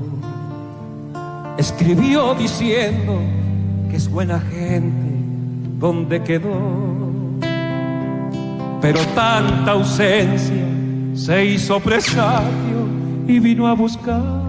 Escribió 1.56 2.34
diciendo 2.34 3.20
que 3.90 3.96
es 3.96 4.08
buena 4.10 4.38
gente 4.40 5.16
donde 5.78 6.22
quedó. 6.22 6.50
Pero 8.80 9.00
tanta 9.14 9.72
ausencia 9.72 10.64
se 11.14 11.44
hizo 11.44 11.80
presagio 11.80 12.86
y 13.26 13.38
vino 13.38 13.66
a 13.66 13.74
buscarla. 13.74 14.46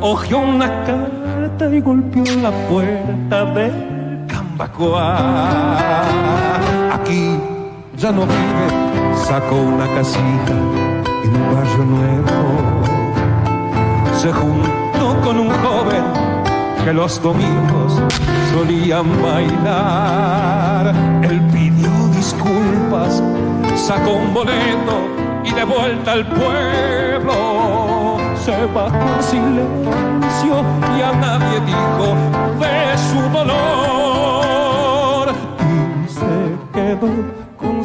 Ojeó 0.00 0.40
una 0.40 0.84
carta 0.84 1.74
y 1.74 1.80
golpeó 1.80 2.24
la 2.42 2.50
puerta 2.68 3.44
del 3.54 4.26
Cambacoa. 4.26 5.16
Aquí 6.94 7.36
ya 7.98 8.12
no 8.12 8.22
vive, 8.22 8.68
sacó 9.26 9.56
una 9.56 9.86
casita 9.88 10.52
en 11.24 11.34
un 11.34 11.54
barrio 11.54 11.84
nuevo. 11.84 12.82
Se 14.16 14.32
juntó 14.32 15.20
con 15.24 15.40
un 15.40 15.50
joven 15.50 16.04
que 16.84 16.92
los 16.92 17.20
domingos 17.20 18.00
solían 18.52 19.06
bailar. 19.20 20.94
Él 21.22 21.40
pidió 21.52 21.90
disculpas, 22.14 23.22
sacó 23.74 24.12
un 24.12 24.32
boleto 24.32 25.00
y 25.44 25.52
de 25.52 25.64
vuelta 25.64 26.12
al 26.12 26.26
pueblo 26.26 28.18
se 28.44 28.64
bajó 28.66 28.96
en 28.96 29.22
silencio 29.22 30.64
y 30.96 31.02
a 31.02 31.12
nadie 31.12 31.60
dijo 31.66 32.14
de 32.60 32.96
su 33.08 33.20
dolor 33.36 35.26
y 36.06 36.08
se 36.08 36.56
quedó 36.72 37.37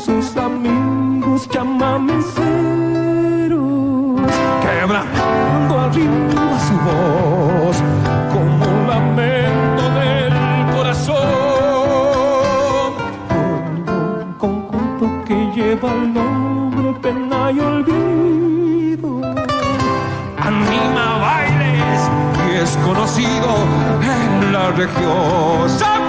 sus 0.05 0.35
amigos 0.35 1.47
chamameceros 1.49 2.33
quebrando 4.61 5.79
arriba 5.79 6.59
su 6.67 6.75
voz 6.87 7.77
como 8.33 8.65
un 8.65 8.87
lamento 8.87 9.83
del 9.99 10.33
corazón. 10.75 11.15
Con 13.29 13.69
un 14.19 14.33
conjunto 14.37 15.05
que 15.25 15.35
lleva 15.55 15.89
el 15.93 16.13
nombre 16.13 16.93
pena 17.01 17.51
y 17.51 17.59
olvido. 17.59 19.21
Anima 20.37 21.05
bailes 21.21 22.01
y 22.45 22.55
es 22.61 22.71
conocido 22.85 23.51
en 24.01 24.51
la 24.51 24.71
región 24.71 26.02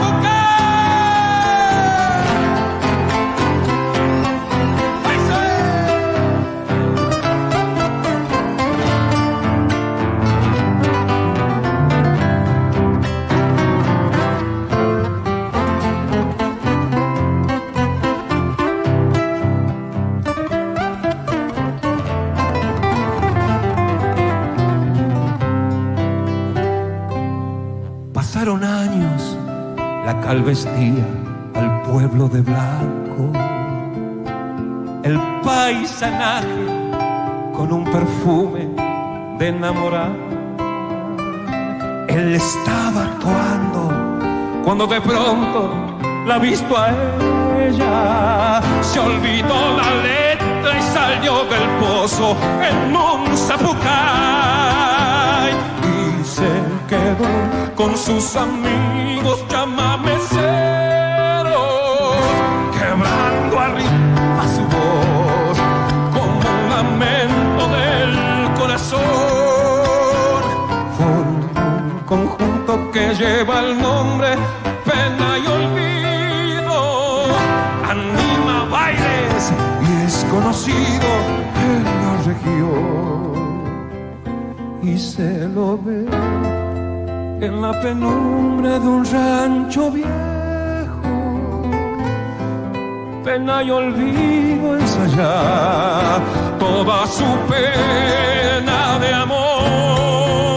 vestía 30.44 31.06
al 31.54 31.82
pueblo 31.82 32.28
de 32.28 32.42
blanco. 32.42 33.32
El 35.02 35.18
paisanaje 35.42 36.66
con 37.56 37.72
un 37.72 37.84
perfume 37.84 38.68
de 39.38 39.48
enamorar. 39.48 40.12
Él 42.08 42.34
estaba 42.34 43.04
actuando 43.04 43.90
cuando 44.64 44.86
de 44.86 45.00
pronto 45.00 45.70
la 46.26 46.38
visto 46.38 46.76
a 46.76 46.90
ella. 47.66 48.60
Se 48.82 49.00
olvidó 49.00 49.76
la 49.76 49.94
letra 50.02 50.78
y 50.78 50.82
salió 50.82 51.44
del 51.44 51.68
pozo 51.80 52.36
en 52.62 52.94
un 52.94 53.36
con 57.76 57.96
sus 57.96 58.36
amigos 58.36 59.44
chamameceros, 59.48 60.38
quebrando 62.72 63.58
arriba 63.58 64.44
su 64.54 64.62
voz 64.62 65.58
como 66.12 66.38
un 66.38 66.70
lamento 66.70 67.68
del 67.76 68.12
corazón. 68.58 69.00
Forma 70.96 71.64
un 71.82 72.00
conjunto 72.06 72.90
que 72.92 73.14
lleva 73.14 73.60
el 73.60 73.80
nombre 73.80 74.36
pena 74.84 75.38
y 75.38 75.46
olvido, 75.46 76.78
anima 77.90 78.66
bailes 78.70 79.52
y 79.82 80.06
es 80.06 80.26
conocido 80.30 81.08
en 81.66 81.84
la 81.84 82.12
región 82.24 83.34
y 84.82 84.98
se 84.98 85.48
lo 85.48 85.78
ve 85.78 86.06
en 87.40 87.62
la 87.62 87.72
penumbra 87.80 88.78
de 88.78 88.88
un 88.88 89.04
rancho 89.04 89.90
viejo. 89.90 90.10
Pena 93.24 93.62
y 93.62 93.70
olvido 93.70 94.76
ensayar 94.76 96.20
toda 96.58 97.06
su 97.06 97.24
pena 97.48 98.98
de 98.98 99.14
amor. 99.14 100.53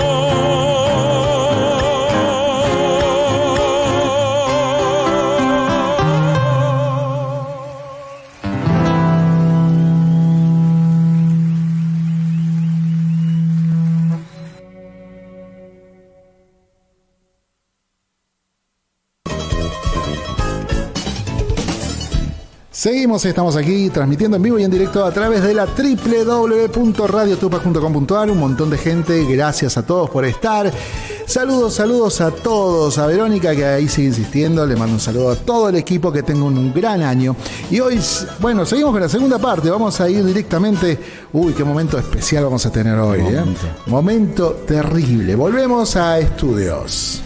Seguimos, 22.78 23.26
estamos 23.26 23.56
aquí 23.56 23.90
transmitiendo 23.90 24.38
en 24.38 24.44
vivo 24.44 24.60
y 24.60 24.64
en 24.64 24.70
directo 24.70 25.04
a 25.04 25.12
través 25.12 25.42
de 25.42 25.56
la 25.56 25.66
www.radiotupac.com.ar. 25.66 28.30
Un 28.30 28.38
montón 28.38 28.70
de 28.70 28.78
gente, 28.78 29.26
gracias 29.26 29.78
a 29.78 29.84
todos 29.84 30.12
por 30.12 30.24
estar. 30.26 30.72
Saludos, 31.26 31.74
saludos 31.74 32.22
a 32.22 32.30
todos. 32.30 33.00
A 33.00 33.08
Verónica 33.08 33.56
que 33.56 33.66
ahí 33.66 33.90
sigue 33.90 34.10
insistiendo, 34.10 34.64
le 34.64 34.76
mando 34.76 34.94
un 34.94 35.00
saludo 35.00 35.32
a 35.32 35.36
todo 35.36 35.70
el 35.70 35.76
equipo, 35.76 36.12
que 36.12 36.22
tenga 36.22 36.44
un 36.44 36.72
gran 36.72 37.02
año. 37.02 37.36
Y 37.72 37.80
hoy, 37.80 38.00
bueno, 38.40 38.64
seguimos 38.64 38.92
con 38.92 39.02
la 39.02 39.10
segunda 39.10 39.40
parte, 39.40 39.72
vamos 39.72 40.00
a 40.00 40.08
ir 40.08 40.24
directamente. 40.24 41.00
Uy, 41.34 41.54
qué 41.54 41.64
momento 41.64 41.98
especial 41.98 42.44
vamos 42.44 42.64
a 42.64 42.72
tener 42.72 43.00
hoy. 43.00 43.22
¿eh? 43.22 43.44
Momento 43.88 44.52
terrible. 44.68 45.34
Volvemos 45.34 45.96
a 45.96 46.20
estudios. 46.20 47.24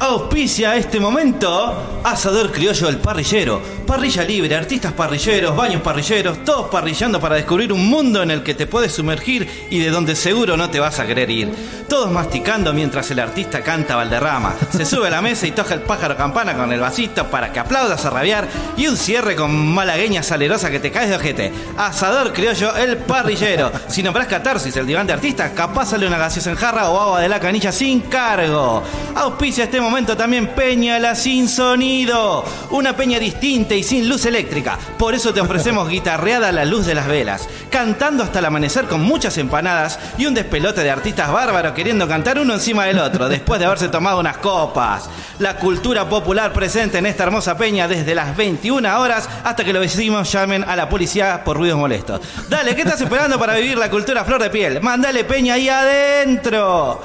Auspicia 0.00 0.76
este 0.76 1.00
momento 1.00 2.00
Asador 2.04 2.52
Criollo 2.52 2.88
el 2.88 2.98
Parrillero. 2.98 3.60
Parrilla 3.84 4.22
libre, 4.22 4.54
artistas 4.54 4.92
parrilleros, 4.92 5.56
baños 5.56 5.82
parrilleros, 5.82 6.44
todos 6.44 6.68
parrillando 6.68 7.20
para 7.20 7.36
descubrir 7.36 7.72
un 7.72 7.88
mundo 7.88 8.22
en 8.22 8.30
el 8.30 8.42
que 8.42 8.54
te 8.54 8.66
puedes 8.66 8.92
sumergir 8.92 9.66
y 9.70 9.80
de 9.80 9.90
donde 9.90 10.14
seguro 10.14 10.56
no 10.56 10.70
te 10.70 10.78
vas 10.78 11.00
a 11.00 11.06
querer 11.06 11.30
ir. 11.30 11.52
Todos 11.88 12.10
masticando 12.10 12.72
mientras 12.74 13.10
el 13.10 13.18
artista 13.18 13.62
canta 13.62 13.96
Valderrama. 13.96 14.54
Se 14.70 14.84
sube 14.84 15.08
a 15.08 15.10
la 15.10 15.22
mesa 15.22 15.46
y 15.46 15.52
toca 15.52 15.74
el 15.74 15.80
pájaro 15.80 16.16
campana 16.16 16.54
con 16.54 16.70
el 16.70 16.80
vasito 16.80 17.26
para 17.28 17.50
que 17.50 17.58
aplaudas 17.58 18.04
a 18.04 18.10
rabiar 18.10 18.46
y 18.76 18.86
un 18.86 18.96
cierre 18.96 19.34
con 19.34 19.74
malagueña 19.74 20.22
salerosa 20.22 20.70
que 20.70 20.80
te 20.80 20.92
caes 20.92 21.08
de 21.08 21.16
ojete. 21.16 21.52
Asador 21.76 22.32
Criollo 22.34 22.76
el 22.76 22.98
Parrillero. 22.98 23.72
Si 23.88 24.02
nombras 24.02 24.28
catarsis 24.28 24.76
el 24.76 24.86
diván 24.86 25.06
de 25.06 25.14
artista, 25.14 25.52
capaz 25.54 25.86
sale 25.86 26.06
una 26.06 26.18
gaseosa 26.18 26.50
en 26.50 26.56
jarra 26.56 26.90
o 26.90 27.00
agua 27.00 27.20
de 27.20 27.28
la 27.28 27.40
canilla 27.40 27.72
sin 27.72 28.02
cargo. 28.02 28.82
Auspicia 29.14 29.64
este 29.64 29.80
momento 29.80 29.87
también 30.16 30.48
Peña 30.48 30.98
la 30.98 31.14
Sin 31.14 31.48
Sonido. 31.48 32.44
Una 32.70 32.94
peña 32.94 33.18
distinta 33.18 33.74
y 33.74 33.82
sin 33.82 34.08
luz 34.08 34.26
eléctrica. 34.26 34.78
Por 34.98 35.14
eso 35.14 35.32
te 35.32 35.40
ofrecemos 35.40 35.88
guitarreada 35.90 36.48
a 36.48 36.52
la 36.52 36.64
luz 36.64 36.86
de 36.86 36.94
las 36.94 37.08
velas. 37.08 37.48
Cantando 37.70 38.22
hasta 38.22 38.38
el 38.38 38.44
amanecer 38.44 38.84
con 38.84 39.00
muchas 39.00 39.38
empanadas 39.38 39.98
y 40.18 40.26
un 40.26 40.34
despelote 40.34 40.82
de 40.82 40.90
artistas 40.90 41.32
bárbaros 41.32 41.72
queriendo 41.72 42.06
cantar 42.06 42.38
uno 42.38 42.54
encima 42.54 42.84
del 42.84 42.98
otro 42.98 43.28
después 43.28 43.58
de 43.58 43.66
haberse 43.66 43.88
tomado 43.88 44.20
unas 44.20 44.38
copas. 44.38 45.08
La 45.38 45.56
cultura 45.56 46.08
popular 46.08 46.52
presente 46.52 46.98
en 46.98 47.06
esta 47.06 47.24
hermosa 47.24 47.56
peña 47.56 47.88
desde 47.88 48.14
las 48.14 48.36
21 48.36 49.00
horas 49.00 49.28
hasta 49.42 49.64
que 49.64 49.72
los 49.72 49.80
vecinos 49.80 50.30
llamen 50.30 50.64
a 50.64 50.76
la 50.76 50.88
policía 50.88 51.42
por 51.44 51.56
ruidos 51.56 51.78
molestos. 51.78 52.20
Dale, 52.48 52.76
¿qué 52.76 52.82
estás 52.82 53.00
esperando 53.00 53.38
para 53.38 53.54
vivir 53.54 53.78
la 53.78 53.90
cultura 53.90 54.24
flor 54.24 54.42
de 54.42 54.50
piel? 54.50 54.80
Mándale 54.80 55.24
peña 55.24 55.54
ahí 55.54 55.68
adentro. 55.68 57.00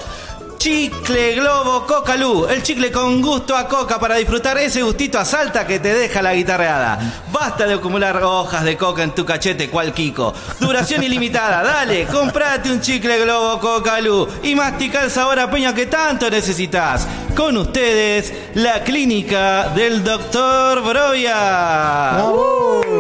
Chicle 0.63 1.35
Globo 1.35 1.85
Coca 1.85 2.15
Lu, 2.15 2.45
el 2.47 2.63
chicle 2.63 2.89
con 2.89 3.21
gusto 3.21 3.53
a 3.53 3.67
coca 3.67 3.99
para 3.99 4.15
disfrutar 4.15 4.57
ese 4.57 4.81
gustito 4.81 5.19
a 5.19 5.25
salta 5.25 5.67
que 5.67 5.77
te 5.77 5.93
deja 5.93 6.21
la 6.21 6.33
guitarreada. 6.33 7.21
Basta 7.33 7.67
de 7.67 7.73
acumular 7.73 8.23
hojas 8.23 8.63
de 8.63 8.77
coca 8.77 9.03
en 9.03 9.13
tu 9.13 9.25
cachete 9.25 9.69
cual 9.69 9.93
Kiko. 9.93 10.33
Duración 10.61 11.03
ilimitada, 11.03 11.63
dale, 11.63 12.05
comprate 12.05 12.71
un 12.71 12.79
chicle 12.79 13.19
Globo 13.19 13.59
Coca 13.59 13.99
Lu 13.99 14.25
y 14.41 14.55
mastica 14.55 15.03
el 15.03 15.11
sabor 15.11 15.37
a 15.37 15.51
peña 15.51 15.75
que 15.75 15.87
tanto 15.87 16.29
necesitas. 16.29 17.09
Con 17.35 17.57
ustedes, 17.57 18.33
la 18.53 18.85
clínica 18.85 19.67
del 19.67 20.01
doctor 20.01 20.81
Broia. 20.81 22.23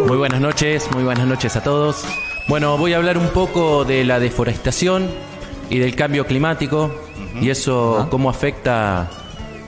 Muy 0.05 0.17
buenas 0.17 0.41
noches, 0.41 0.91
muy 0.91 1.05
buenas 1.05 1.25
noches 1.25 1.55
a 1.55 1.63
todos. 1.63 2.03
Bueno, 2.49 2.77
voy 2.77 2.91
a 2.91 2.97
hablar 2.97 3.17
un 3.17 3.29
poco 3.29 3.85
de 3.85 4.03
la 4.03 4.19
deforestación 4.19 5.09
y 5.69 5.79
del 5.79 5.95
cambio 5.95 6.27
climático 6.27 7.02
y 7.39 7.49
eso 7.49 8.07
cómo 8.09 8.29
afecta 8.29 9.09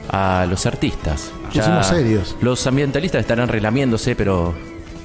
a 0.10 0.46
los 0.50 0.66
artistas. 0.66 1.32
Pusimos 1.54 1.88
serios. 1.88 2.36
Los 2.42 2.66
ambientalistas 2.68 3.22
estarán 3.22 3.48
relamiéndose, 3.48 4.16
pero 4.16 4.54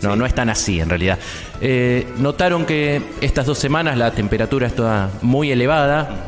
no, 0.03 0.17
no 0.17 0.27
están 0.27 0.49
así 0.51 0.81
en 0.81 0.89
realidad. 0.89 1.19
Eh, 1.61 2.07
notaron 2.19 2.65
que 2.65 3.03
estas 3.21 3.47
dos 3.47 3.59
semanas 3.59 3.97
la 3.97 4.11
temperatura 4.13 4.67
está 4.67 5.11
muy 5.23 5.53
elevada 5.53 6.27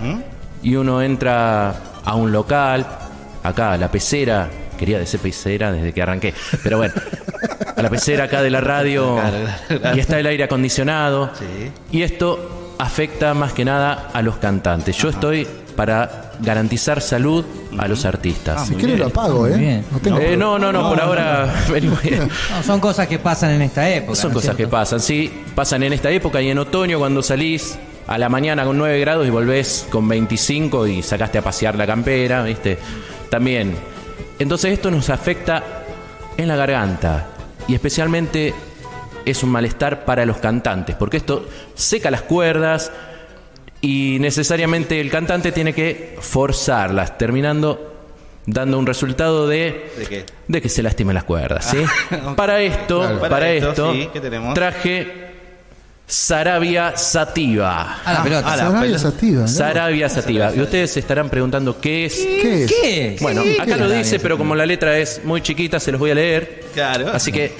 y 0.62 0.76
uno 0.76 1.02
entra 1.02 1.74
a 2.04 2.14
un 2.14 2.32
local, 2.32 2.86
acá, 3.42 3.72
a 3.72 3.78
la 3.78 3.90
pecera, 3.90 4.48
quería 4.78 4.98
decir 4.98 5.20
pecera 5.20 5.72
desde 5.72 5.92
que 5.92 6.02
arranqué, 6.02 6.34
pero 6.62 6.78
bueno, 6.78 6.94
a 7.76 7.82
la 7.82 7.90
pecera 7.90 8.24
acá 8.24 8.42
de 8.42 8.50
la 8.50 8.60
radio 8.60 9.16
y 9.94 10.00
está 10.00 10.18
el 10.18 10.26
aire 10.26 10.44
acondicionado 10.44 11.30
y 11.90 12.02
esto 12.02 12.74
afecta 12.78 13.32
más 13.34 13.52
que 13.52 13.64
nada 13.64 14.10
a 14.12 14.22
los 14.22 14.36
cantantes. 14.36 14.96
Yo 14.96 15.08
estoy 15.08 15.46
para 15.72 16.32
garantizar 16.40 17.00
salud 17.00 17.44
a 17.78 17.88
los 17.88 18.04
artistas. 18.04 18.68
Si 18.68 18.74
quiere 18.74 18.96
lo 18.96 19.06
apago, 19.06 19.46
¿eh? 19.46 19.82
No 19.90 19.98
tengo 19.98 20.18
Eh, 20.18 20.36
no, 20.36 20.58
no, 20.58 20.72
no, 20.72 20.88
por 20.88 21.00
ahora 21.00 21.52
son 22.64 22.80
cosas 22.80 23.06
que 23.06 23.18
pasan 23.18 23.52
en 23.52 23.62
esta 23.62 23.88
época. 23.88 24.14
Son 24.14 24.32
¿no 24.32 24.38
es 24.38 24.44
cosas 24.44 24.56
que 24.56 24.68
pasan, 24.68 25.00
sí. 25.00 25.32
Pasan 25.54 25.82
en 25.82 25.92
esta 25.92 26.10
época 26.10 26.40
y 26.40 26.50
en 26.50 26.58
otoño 26.58 26.98
cuando 26.98 27.22
salís 27.22 27.78
a 28.06 28.18
la 28.18 28.28
mañana 28.28 28.64
con 28.64 28.78
9 28.78 29.00
grados 29.00 29.26
y 29.26 29.30
volvés 29.30 29.86
con 29.90 30.08
25 30.08 30.86
y 30.86 31.02
sacaste 31.02 31.38
a 31.38 31.42
pasear 31.42 31.76
la 31.76 31.86
campera, 31.86 32.42
¿viste? 32.42 32.78
También. 33.30 33.74
Entonces 34.38 34.72
esto 34.72 34.90
nos 34.90 35.08
afecta 35.10 35.62
en 36.36 36.48
la 36.48 36.56
garganta 36.56 37.28
y 37.68 37.74
especialmente 37.74 38.54
es 39.24 39.42
un 39.42 39.50
malestar 39.50 40.04
para 40.04 40.26
los 40.26 40.38
cantantes, 40.38 40.96
porque 40.96 41.18
esto 41.18 41.46
seca 41.74 42.10
las 42.10 42.22
cuerdas 42.22 42.90
y 43.82 44.16
necesariamente 44.20 44.98
el 45.00 45.10
cantante 45.10 45.52
tiene 45.52 45.74
que 45.74 46.16
forzarlas, 46.20 47.18
terminando 47.18 47.90
dando 48.46 48.76
un 48.78 48.86
resultado 48.86 49.46
de 49.46 49.90
¿De 49.98 50.06
qué? 50.06 50.24
de 50.48 50.60
que 50.62 50.68
se 50.68 50.82
lastimen 50.82 51.14
las 51.14 51.24
cuerdas, 51.24 51.64
¿sí? 51.70 51.78
Para 52.36 52.60
esto, 52.60 53.00
Claro. 53.00 53.18
para, 53.20 53.30
Para 53.30 53.52
esto, 53.52 53.92
traje 54.54 55.22
Sarabia 56.06 56.96
Sativa. 56.96 58.00
A 58.04 58.12
la 58.12 58.22
pelota. 58.22 58.52
a 58.52 58.56
la 58.56 58.62
Sarabia 58.64 58.80
pelota. 58.82 58.98
Sativa, 58.98 59.40
¿no? 59.42 59.48
Sarabia 59.48 60.08
Sativa. 60.08 60.52
Y 60.54 60.60
ustedes 60.60 60.90
se 60.90 61.00
estarán 61.00 61.30
preguntando 61.30 61.80
qué 61.80 62.04
es. 62.06 62.14
¿Qué 62.16 62.64
es? 62.64 62.70
¿Qué? 62.72 63.16
Bueno, 63.20 63.42
¿Qué 63.42 63.60
acá 63.60 63.76
lo 63.76 63.88
dice, 63.88 64.18
pero 64.18 64.36
como 64.36 64.54
la 64.54 64.66
letra 64.66 64.98
es 64.98 65.22
muy 65.24 65.40
chiquita, 65.40 65.80
se 65.80 65.90
los 65.92 65.98
voy 65.98 66.10
a 66.10 66.14
leer. 66.14 66.64
Claro. 66.74 67.08
Así 67.12 67.32
que, 67.32 67.52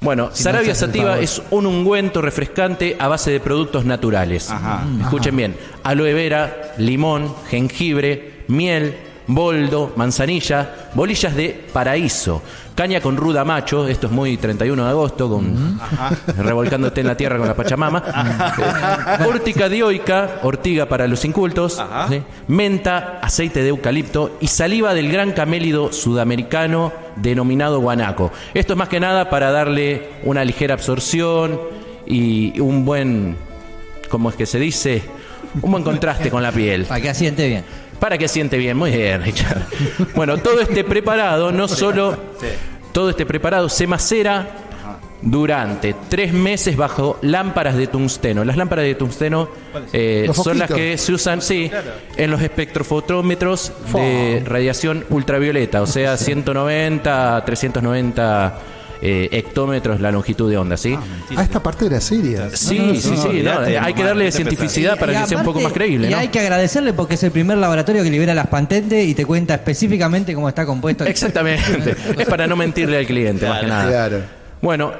bueno, 0.00 0.30
Si 0.32 0.42
Sarabia 0.42 0.74
Sativa 0.74 1.18
es 1.18 1.42
un 1.50 1.66
ungüento 1.66 2.22
refrescante 2.22 2.96
a 2.98 3.08
base 3.08 3.30
de 3.30 3.40
productos 3.40 3.84
naturales. 3.84 4.50
Ajá. 4.50 4.84
Escuchen 5.00 5.36
bien: 5.36 5.56
aloe 5.82 6.14
vera, 6.14 6.72
limón, 6.78 7.34
jengibre, 7.48 8.44
miel, 8.48 8.96
boldo, 9.28 9.92
manzanilla, 9.94 10.88
bolillas 10.94 11.36
de 11.36 11.68
paraíso, 11.72 12.42
caña 12.74 13.00
con 13.00 13.16
ruda 13.16 13.44
macho, 13.44 13.86
esto 13.86 14.06
es 14.06 14.12
muy 14.12 14.38
31 14.38 14.82
de 14.82 14.90
agosto, 14.90 15.28
con 15.28 15.78
revolcándote 16.38 17.02
en 17.02 17.06
la 17.06 17.16
tierra 17.16 17.38
con 17.38 17.46
la 17.46 17.54
Pachamama, 17.54 18.02
órtica 19.26 19.68
dioica, 19.68 20.40
ortiga 20.42 20.86
para 20.86 21.06
los 21.06 21.24
incultos, 21.24 21.80
menta, 22.48 23.20
aceite 23.22 23.62
de 23.62 23.68
eucalipto 23.68 24.36
y 24.40 24.48
saliva 24.48 24.94
del 24.94 25.12
gran 25.12 25.32
camélido 25.32 25.92
sudamericano 25.92 26.92
denominado 27.16 27.80
guanaco. 27.80 28.32
Esto 28.54 28.72
es 28.72 28.78
más 28.78 28.88
que 28.88 28.98
nada 28.98 29.28
para 29.28 29.50
darle 29.50 30.08
una 30.24 30.44
ligera 30.44 30.74
absorción 30.74 31.60
y 32.06 32.58
un 32.60 32.86
buen, 32.86 33.36
¿cómo 34.08 34.30
es 34.30 34.36
que 34.36 34.46
se 34.46 34.58
dice? 34.58 35.02
Un 35.60 35.70
buen 35.70 35.84
contraste 35.84 36.30
con 36.30 36.42
la 36.42 36.52
piel. 36.52 36.84
Para 36.84 37.00
que 37.00 37.08
asiente 37.10 37.46
bien. 37.46 37.64
Para 38.00 38.16
que 38.18 38.28
siente 38.28 38.56
bien, 38.58 38.76
muy 38.76 38.90
bien, 38.90 39.22
Richard. 39.22 39.66
Bueno, 40.14 40.38
todo 40.38 40.60
este 40.60 40.84
preparado, 40.84 41.52
no 41.52 41.68
solo. 41.68 42.16
Todo 42.92 43.10
este 43.10 43.26
preparado 43.26 43.68
se 43.68 43.86
macera 43.86 44.48
durante 45.20 45.94
tres 46.08 46.32
meses 46.32 46.76
bajo 46.76 47.18
lámparas 47.22 47.76
de 47.76 47.86
tungsteno. 47.86 48.44
Las 48.44 48.56
lámparas 48.56 48.84
de 48.84 48.94
tungsteno 48.94 49.48
eh, 49.92 50.30
son 50.32 50.58
las 50.58 50.70
que 50.70 50.96
se 50.96 51.12
usan, 51.12 51.42
sí, 51.42 51.70
en 52.16 52.30
los 52.30 52.40
espectrofotómetros 52.40 53.72
de 53.92 54.42
radiación 54.46 55.04
ultravioleta, 55.10 55.82
o 55.82 55.86
sea, 55.86 56.16
190, 56.16 57.44
390 57.44 58.58
eh, 59.00 59.28
hectómetros 59.32 60.00
la 60.00 60.10
longitud 60.10 60.50
de 60.50 60.56
onda, 60.58 60.76
¿sí? 60.76 60.98
Ah, 61.36 61.42
esta 61.42 61.62
parte 61.62 61.86
era 61.86 62.00
seria. 62.00 62.50
Sí, 62.50 62.98
sí, 63.00 63.16
sí, 63.16 63.42
no, 63.42 63.58
hay 63.60 63.94
que 63.94 64.02
darle 64.02 64.24
¿qué 64.24 64.30
te 64.30 64.36
cientificidad 64.36 64.98
para 64.98 65.12
Y 65.12 65.16
que 65.22 65.26
sea 65.28 65.38
un 65.38 65.44
poco 65.44 65.60
más 65.60 65.72
creíble, 65.72 66.08
Y 66.08 66.10
¿no? 66.12 66.18
hay 66.18 66.28
que 66.28 66.40
agradecerle 66.40 66.92
porque 66.92 67.14
es 67.14 67.22
el 67.22 67.30
primer 67.30 67.58
laboratorio 67.58 68.02
que 68.02 68.10
libera 68.10 68.34
las 68.34 68.48
patentes 68.48 69.06
y 69.06 69.14
te 69.14 69.24
cuenta 69.24 69.54
específicamente 69.54 70.34
cómo 70.34 70.48
está 70.48 70.66
compuesto. 70.66 71.04
el- 71.04 71.10
Exactamente. 71.10 71.96
es 72.18 72.26
para 72.28 72.46
no 72.46 72.56
mentirle 72.56 72.98
al 72.98 73.06
cliente, 73.06 73.48
más 73.48 73.60
que 73.60 73.66
nada. 73.66 73.88
Claro. 73.88 74.20
Bueno, 74.60 74.92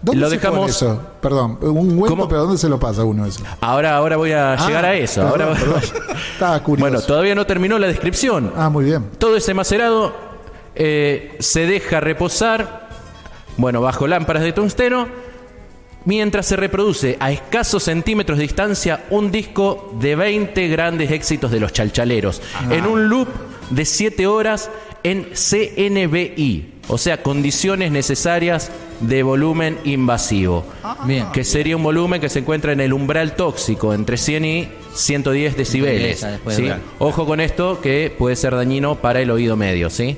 ¿Dónde 0.00 0.20
lo 0.20 0.28
se 0.30 0.36
pone 0.38 0.50
dejamos. 0.50 0.70
eso? 0.70 1.02
Perdón, 1.22 1.58
un 1.62 1.92
hueco, 1.98 2.08
¿Cómo? 2.08 2.28
pero 2.28 2.42
¿dónde 2.42 2.58
se 2.58 2.68
lo 2.68 2.78
pasa 2.78 3.04
uno 3.04 3.24
eso? 3.24 3.42
Ahora, 3.62 3.96
ahora 3.96 4.16
voy 4.16 4.32
a 4.32 4.54
llegar 4.66 4.84
Ah, 4.84 4.88
a 4.88 4.94
eso. 4.94 5.22
perdón, 5.30 5.48
ahora 5.48 5.60
perdón. 5.60 5.80
Estaba 6.32 6.62
curioso. 6.62 6.90
Bueno, 6.90 7.00
todavía 7.06 7.34
no 7.34 7.46
terminó 7.46 7.78
la 7.78 7.86
descripción. 7.86 8.52
Ah, 8.56 8.68
muy 8.68 8.84
bien. 8.84 9.04
Todo 9.18 9.36
ese 9.36 9.54
macerado 9.54 10.14
eh, 10.74 11.36
se 11.40 11.66
deja 11.66 12.00
reposar, 12.00 12.83
bueno, 13.56 13.80
bajo 13.80 14.06
lámparas 14.06 14.42
de 14.42 14.52
tungsteno, 14.52 15.08
mientras 16.04 16.46
se 16.46 16.56
reproduce 16.56 17.16
a 17.20 17.32
escasos 17.32 17.84
centímetros 17.84 18.38
de 18.38 18.42
distancia 18.42 19.04
un 19.10 19.30
disco 19.30 19.94
de 20.00 20.16
20 20.16 20.68
grandes 20.68 21.10
éxitos 21.10 21.50
de 21.50 21.60
los 21.60 21.72
chalchaleros, 21.72 22.42
en 22.70 22.86
un 22.86 23.08
loop 23.08 23.28
de 23.70 23.84
7 23.84 24.26
horas 24.26 24.70
en 25.02 25.28
CNBI, 25.34 26.74
o 26.88 26.98
sea, 26.98 27.22
condiciones 27.22 27.90
necesarias 27.90 28.70
de 29.00 29.22
volumen 29.22 29.78
invasivo. 29.84 30.64
Bien. 31.04 31.26
Que 31.32 31.44
sería 31.44 31.76
un 31.76 31.82
volumen 31.82 32.20
que 32.20 32.28
se 32.28 32.40
encuentra 32.40 32.72
en 32.72 32.80
el 32.80 32.92
umbral 32.92 33.36
tóxico, 33.36 33.92
entre 33.92 34.16
100 34.16 34.44
y 34.44 34.68
110 34.94 35.56
decibeles. 35.56 36.26
Ojo 36.98 37.26
con 37.26 37.40
esto, 37.40 37.80
que 37.80 38.14
puede 38.16 38.36
ser 38.36 38.54
dañino 38.54 38.96
para 38.96 39.20
el 39.20 39.30
oído 39.30 39.56
medio, 39.56 39.90
¿sí? 39.90 40.16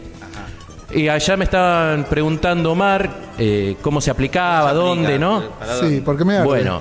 Y 0.95 1.09
allá 1.09 1.37
me 1.37 1.45
estaban 1.45 2.05
preguntando, 2.05 2.73
Omar, 2.73 3.11
eh, 3.39 3.77
cómo 3.83 4.01
se 4.01 4.11
aplicaba, 4.11 4.73
dónde, 4.73 5.19
¿no? 5.19 5.43
Sí, 5.81 6.01
porque 6.05 6.25
me 6.25 6.37
arde. 6.37 6.47
Bueno, 6.47 6.81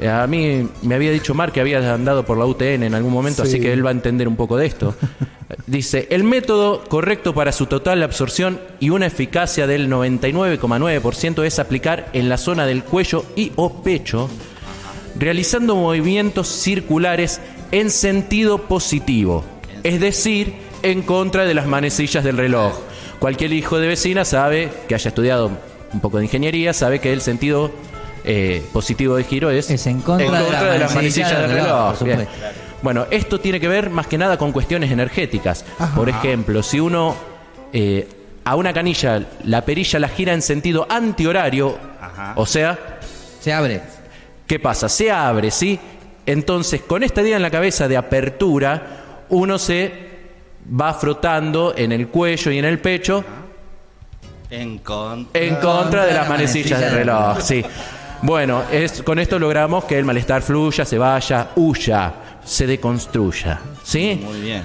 eh, 0.00 0.08
a 0.08 0.26
mí 0.26 0.68
me 0.82 0.94
había 0.96 1.10
dicho 1.12 1.32
Mar 1.34 1.52
que 1.52 1.60
había 1.60 1.94
andado 1.94 2.24
por 2.24 2.36
la 2.38 2.44
UTN 2.44 2.82
en 2.84 2.94
algún 2.94 3.12
momento, 3.12 3.44
Sí. 3.44 3.48
así 3.50 3.60
que 3.60 3.72
él 3.72 3.84
va 3.84 3.90
a 3.90 3.92
entender 3.92 4.26
un 4.26 4.36
poco 4.36 4.56
de 4.56 4.66
esto. 4.66 4.94
Dice, 5.66 6.06
el 6.10 6.24
método 6.24 6.84
correcto 6.88 7.34
para 7.34 7.52
su 7.52 7.66
total 7.66 8.02
absorción 8.02 8.60
y 8.80 8.90
una 8.90 9.06
eficacia 9.06 9.66
del 9.66 9.88
99,9% 9.88 11.44
es 11.44 11.58
aplicar 11.58 12.08
en 12.12 12.28
la 12.28 12.36
zona 12.36 12.66
del 12.66 12.84
cuello 12.84 13.24
y 13.34 13.52
o 13.56 13.82
pecho, 13.82 14.28
realizando 15.18 15.74
movimientos 15.76 16.48
circulares 16.48 17.40
en 17.72 17.90
sentido 17.90 18.58
positivo, 18.58 19.44
es 19.84 20.00
decir, 20.00 20.54
en 20.82 21.02
contra 21.02 21.44
de 21.44 21.54
las 21.54 21.66
manecillas 21.66 22.24
del 22.24 22.36
reloj. 22.36 22.78
Cualquier 23.18 23.52
hijo 23.52 23.78
de 23.78 23.88
vecina 23.88 24.24
sabe, 24.24 24.70
que 24.86 24.94
haya 24.94 25.08
estudiado 25.08 25.50
un 25.92 26.00
poco 26.00 26.18
de 26.18 26.24
ingeniería, 26.24 26.72
sabe 26.72 27.00
que 27.00 27.12
el 27.12 27.20
sentido 27.20 27.70
eh, 28.24 28.62
positivo 28.72 29.16
de 29.16 29.24
giro 29.24 29.50
es, 29.50 29.70
Es 29.70 29.86
en 29.86 30.00
contra 30.00 30.42
de 30.42 30.52
las 30.52 30.80
las 30.80 30.94
manecillas 30.94 31.38
del 31.38 31.50
reloj. 31.50 31.98
Bueno, 32.82 33.06
esto 33.10 33.40
tiene 33.40 33.58
que 33.58 33.68
ver 33.68 33.90
más 33.90 34.06
que 34.06 34.18
nada 34.18 34.36
con 34.38 34.52
cuestiones 34.52 34.90
energéticas. 34.90 35.64
Por 35.96 36.08
ejemplo, 36.08 36.62
si 36.62 36.78
uno 36.78 37.16
eh, 37.72 38.06
a 38.44 38.54
una 38.54 38.72
canilla 38.72 39.22
la 39.44 39.64
perilla 39.64 39.98
la 39.98 40.08
gira 40.08 40.32
en 40.32 40.42
sentido 40.42 40.86
antihorario, 40.88 41.76
Ajá. 42.00 42.34
o 42.36 42.46
sea, 42.46 42.98
Se 43.40 43.52
abre. 43.52 43.82
¿Qué 44.46 44.58
pasa? 44.58 44.88
Se 44.88 45.10
abre, 45.10 45.50
¿sí? 45.50 45.78
Entonces, 46.24 46.80
con 46.82 47.02
esta 47.02 47.22
idea 47.22 47.36
en 47.36 47.42
la 47.42 47.50
cabeza 47.50 47.88
de 47.88 47.96
apertura, 47.96 49.24
uno 49.28 49.58
se 49.58 50.07
va 50.68 50.94
frotando 50.94 51.74
en 51.76 51.92
el 51.92 52.08
cuello 52.08 52.50
y 52.50 52.58
en 52.58 52.64
el 52.64 52.78
pecho 52.78 53.24
En 54.50 54.78
con... 54.78 55.28
en 55.34 55.56
contra 55.56 56.04
de 56.06 56.14
las 56.14 56.28
manecillas 56.28 56.80
del 56.80 56.92
reloj, 56.92 57.40
sí. 57.40 57.64
Bueno, 58.22 58.64
es, 58.72 59.02
con 59.02 59.18
esto 59.18 59.38
logramos 59.38 59.84
que 59.84 59.96
el 59.98 60.04
malestar 60.04 60.42
fluya, 60.42 60.84
se 60.84 60.98
vaya, 60.98 61.50
huya, 61.56 62.12
se 62.44 62.66
deconstruya, 62.66 63.60
¿sí? 63.84 64.20
Muy 64.24 64.40
bien. 64.40 64.64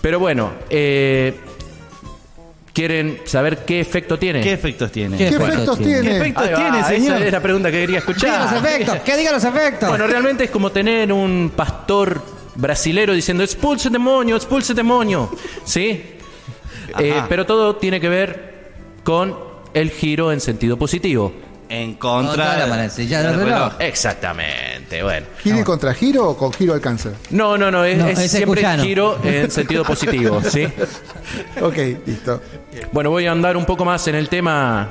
Pero 0.00 0.18
bueno, 0.18 0.52
eh, 0.70 1.38
¿quieren 2.72 3.20
saber 3.26 3.58
qué 3.66 3.80
efecto 3.80 4.18
tiene? 4.18 4.40
¿Qué 4.40 4.54
efectos 4.54 4.90
tiene? 4.90 5.18
¿Qué 5.18 5.24
¿Qué 5.28 5.34
efectos 5.36 5.54
efectos 5.54 5.78
tiene? 5.78 5.92
tiene? 6.00 6.08
¿Qué 6.10 6.16
efectos 6.16 6.46
Ahí 6.46 6.52
va, 6.54 6.58
tiene, 6.58 6.78
esa 6.80 6.88
señor? 6.88 7.22
es 7.22 7.32
la 7.32 7.40
pregunta 7.40 7.70
que 7.70 7.80
quería 7.80 8.00
Diga 8.00 8.06
los 8.06 8.52
escuchar. 8.52 8.66
efectos, 8.66 8.96
que 9.00 9.16
diga 9.18 9.32
los 9.32 9.44
efectos. 9.44 9.88
Bueno, 9.90 10.06
realmente 10.06 10.44
es 10.44 10.50
como 10.50 10.70
tener 10.70 11.12
un 11.12 11.52
pastor 11.54 12.22
brasilero 12.60 13.12
diciendo 13.12 13.42
expulse 13.42 13.90
demonio, 13.90 14.36
expulse 14.36 14.74
demonio. 14.74 15.30
¿Sí? 15.64 16.02
Eh, 16.98 17.22
pero 17.28 17.46
todo 17.46 17.76
tiene 17.76 18.00
que 18.00 18.08
ver 18.08 18.72
con 19.04 19.36
el 19.74 19.90
giro 19.90 20.32
en 20.32 20.40
sentido 20.40 20.76
positivo. 20.76 21.32
En 21.68 21.94
Contra 21.94 22.34
contra 22.34 22.58
la 22.58 22.66
manecilla 22.66 23.22
del 23.22 23.44
reloj. 23.44 23.74
Exactamente, 23.78 25.04
bueno. 25.04 25.26
¿Giro 25.40 25.64
contra 25.64 25.94
giro 25.94 26.30
o 26.30 26.36
con 26.36 26.52
giro 26.52 26.74
al 26.74 26.80
cáncer? 26.80 27.14
No, 27.30 27.56
no, 27.56 27.70
no, 27.70 27.84
es, 27.84 27.96
No, 27.96 28.08
es 28.08 28.18
ese 28.18 28.24
es 28.24 28.30
siempre 28.32 28.64
giro 28.80 29.20
en 29.22 29.48
sentido 29.52 29.84
positivo, 29.84 30.42
¿sí? 30.50 30.66
Ok, 31.62 31.76
listo. 32.04 32.42
Bueno, 32.90 33.10
voy 33.10 33.26
a 33.26 33.32
andar 33.32 33.56
un 33.56 33.66
poco 33.66 33.84
más 33.84 34.04
en 34.08 34.16
el 34.16 34.28
tema 34.28 34.88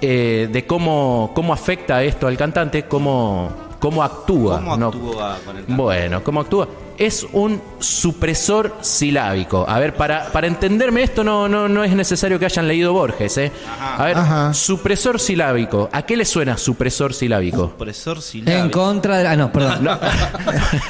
eh, 0.00 0.48
de 0.52 0.66
cómo, 0.66 1.32
cómo 1.34 1.52
afecta 1.52 2.00
esto 2.04 2.28
al 2.28 2.36
cantante, 2.36 2.84
cómo, 2.84 3.67
cómo 3.78 4.02
actúa. 4.02 4.56
¿Cómo 4.56 4.76
¿no? 4.76 4.86
actúa 4.88 5.38
con 5.44 5.56
el 5.56 5.64
canto? 5.66 5.82
Bueno, 5.82 6.24
¿cómo 6.24 6.40
actúa? 6.40 6.68
Es 6.98 7.24
un 7.32 7.62
supresor 7.78 8.74
silábico. 8.80 9.64
A 9.68 9.78
ver, 9.78 9.94
para, 9.94 10.32
para 10.32 10.48
entenderme 10.48 11.04
esto 11.04 11.22
no, 11.22 11.48
no, 11.48 11.68
no 11.68 11.84
es 11.84 11.92
necesario 11.94 12.40
que 12.40 12.44
hayan 12.46 12.66
leído 12.66 12.92
Borges, 12.92 13.38
¿eh? 13.38 13.52
A 13.80 14.04
ver, 14.04 14.16
Ajá. 14.18 14.52
supresor 14.52 15.20
silábico. 15.20 15.88
¿A 15.92 16.02
qué 16.02 16.16
le 16.16 16.24
suena 16.24 16.56
supresor 16.58 17.14
silábico? 17.14 17.68
Supresor 17.68 18.20
silábico. 18.20 18.64
En 18.64 18.70
contra 18.70 19.18
de... 19.18 19.28
Ah, 19.28 19.36
no, 19.36 19.52
perdón. 19.52 19.84
No, 19.84 19.96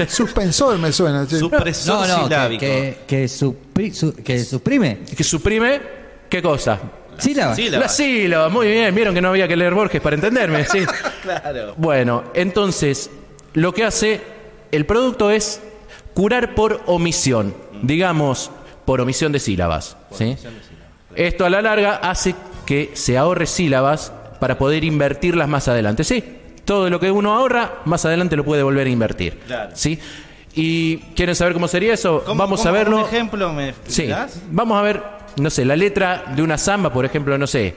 Suspensor 0.08 0.78
me 0.78 0.92
suena. 0.92 1.26
sí. 1.26 1.38
Supresor 1.38 2.08
no, 2.08 2.16
que, 2.16 2.24
silábico. 2.24 2.60
que, 2.60 2.98
que, 3.06 3.24
supri- 3.26 3.92
su- 3.92 4.14
que 4.14 4.44
suprime. 4.44 5.00
Que 5.16 5.24
suprime, 5.24 5.80
¿qué 6.28 6.40
cosa? 6.42 6.78
Sílabas. 7.18 7.56
Sílabas. 7.56 7.80
La 7.80 7.88
sílaba, 7.88 8.48
muy 8.48 8.68
bien. 8.68 8.94
Vieron 8.94 9.14
que 9.14 9.20
no 9.20 9.28
había 9.28 9.46
que 9.48 9.56
leer 9.56 9.74
Borges 9.74 10.00
para 10.00 10.14
entenderme, 10.16 10.64
sí. 10.64 10.80
Claro. 11.22 11.74
Bueno, 11.76 12.24
entonces, 12.34 13.10
lo 13.54 13.72
que 13.74 13.84
hace 13.84 14.20
el 14.72 14.86
producto 14.86 15.30
es 15.30 15.60
curar 16.14 16.54
por 16.54 16.82
omisión, 16.86 17.54
digamos, 17.82 18.50
por 18.84 19.00
omisión 19.00 19.32
de 19.32 19.40
sílabas. 19.40 19.96
¿sí? 20.12 20.36
Esto 21.14 21.44
a 21.44 21.50
la 21.50 21.60
larga 21.62 21.96
hace 21.96 22.34
que 22.66 22.90
se 22.94 23.18
ahorre 23.18 23.46
sílabas 23.46 24.12
para 24.40 24.56
poder 24.58 24.84
invertirlas 24.84 25.48
más 25.48 25.68
adelante. 25.68 26.04
Sí, 26.04 26.22
todo 26.64 26.88
lo 26.90 27.00
que 27.00 27.10
uno 27.10 27.34
ahorra, 27.34 27.80
más 27.86 28.04
adelante 28.04 28.36
lo 28.36 28.44
puede 28.44 28.62
volver 28.62 28.86
a 28.86 28.90
invertir. 28.90 29.38
Claro. 29.46 29.70
¿sí? 29.74 29.98
¿Y 30.54 30.98
quieren 31.14 31.34
saber 31.34 31.52
cómo 31.54 31.68
sería 31.68 31.94
eso? 31.94 32.22
¿Cómo- 32.24 32.38
Vamos 32.38 32.60
cómo- 32.60 32.68
a 32.68 32.72
verlo. 32.72 32.96
Un 32.98 33.04
ejemplo 33.04 33.52
me 33.52 33.74
Sí, 33.86 34.08
vamos 34.50 34.78
a 34.78 34.82
ver, 34.82 35.02
no 35.36 35.50
sé, 35.50 35.64
la 35.64 35.76
letra 35.76 36.24
de 36.34 36.42
una 36.42 36.58
samba, 36.58 36.92
por 36.92 37.04
ejemplo, 37.04 37.36
no 37.38 37.46
sé, 37.46 37.74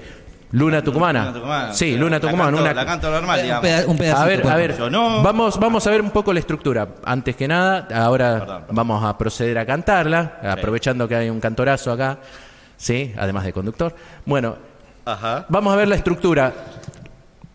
Luna 0.54 0.82
Tucumana. 0.84 1.22
Luna 1.26 1.34
Tucumana. 1.34 1.74
Sí, 1.74 1.94
La 1.94 2.00
Luna 2.00 2.12
canto- 2.20 2.28
Tucumana. 2.28 2.58
una- 2.62 2.74
La 2.74 2.86
canto 2.86 3.10
normal, 3.12 3.40
Un, 3.40 3.62
peda- 3.62 3.86
un 3.88 3.98
pedacito. 3.98 4.22
a 4.22 4.26
ver, 4.26 4.48
a 4.48 4.56
ver, 4.56 4.92
no. 4.92 5.24
vamos, 5.24 5.58
vamos 5.60 5.88
a 5.88 5.92
ver 5.92 6.02
un 6.02 6.10
poco 6.12 6.34
la 6.34 6.40
estructura. 6.40 6.88
Antes 7.06 7.36
que 7.38 7.48
nada, 7.48 7.88
ahora 7.94 8.40
Perdón, 8.40 8.58
perdón. 8.62 8.76
vamos 8.76 9.04
a 9.06 9.18
proceder 9.18 9.58
a 9.60 9.66
cantarla, 9.66 10.40
aprovechando 10.44 11.08
que 11.08 11.16
hay 11.16 11.30
un 11.30 11.40
cantorazo 11.40 11.92
acá, 11.94 12.18
sí, 12.76 13.14
además 13.18 13.46
de 13.46 13.54
conductor. 13.54 13.96
Bueno, 14.26 14.58
Ajá. 15.06 15.46
vamos 15.48 15.72
a 15.74 15.78
ver 15.78 15.88
la 15.88 15.96
estructura 15.96 16.52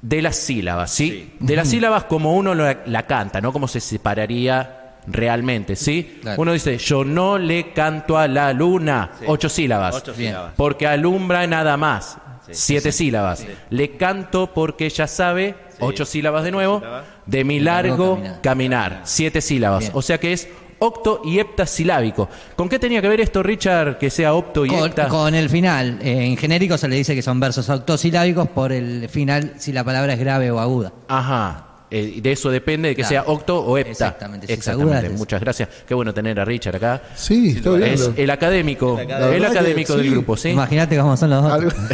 de 0.00 0.22
las 0.22 0.36
sílabas, 0.36 0.90
¿sí? 0.90 1.10
Sí. 1.10 1.36
De 1.40 1.56
las 1.56 1.68
sílabas 1.68 2.04
como 2.04 2.34
uno 2.34 2.54
la, 2.54 2.78
la 2.86 3.02
canta, 3.06 3.40
no 3.40 3.52
como 3.52 3.66
se 3.68 3.80
separaría 3.80 4.75
realmente, 5.06 5.76
¿sí? 5.76 6.20
Uno 6.36 6.52
dice, 6.52 6.78
yo 6.78 7.04
no 7.04 7.38
le 7.38 7.72
canto 7.72 8.18
a 8.18 8.26
la 8.28 8.52
luna, 8.52 9.10
Sí. 9.18 9.24
ocho 9.28 9.48
sílabas. 9.48 9.94
Ocho 9.96 10.12
Bien. 10.14 10.30
sílabas. 10.32 10.52
Porque 10.56 10.86
alumbra 10.86 11.46
nada 11.46 11.76
más. 11.76 12.18
Sí. 12.46 12.52
Siete 12.54 12.92
sílabas. 12.92 13.44
Le 13.70 13.96
canto 13.96 14.52
porque 14.54 14.86
ella 14.86 15.06
sabe, 15.06 15.54
ocho 15.80 16.04
sílabas 16.04 16.44
de 16.44 16.52
nuevo, 16.52 16.78
sílabas. 16.78 17.04
de 17.26 17.44
mi 17.44 17.58
Largo 17.60 18.14
caminar. 18.16 18.40
caminar. 18.40 19.00
Siete 19.04 19.40
sílabas. 19.40 19.80
Bien. 19.80 19.92
O 19.94 20.02
sea 20.02 20.18
que 20.18 20.32
es 20.32 20.48
octo 20.78 21.22
y 21.24 21.38
heptasilábico. 21.40 22.28
¿Con 22.54 22.68
qué 22.68 22.78
tenía 22.78 23.00
que 23.02 23.08
ver 23.08 23.20
esto, 23.20 23.42
Richard, 23.42 23.98
que 23.98 24.10
sea 24.10 24.34
octo 24.34 24.64
y 24.64 24.68
Con, 24.68 24.84
hepta? 24.86 25.08
con 25.08 25.34
el 25.34 25.48
final. 25.50 25.98
Eh, 26.02 26.24
en 26.26 26.36
genérico 26.36 26.76
se 26.78 26.86
le 26.86 26.96
dice 26.96 27.14
que 27.14 27.22
son 27.22 27.40
versos 27.40 27.68
octosilábicos 27.68 28.46
por 28.48 28.72
el 28.72 29.08
final 29.08 29.54
si 29.58 29.72
la 29.72 29.82
palabra 29.82 30.12
es 30.12 30.18
grave 30.20 30.50
o 30.50 30.60
aguda. 30.60 30.92
Ajá. 31.08 31.62
Eh, 31.98 32.20
de 32.20 32.32
eso 32.32 32.50
depende 32.50 32.88
de 32.90 32.94
que 32.96 33.02
Claro. 33.02 33.24
sea 33.24 33.32
octo 33.32 33.58
o 33.64 33.78
hepta. 33.78 33.90
Exactamente, 33.90 34.52
Exactamente. 34.52 35.08
Muchas 35.10 35.40
gracias. 35.40 35.68
Qué 35.86 35.94
bueno 35.94 36.12
tener 36.12 36.38
a 36.38 36.44
Richard 36.44 36.76
acá. 36.76 37.00
Sí, 37.14 37.54
estoy 37.56 37.82
Es 37.84 38.10
el 38.16 38.30
académico, 38.30 38.98
El 38.98 39.10
el 39.10 39.44
académico. 39.44 39.92
que 39.94 39.98
del 39.98 40.06
sí. 40.08 40.12
grupo, 40.12 40.36
¿sí? 40.36 40.48
Imagínate 40.50 40.98
cómo 40.98 41.16
son 41.16 41.30
los 41.30 41.42
dos. 41.42 41.74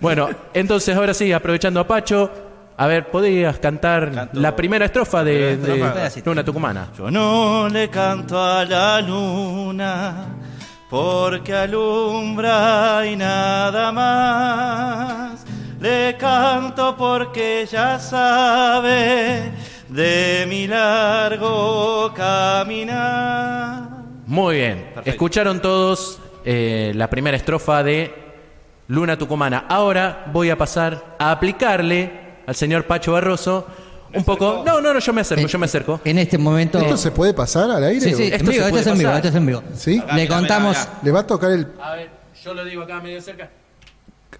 Bueno, 0.00 0.28
entonces 0.54 0.96
ahora 0.96 1.12
sí, 1.14 1.32
aprovechando 1.32 1.80
a 1.80 1.86
Pacho, 1.86 2.30
a 2.76 2.86
ver, 2.86 3.10
¿podrías 3.10 3.58
cantar 3.58 4.12
Canto- 4.12 4.40
la 4.40 4.54
primera 4.54 4.84
estrofa 4.86 5.24
de, 5.24 5.58
primera 5.60 5.88
estrofa. 6.06 6.20
de. 6.20 6.22
Luna 6.24 6.44
Tucumana? 6.44 6.88
Yo 6.96 7.10
no 7.10 7.68
le 7.68 7.88
canto 7.90 8.40
a 8.42 8.64
la 8.64 9.00
luna 9.00 10.26
porque 10.88 11.54
alumbra 11.54 13.02
y 13.06 13.16
nada 13.16 13.90
más. 13.92 15.44
Le 15.80 16.16
canto 16.18 16.96
porque 16.96 17.62
ella 17.62 17.98
sabe 18.00 19.52
de 19.88 20.44
mi 20.48 20.66
largo 20.66 22.12
caminar. 22.14 23.88
Muy 24.26 24.56
bien, 24.56 24.78
Perfecto. 24.86 25.10
escucharon 25.10 25.60
todos 25.62 26.18
eh, 26.44 26.92
la 26.96 27.08
primera 27.08 27.36
estrofa 27.36 27.82
de 27.84 28.12
Luna 28.88 29.16
Tucumana. 29.16 29.66
Ahora 29.68 30.24
voy 30.32 30.50
a 30.50 30.58
pasar 30.58 31.16
a 31.18 31.30
aplicarle 31.30 32.38
al 32.46 32.56
señor 32.56 32.84
Pacho 32.84 33.12
Barroso 33.12 33.66
un 34.12 34.24
poco... 34.24 34.64
No, 34.66 34.80
no, 34.80 34.92
no, 34.92 34.98
yo 34.98 35.12
me 35.12 35.20
acerco, 35.20 35.46
yo 35.46 35.58
me 35.60 35.66
acerco. 35.66 36.00
En 36.04 36.18
este 36.18 36.38
momento. 36.38 36.78
¿Esto 36.80 36.96
se 36.96 37.10
puede 37.12 37.34
pasar 37.34 37.70
al 37.70 37.84
aire? 37.84 38.00
Sí, 38.00 38.14
sí, 38.14 38.30
en 38.32 38.44
vivo, 38.46 38.64
esto 38.66 38.78
es 38.80 38.86
en 38.88 38.98
vivo, 38.98 39.12
esto 39.12 39.28
es 39.28 39.34
en 39.34 39.46
vivo. 39.46 39.62
¿Sí? 39.76 39.98
Acá, 39.98 40.16
Le 40.16 40.22
mira, 40.22 40.34
contamos. 40.34 40.76
mira, 40.76 40.98
Le 41.04 41.10
va 41.12 41.20
a 41.20 41.26
tocar 41.26 41.52
el 41.52 41.68
A 41.80 41.92
ver, 41.94 42.08
yo 42.42 42.52
lo 42.54 42.64
digo 42.64 42.82
acá 42.82 43.00
medio 43.00 43.20
cerca. 43.22 43.48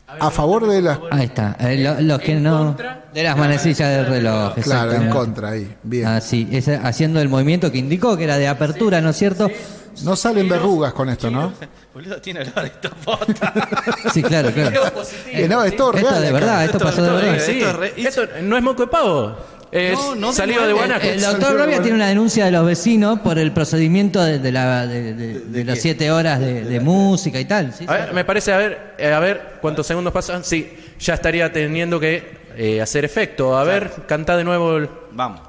A 0.07 0.30
favor 0.30 0.66
de 0.68 0.82
la. 0.82 1.01
Ahí 1.11 1.24
está. 1.26 1.57
eh, 1.61 1.78
lo- 1.78 2.01
los 2.01 2.20
que 2.20 2.34
no. 2.36 2.76
De 3.12 3.22
las 3.22 3.36
manecillas 3.36 3.89
del 3.97 4.07
reloj. 4.07 4.55
Claro, 4.55 4.55
en 4.55 4.59
exactamente. 4.61 5.14
contra 5.16 5.49
ahí. 5.51 5.76
Bien. 5.82 6.07
Así, 6.07 6.49
ese- 6.53 6.76
haciendo 6.76 7.20
el 7.20 7.28
movimiento 7.28 7.70
que 7.72 7.78
indicó 7.78 8.16
que 8.16 8.24
era 8.24 8.36
de 8.39 8.49
apertura, 8.49 9.01
¿no 9.01 9.11
es 9.11 9.16
cierto? 9.16 9.51
No 10.05 10.14
salen 10.14 10.49
verrugas 10.49 10.93
con 10.93 11.09
esto, 11.09 11.30
¿no? 11.30 11.53
Boludo, 11.95 12.20
tiene 12.20 12.41
olor 12.41 12.62
de 12.62 12.70
topota. 12.70 13.53
Sí, 14.14 14.22
claro, 14.22 14.51
claro. 14.53 14.80
Eh, 15.32 15.47
no, 15.49 15.64
es 15.64 15.74
todo 15.76 15.93
Esto 15.93 16.09
real. 16.09 16.20
de 16.22 16.28
acá. 16.28 16.34
verdad, 16.39 16.64
esto 16.64 16.78
pasó 16.78 17.03
de 17.03 17.11
verdad. 17.11 17.34
es- 17.36 17.45
Sí, 17.45 17.59
Esto 17.61 17.68
es 17.70 17.76
re- 17.76 17.93
esto 17.97 18.22
no 18.43 18.57
es 18.57 18.62
moco 18.62 18.82
de 18.82 18.89
pavo. 18.89 19.36
Es 19.70 19.98
No, 19.98 20.14
no 20.14 20.32
salido 20.32 20.60
se 20.62 20.66
de. 20.68 20.72
Guanaco. 20.72 21.06
El 21.06 21.20
doctor 21.20 21.54
Bravia 21.54 21.82
tiene 21.82 21.96
una 21.96 22.06
denuncia 22.08 22.44
de 22.46 22.50
los 22.52 22.64
vecinos 22.64 23.20
por 23.20 23.38
el 23.38 23.52
procedimiento 23.52 24.22
de, 24.22 24.38
de 24.38 24.52
la, 24.52 24.86
de, 24.86 25.12
de- 25.14 25.40
de 25.40 25.64
las 25.64 25.78
siete 25.80 26.10
horas 26.10 26.40
de, 26.40 26.64
de 26.64 26.80
música 26.80 27.38
y 27.38 27.44
tal. 27.44 27.72
¿sí? 27.74 27.84
A 27.86 27.92
ver, 27.92 28.12
me 28.14 28.24
parece, 28.24 28.52
a 28.52 28.56
ver, 28.56 28.94
eh, 28.98 29.12
a 29.12 29.18
ver 29.20 29.58
cuántos 29.60 29.86
segundos 29.86 30.12
pasan. 30.12 30.42
Sí, 30.44 30.72
ya 30.98 31.14
estaría 31.14 31.52
teniendo 31.52 32.00
que 32.00 32.38
eh, 32.56 32.80
hacer 32.80 33.04
efecto. 33.04 33.58
A 33.58 33.64
ver, 33.64 33.90
canta 34.06 34.36
de 34.36 34.44
nuevo. 34.44 34.76
el- 34.78 34.88
Vamos. 35.12 35.40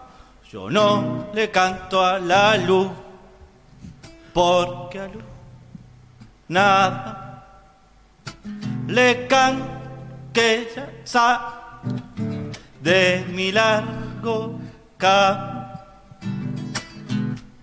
Yo 0.51 0.69
no 0.69 1.27
le 1.33 1.49
canto 1.51 2.03
a 2.05 2.19
la 2.19 2.57
luz 2.57 2.89
porque 4.33 4.99
a 4.99 5.05
luz 5.07 5.23
nada 6.47 7.45
le 8.87 9.27
can 9.27 9.61
que 10.33 10.55
ella 10.71 10.89
sabe 11.03 11.45
de 12.81 13.25
mi 13.31 13.51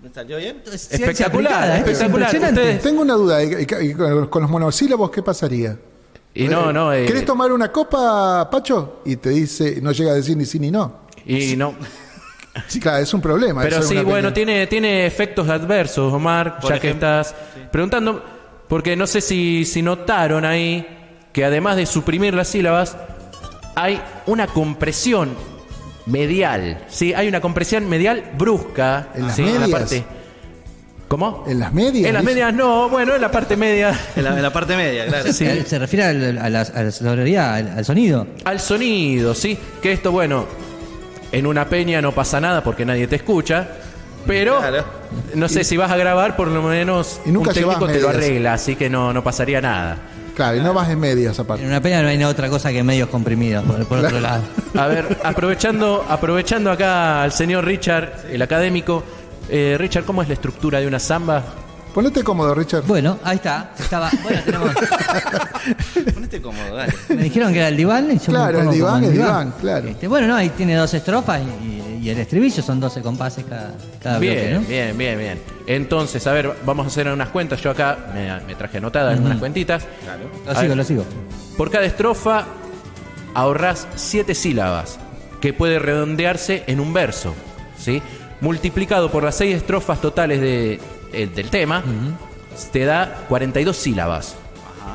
¿Me 0.02 0.10
salió 0.12 0.36
bien? 0.38 0.62
Ciencia 0.64 0.96
Espectacular, 0.96 1.52
aplicada, 1.52 1.74
es 1.78 1.80
espectacular. 1.88 2.28
impresionante. 2.34 2.60
Ustedes- 2.60 2.82
Tengo 2.82 3.02
una 3.02 3.14
duda. 3.14 3.42
¿y- 3.44 3.48
y- 3.48 3.86
y 3.90 3.94
con 3.94 4.26
con 4.28 4.42
los 4.42 4.50
monosílabos 4.50 5.10
qué 5.10 5.22
pasaría? 5.22 5.76
Y 6.34 6.48
no, 6.48 6.72
no. 6.72 6.92
eh, 6.92 7.06
¿Querés 7.06 7.24
tomar 7.24 7.50
una 7.52 7.72
copa, 7.72 8.48
Pacho? 8.50 9.00
Y 9.06 9.16
te 9.16 9.30
dice, 9.30 9.80
no 9.80 9.92
llega 9.92 10.12
a 10.12 10.14
decir 10.14 10.36
ni 10.36 10.44
sí 10.44 10.58
ni 10.58 10.70
no. 10.70 11.06
y 11.24 11.56
no. 11.56 11.74
Sí, 12.68 12.80
claro, 12.80 13.02
es 13.02 13.12
un 13.12 13.20
problema. 13.20 13.62
Pero 13.62 13.76
eso 13.76 13.82
es 13.84 13.88
sí, 13.90 13.94
una 13.96 14.02
bueno, 14.04 14.32
tiene, 14.32 14.66
tiene 14.66 15.04
efectos 15.06 15.48
adversos, 15.48 16.10
Omar, 16.12 16.58
Por 16.60 16.70
ya 16.72 16.78
que 16.80 16.88
ejemplo, 16.88 17.20
estás 17.20 17.34
preguntando. 17.70 18.22
Porque 18.68 18.96
no 18.96 19.06
sé 19.06 19.20
si, 19.20 19.64
si 19.66 19.82
notaron 19.82 20.44
ahí 20.44 20.86
que 21.32 21.44
además 21.44 21.76
de 21.76 21.84
suprimir 21.86 22.32
las 22.34 22.48
sílabas, 22.48 22.96
hay 23.74 24.00
una 24.26 24.46
compresión 24.46 25.34
medial. 26.06 26.78
¿sí? 26.88 27.12
Hay 27.14 27.28
una 27.28 27.40
compresión 27.40 27.88
medial 27.88 28.24
brusca. 28.38 29.08
¿En 29.14 29.26
las 29.26 29.36
¿sí? 29.36 29.44
la 29.58 29.68
parte. 29.68 30.04
¿Cómo? 31.08 31.44
¿En 31.46 31.60
las 31.60 31.72
medias? 31.72 32.08
En 32.08 32.14
las 32.14 32.24
medias 32.24 32.52
no, 32.52 32.88
bueno, 32.88 33.14
en 33.14 33.20
la 33.20 33.30
parte 33.30 33.56
media. 33.56 33.96
En 34.16 34.24
la, 34.24 34.30
en 34.36 34.42
la 34.42 34.52
parte 34.52 34.76
media, 34.76 35.06
claro. 35.06 35.32
Sí. 35.32 35.46
Se 35.64 35.78
refiere 35.78 36.04
al- 36.04 36.38
a 36.38 36.50
la, 36.50 36.60
a 36.62 36.82
la 36.82 36.90
sonoridad, 36.90 37.54
al, 37.54 37.68
al 37.78 37.84
sonido. 37.84 38.26
Al 38.44 38.58
sonido, 38.58 39.32
¿sí? 39.34 39.56
Que 39.80 39.92
esto, 39.92 40.10
bueno, 40.10 40.46
en 41.30 41.46
una 41.46 41.68
peña 41.68 42.02
no 42.02 42.10
pasa 42.12 42.40
nada 42.40 42.64
porque 42.64 42.84
nadie 42.84 43.06
te 43.06 43.16
escucha. 43.16 43.68
Pero 44.26 44.58
Claro. 44.58 44.84
no 45.34 45.48
sé 45.48 45.62
si 45.62 45.76
vas 45.76 45.92
a 45.92 45.96
grabar, 45.96 46.34
por 46.34 46.48
lo 46.48 46.60
menos 46.60 47.20
Y 47.24 47.30
nunca 47.30 47.50
un 47.50 47.54
técnico 47.54 47.86
te 47.86 48.00
lo 48.00 48.08
arregla, 48.08 48.54
así 48.54 48.74
que 48.74 48.90
no, 48.90 49.12
no 49.12 49.22
pasaría 49.22 49.60
nada. 49.60 49.98
Claro, 50.36 50.58
y 50.58 50.60
no 50.60 50.72
vas 50.74 50.88
en 50.90 51.00
medias 51.00 51.36
En 51.38 51.44
aparte. 51.44 51.66
una 51.66 51.80
pena 51.80 52.02
no 52.02 52.08
hay 52.08 52.22
otra 52.22 52.48
cosa 52.50 52.70
que 52.70 52.82
medios 52.84 53.08
comprimidos, 53.08 53.64
por, 53.64 53.84
por 53.86 53.98
otro 53.98 54.20
lado. 54.20 54.42
A 54.78 54.86
ver, 54.86 55.18
aprovechando, 55.24 56.04
aprovechando 56.08 56.70
acá 56.70 57.22
al 57.22 57.32
señor 57.32 57.64
Richard, 57.64 58.26
el 58.30 58.42
académico. 58.42 59.02
eh, 59.48 59.76
Richard, 59.78 60.04
¿cómo 60.04 60.20
es 60.22 60.28
la 60.28 60.34
estructura 60.34 60.78
de 60.78 60.86
una 60.86 60.98
samba? 61.00 61.42
Ponete 61.94 62.22
cómodo, 62.22 62.54
Richard. 62.54 62.82
Bueno, 62.86 63.18
ahí 63.24 63.36
está. 63.36 63.72
Estaba, 63.78 64.10
bueno, 64.22 64.40
tenemos, 64.44 64.70
Ponete 66.14 66.42
cómodo, 66.42 66.74
dale. 66.76 66.92
me 67.08 67.22
dijeron 67.22 67.52
que 67.52 67.58
era 67.58 67.68
el 67.68 67.76
diván. 67.78 68.04
y 68.10 68.18
yo 68.18 68.24
me 68.26 68.38
Claro, 68.38 68.58
el 68.58 68.64
pongo 68.64 68.72
diván, 68.76 69.04
el 69.04 69.12
diván, 69.12 69.54
claro. 69.60 69.88
Este, 69.88 70.06
bueno, 70.06 70.26
no, 70.26 70.36
ahí 70.36 70.50
tiene 70.50 70.74
dos 70.74 70.92
estrofas 70.92 71.40
y, 71.40 71.64
y 71.66 71.85
el 72.10 72.18
estribillo 72.18 72.62
son 72.62 72.78
12 72.80 73.02
compases 73.02 73.44
cada, 73.44 73.74
cada 74.02 74.18
bloque, 74.18 74.34
Bien, 74.34 74.54
¿no? 74.54 74.60
bien, 74.68 74.98
bien, 74.98 75.18
bien. 75.18 75.40
Entonces, 75.66 76.26
a 76.26 76.32
ver, 76.32 76.52
vamos 76.64 76.84
a 76.84 76.88
hacer 76.88 77.08
unas 77.08 77.28
cuentas. 77.30 77.60
Yo 77.62 77.70
acá 77.70 77.98
me, 78.14 78.40
me 78.46 78.54
traje 78.54 78.78
anotadas 78.78 79.18
unas 79.18 79.38
cuentitas. 79.38 79.86
Lo 80.44 80.50
A 80.52 80.54
sigo, 80.54 80.68
ver. 80.68 80.76
lo 80.76 80.84
sigo. 80.84 81.04
Por 81.56 81.70
cada 81.70 81.84
estrofa 81.86 82.44
ahorrás 83.34 83.86
siete 83.96 84.34
sílabas, 84.34 84.98
que 85.40 85.52
puede 85.52 85.78
redondearse 85.78 86.64
en 86.66 86.80
un 86.80 86.92
verso, 86.92 87.34
¿sí? 87.78 88.02
Multiplicado 88.40 89.10
por 89.10 89.24
las 89.24 89.34
seis 89.36 89.56
estrofas 89.56 90.00
totales 90.00 90.40
de, 90.40 90.80
eh, 91.12 91.26
del 91.34 91.50
tema, 91.50 91.82
te 92.72 92.84
da 92.84 93.24
42 93.28 93.76
sílabas. 93.76 94.36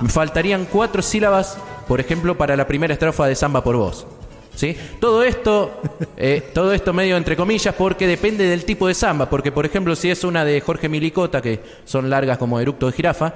Me 0.01 0.09
faltarían 0.09 0.66
cuatro 0.66 1.01
sílabas, 1.01 1.57
por 1.88 1.99
ejemplo, 1.99 2.38
para 2.38 2.55
la 2.55 2.66
primera 2.68 2.93
estrofa 2.93 3.28
de 3.28 3.36
Samba 3.36 3.64
por 3.64 3.76
Vos. 3.76 4.07
¿Sí? 4.56 4.76
Todo 4.99 5.24
esto, 5.24 5.82
eh, 6.18 6.49
todo 6.54 6.74
esto 6.74 6.93
medio 6.93 7.18
entre 7.18 7.36
comillas, 7.36 7.74
porque 7.76 8.06
depende 8.06 8.45
del 8.45 8.66
tipo 8.66 8.88
de 8.88 8.93
samba. 8.93 9.30
Porque, 9.30 9.52
por 9.52 9.66
ejemplo, 9.66 9.95
si 9.95 10.10
es 10.12 10.24
una 10.24 10.43
de 10.45 10.60
Jorge 10.62 10.89
Milicota, 10.89 11.41
que 11.41 11.60
son 11.86 12.10
largas 12.10 12.38
como 12.38 12.60
eructo 12.60 12.88
de 12.88 12.91
jirafa, 12.93 13.34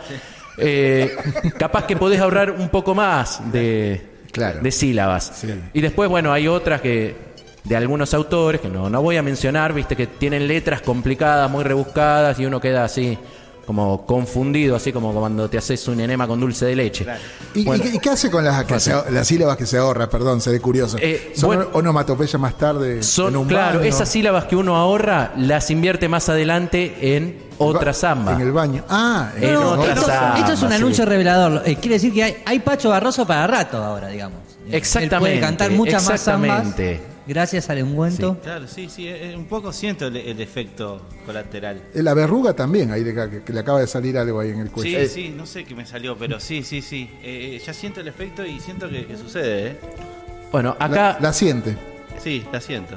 eh, 0.57 1.15
capaz 1.57 1.85
que 1.85 1.95
podés 1.95 2.19
ahorrar 2.19 2.51
un 2.51 2.69
poco 2.69 2.93
más 2.93 3.41
de, 3.51 4.01
Claro. 4.31 4.59
de 4.61 4.71
sílabas. 4.71 5.43
Y 5.73 5.81
después, 5.81 6.09
bueno, 6.09 6.31
hay 6.33 6.47
otras 6.47 6.81
que 6.81 7.15
de 7.63 7.75
algunos 7.75 8.13
autores, 8.13 8.61
que 8.61 8.67
no, 8.67 8.89
no 8.89 9.01
voy 9.01 9.17
a 9.17 9.23
mencionar, 9.23 9.73
viste, 9.73 9.95
que 9.95 10.05
tienen 10.07 10.47
letras 10.47 10.81
complicadas, 10.81 11.49
muy 11.49 11.63
rebuscadas, 11.63 12.39
y 12.39 12.45
uno 12.45 12.59
queda 12.61 12.83
así 12.83 13.17
como 13.65 14.05
confundido, 14.05 14.75
así 14.75 14.91
como 14.93 15.11
cuando 15.13 15.49
te 15.49 15.57
haces 15.57 15.87
un 15.87 15.99
enema 15.99 16.27
con 16.27 16.39
dulce 16.39 16.65
de 16.65 16.75
leche. 16.75 17.05
¿Y, 17.53 17.61
y 17.61 17.65
Bueno. 17.65 17.83
qué- 17.83 17.89
y 17.95 17.99
qué 17.99 18.09
hace 18.11 18.29
con 18.29 18.43
las, 18.45 18.63
que 18.65 18.79
se 18.79 18.93
las 19.11 19.27
sílabas 19.27 19.57
que 19.57 19.65
se 19.65 19.77
ahorra? 19.77 20.09
Perdón, 20.09 20.39
seré 20.41 20.59
curioso. 20.59 20.97
Eh, 21.01 21.33
¿Son 21.35 21.47
bueno. 21.47 21.67
onomatopeyas 21.73 22.39
más 22.39 22.57
tarde 22.57 22.97
en 22.97 23.03
Son, 23.03 23.35
un 23.35 23.47
claro, 23.47 23.79
baño? 23.79 23.89
esas 23.89 24.07
sílabas 24.09 24.45
que 24.45 24.55
uno 24.55 24.75
ahorra 24.75 25.33
las 25.37 25.69
invierte 25.71 26.07
más 26.07 26.29
adelante 26.29 27.15
en 27.15 27.43
otra 27.57 27.93
samba. 27.93 28.33
En 28.33 28.41
el 28.41 28.51
baño. 28.51 28.83
Ah, 28.89 29.31
En 29.39 29.53
No, 29.53 29.71
otra 29.71 29.93
esto, 29.93 30.05
samba, 30.05 30.37
esto 30.39 30.51
es 30.53 30.61
un 30.61 30.69
sí. 30.69 30.75
anuncio 30.75 31.05
revelador. 31.05 31.61
Eh, 31.65 31.75
quiere 31.77 31.95
decir 31.95 32.13
que 32.13 32.23
hay, 32.23 32.37
hay 32.45 32.59
Pacho 32.59 32.89
Barroso 32.89 33.25
para 33.25 33.47
rato 33.47 33.77
ahora, 33.83 34.09
digamos. 34.09 34.39
Él 34.67 34.73
Exactamente, 34.75 35.19
puede 35.19 35.39
cantar 35.39 35.71
muchas 35.71 36.07
más 36.09 36.21
zambas 36.21 36.59
exactamente. 36.67 37.14
Gracias 37.27 37.69
al 37.69 37.83
ungüento. 37.83 38.37
Claro, 38.41 38.67
sí, 38.67 38.89
sí, 38.89 39.07
eh, 39.07 39.33
un 39.37 39.45
poco 39.45 39.71
siento 39.73 40.07
el, 40.07 40.15
el 40.17 40.39
efecto 40.41 41.01
colateral. 41.25 41.81
Eh, 41.93 42.03
La 42.03 42.13
verruga 42.13 42.53
también, 42.53 42.91
ahí 42.91 43.03
le, 43.03 43.13
que, 43.13 43.43
que 43.43 43.53
le 43.53 43.59
acaba 43.59 43.79
de 43.79 43.87
salir 43.87 44.17
algo 44.17 44.39
ahí 44.39 44.49
en 44.51 44.59
el 44.59 44.71
cuello. 44.71 44.99
Sí, 45.01 45.07
sí, 45.07 45.29
no 45.35 45.45
sé 45.45 45.65
qué 45.65 45.75
me 45.75 45.85
salió, 45.85 46.17
pero 46.17 46.39
sí, 46.39 46.63
sí, 46.63 46.81
sí. 46.81 47.09
Eh, 47.23 47.61
ya 47.65 47.73
siento 47.73 48.01
el 48.01 48.07
efecto 48.07 48.45
y 48.45 48.59
siento 48.59 48.89
que, 48.89 49.05
que 49.05 49.17
sucede, 49.17 49.67
¿eh? 49.67 49.75
Bueno, 50.51 50.75
La, 50.79 50.85
acá 50.85 51.17
la 51.19 51.33
siente. 51.33 51.75
Sí, 52.21 52.43
la 52.51 52.61
siento. 52.61 52.95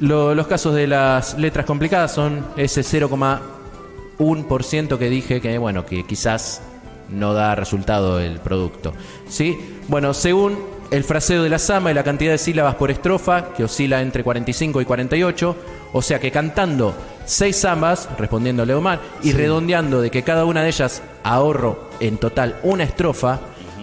lo- 0.00 0.34
los 0.34 0.46
casos 0.46 0.74
de 0.74 0.86
las 0.86 1.38
letras 1.38 1.66
complicadas 1.66 2.12
son 2.12 2.44
ese 2.56 2.82
0,1% 2.82 4.98
que 4.98 5.10
dije 5.10 5.40
que, 5.40 5.58
bueno, 5.58 5.84
que 5.86 6.04
quizás 6.04 6.62
no 7.10 7.32
da 7.34 7.54
resultado 7.54 8.18
el 8.20 8.40
producto. 8.40 8.92
¿Sí? 9.28 9.56
Bueno, 9.88 10.14
según 10.14 10.58
el 10.90 11.04
fraseo 11.04 11.42
de 11.42 11.48
la 11.48 11.58
samba 11.58 11.90
y 11.90 11.94
la 11.94 12.04
cantidad 12.04 12.32
de 12.32 12.38
sílabas 12.38 12.74
por 12.76 12.90
estrofa, 12.90 13.52
que 13.54 13.64
oscila 13.64 14.02
entre 14.02 14.22
45 14.22 14.80
y 14.80 14.84
48, 14.84 15.56
o 15.92 16.02
sea 16.02 16.18
que 16.18 16.30
cantando 16.30 16.94
seis 17.24 17.60
zambas, 17.60 18.08
respondiéndole 18.18 18.74
Omar, 18.74 19.00
y 19.22 19.32
redondeando 19.32 20.00
de 20.00 20.10
que 20.10 20.22
cada 20.22 20.44
una 20.44 20.62
de 20.62 20.68
ellas 20.68 21.02
ahorro 21.22 21.88
en 22.00 22.18
total 22.18 22.58
una 22.62 22.84
estrofa, 22.84 23.40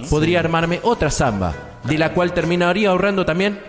podría 0.09 0.39
armarme 0.39 0.79
otra 0.83 1.09
samba, 1.09 1.53
de 1.83 1.97
la 1.97 2.13
cual 2.13 2.33
terminaría 2.33 2.89
ahorrando 2.89 3.25
también 3.25 3.59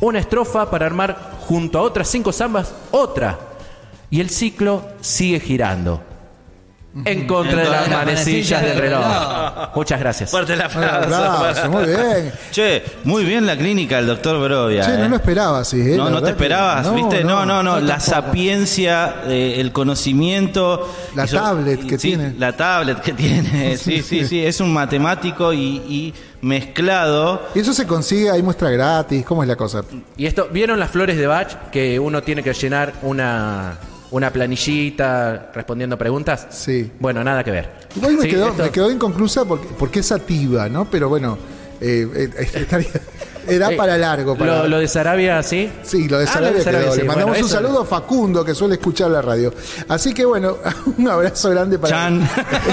una 0.00 0.18
estrofa 0.18 0.70
para 0.70 0.86
armar 0.86 1.36
junto 1.40 1.78
a 1.78 1.82
otras 1.82 2.08
cinco 2.08 2.32
zambas 2.32 2.74
otra. 2.90 3.38
Y 4.10 4.20
el 4.20 4.30
ciclo 4.30 4.82
sigue 5.00 5.38
girando. 5.40 6.02
En 7.04 7.26
contra 7.26 7.62
de 7.62 7.70
las 7.70 7.88
manecillas 7.88 8.62
del 8.62 8.76
reloj. 8.78 9.04
Muchas 9.76 10.00
gracias. 10.00 10.30
Fuerte 10.30 10.54
el 10.54 10.60
aplauso. 10.60 11.70
Muy 11.70 11.84
bien. 11.84 12.32
Che, 12.50 12.82
muy 13.04 13.24
bien 13.24 13.46
la 13.46 13.56
clínica 13.56 13.96
del 13.96 14.06
doctor 14.08 14.40
Brovia. 14.40 14.84
Che, 14.84 14.94
eh. 14.94 14.98
no 14.98 15.08
lo 15.08 15.16
esperaba 15.16 15.60
así, 15.60 15.80
¿eh? 15.80 15.96
No, 15.96 16.10
no 16.10 16.18
te 16.18 16.24
que- 16.26 16.30
esperabas, 16.32 16.92
¿viste? 16.92 17.22
No, 17.22 17.46
no, 17.46 17.62
no. 17.62 17.78
La 17.78 17.98
tampoco. 17.98 18.10
sapiencia, 18.10 19.14
eh, 19.26 19.56
el 19.58 19.70
conocimiento. 19.72 20.92
La 21.14 21.26
tablet 21.26 21.86
que 21.86 21.96
sí, 21.98 22.08
tiene. 22.08 22.34
La 22.38 22.56
tablet 22.56 23.00
que 23.00 23.12
tiene. 23.12 23.76
Sí, 23.80 24.02
sí, 24.02 24.26
sí. 24.26 24.44
Es 24.44 24.60
un 24.60 24.72
matemático 24.72 25.52
y, 25.52 25.58
y 25.88 26.14
mezclado. 26.42 27.42
Y 27.54 27.60
eso 27.60 27.72
se 27.72 27.86
consigue, 27.86 28.30
hay 28.30 28.42
muestra 28.42 28.70
gratis, 28.70 29.24
¿cómo 29.24 29.42
es 29.42 29.48
la 29.48 29.56
cosa? 29.56 29.82
Y 30.16 30.26
esto, 30.26 30.48
¿vieron 30.52 30.78
las 30.78 30.90
flores 30.90 31.16
de 31.16 31.26
Bach? 31.26 31.70
Que 31.70 31.98
uno 31.98 32.22
tiene 32.22 32.42
que 32.42 32.52
llenar 32.52 32.92
una, 33.02 33.76
una 34.10 34.32
planillita 34.32 35.50
respondiendo 35.54 35.96
preguntas. 35.96 36.46
Sí. 36.50 36.90
Bueno, 36.98 37.22
nada 37.24 37.44
que 37.44 37.50
ver. 37.50 37.68
Igual 37.96 38.14
me, 38.16 38.22
Sí, 38.22 38.28
quedó, 38.30 38.48
esto- 38.48 38.62
me 38.64 38.70
quedó 38.70 38.90
inconclusa 38.90 39.44
porque, 39.44 39.68
porque 39.78 40.00
es 40.00 40.06
sativa, 40.06 40.68
¿no? 40.68 40.90
Pero 40.90 41.08
bueno, 41.08 41.38
eh, 41.80 42.08
eh, 42.14 42.30
estaría- 42.54 42.88
era 43.50 43.72
Eh, 43.72 43.76
para 43.76 43.96
largo. 43.98 44.36
Para, 44.36 44.58
Lo, 44.62 44.68
lo 44.68 44.78
de 44.78 44.88
Sarabia, 44.88 45.42
sí. 45.42 45.70
Sí, 45.82 46.08
lo 46.08 46.18
de 46.18 46.24
Ah, 46.24 46.28
Sarabia 46.28 46.50
lo 46.52 46.58
de 46.58 46.64
Sarabia, 46.64 46.84
quedó. 46.86 46.94
sí. 46.94 47.00
Le 47.02 47.06
mandamos 47.08 47.30
Bueno, 47.32 47.46
un 47.46 47.50
saludo 47.52 47.80
a 47.82 47.84
Facundo, 47.84 48.44
que 48.44 48.54
suele 48.54 48.74
escuchar 48.74 49.10
la 49.10 49.22
radio. 49.22 49.52
Así 49.88 50.12
que 50.14 50.24
bueno, 50.24 50.56
un 50.98 51.08
abrazo 51.08 51.50
grande 51.50 51.78
para 51.78 51.90
Chan. 51.96 52.28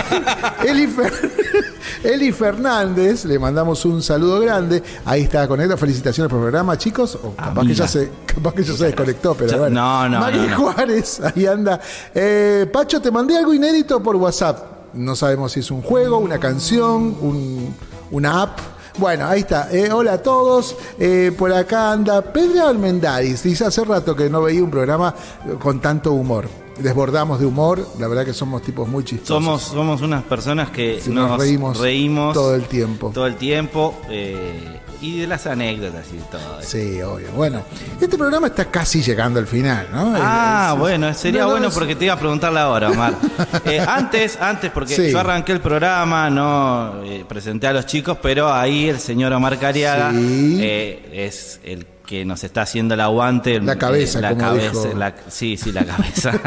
Eli, 0.66 0.88
Fer- 0.88 1.32
Eli 2.04 2.32
Fernández, 2.32 3.26
le 3.26 3.40
mandamos 3.40 3.84
un 3.86 4.02
saludo 4.02 4.40
grande. 4.40 4.82
Ahí 5.06 5.24
está 5.24 5.48
conectado. 5.48 5.78
Felicitaciones 5.78 6.30
por 6.30 6.40
el 6.40 6.44
programa, 6.46 6.78
chicos. 6.78 7.16
O 7.22 7.34
capaz 7.36 7.66
que 7.66 7.74
ya 7.74 7.88
se, 7.88 8.10
capaz 8.26 8.54
que 8.54 8.64
ya 8.64 8.74
se 8.74 8.86
desconectó, 8.86 9.36
pero 9.36 9.52
Ya- 9.52 9.58
bueno. 9.58 9.82
no, 9.82 10.10
no, 10.10 10.20
Mari 10.20 10.38
no, 10.40 10.48
no. 10.48 10.58
Juárez, 10.58 11.22
ahí 11.22 11.46
anda. 11.46 11.80
Eh, 12.14 12.70
Pacho, 12.72 13.02
te 13.02 13.12
mandé 13.12 13.38
algo 13.38 13.54
inédito 13.54 14.02
por 14.02 14.16
WhatsApp. 14.16 14.94
No 14.94 15.16
sabemos 15.16 15.52
si 15.52 15.60
es 15.60 15.70
un 15.72 15.82
juego, 15.82 16.18
una 16.18 16.40
canción, 16.40 17.16
un- 17.22 17.76
una 18.12 18.42
app. 18.44 18.60
Bueno, 18.98 19.28
ahí 19.28 19.42
está. 19.42 19.70
Eh, 19.72 19.92
hola 19.92 20.14
a 20.14 20.18
todos. 20.24 20.76
Eh, 21.00 21.32
por 21.38 21.52
acá 21.54 21.92
anda 21.92 22.22
Pedro 22.22 22.68
Almendaris. 22.68 23.44
Dice 23.44 23.66
hace 23.66 23.84
rato 23.86 24.16
que 24.16 24.30
no 24.30 24.42
veía 24.42 24.64
un 24.64 24.72
programa 24.72 25.14
con 25.60 25.80
tanto 25.80 26.14
humor. 26.14 26.48
Desbordamos 26.80 27.40
de 27.40 27.46
humor. 27.46 27.88
La 28.00 28.08
verdad 28.08 28.26
que 28.26 28.34
somos 28.34 28.62
tipos 28.62 28.88
muy 28.88 29.04
chistosos. 29.04 29.44
Somos, 29.44 29.62
somos 29.64 30.02
unas 30.02 30.24
personas 30.24 30.70
que 30.72 31.02
nos 31.08 31.40
reímos 31.40 31.80
reímos 31.80 32.34
todo 32.34 32.56
el 32.56 32.64
tiempo. 32.66 33.12
Todo 33.14 33.28
el 33.28 33.36
tiempo. 33.36 33.96
eh, 34.10 34.80
y 35.02 35.20
de 35.20 35.28
las 35.28 35.46
anécdotas 35.48 36.06
y 36.14 36.18
todo. 36.32 36.62
Sí, 36.62 37.02
obvio. 37.02 37.32
Bueno, 37.34 37.62
este 38.02 38.18
programa 38.18 38.48
está 38.48 38.66
casi 38.66 39.02
llegando 39.02 39.40
al 39.40 39.48
final, 39.48 39.88
¿no? 39.92 40.14
Ah, 40.18 40.72
es- 40.74 40.80
bueno, 40.80 41.14
sería 41.14 41.42
No, 41.42 41.48
no, 41.48 41.52
bueno 41.54 41.68
es- 41.68 41.74
porque 41.74 41.96
te 41.96 42.06
iba 42.06 42.14
a 42.14 42.20
preguntar 42.20 42.52
la 42.54 42.70
hora, 42.70 42.90
Omar. 42.92 43.14
Eh, 43.66 43.80
antes, 43.80 44.38
antes, 44.42 44.72
porque 44.72 44.96
Sí. 44.96 45.12
yo 45.12 45.20
arranqué 45.20 45.52
el 45.52 45.60
programa, 45.62 46.30
no 46.30 47.04
eh, 47.04 47.26
presenté 47.28 47.68
a 47.68 47.74
los 47.74 47.86
chicos, 47.86 48.18
pero 48.22 48.52
ahí 48.54 48.88
el 48.90 49.00
señor 49.00 49.34
Omar 49.34 49.58
Cariaga 49.60 50.12
Sí. 50.12 50.58
eh, 50.62 51.10
es 51.28 51.60
el 51.64 51.86
que 52.08 52.26
nos 52.26 52.44
está 52.44 52.64
haciendo 52.64 52.96
el 52.96 53.02
aguante. 53.02 53.60
La 53.62 53.76
cabeza, 53.78 54.18
eh, 54.18 54.22
la 54.24 54.30
como 54.30 54.42
cabeza, 54.42 54.72
dijo. 54.88 54.98
la- 54.98 55.14
sí, 55.28 55.58
sí, 55.58 55.72
la 55.72 55.86
cabeza. 55.86 56.32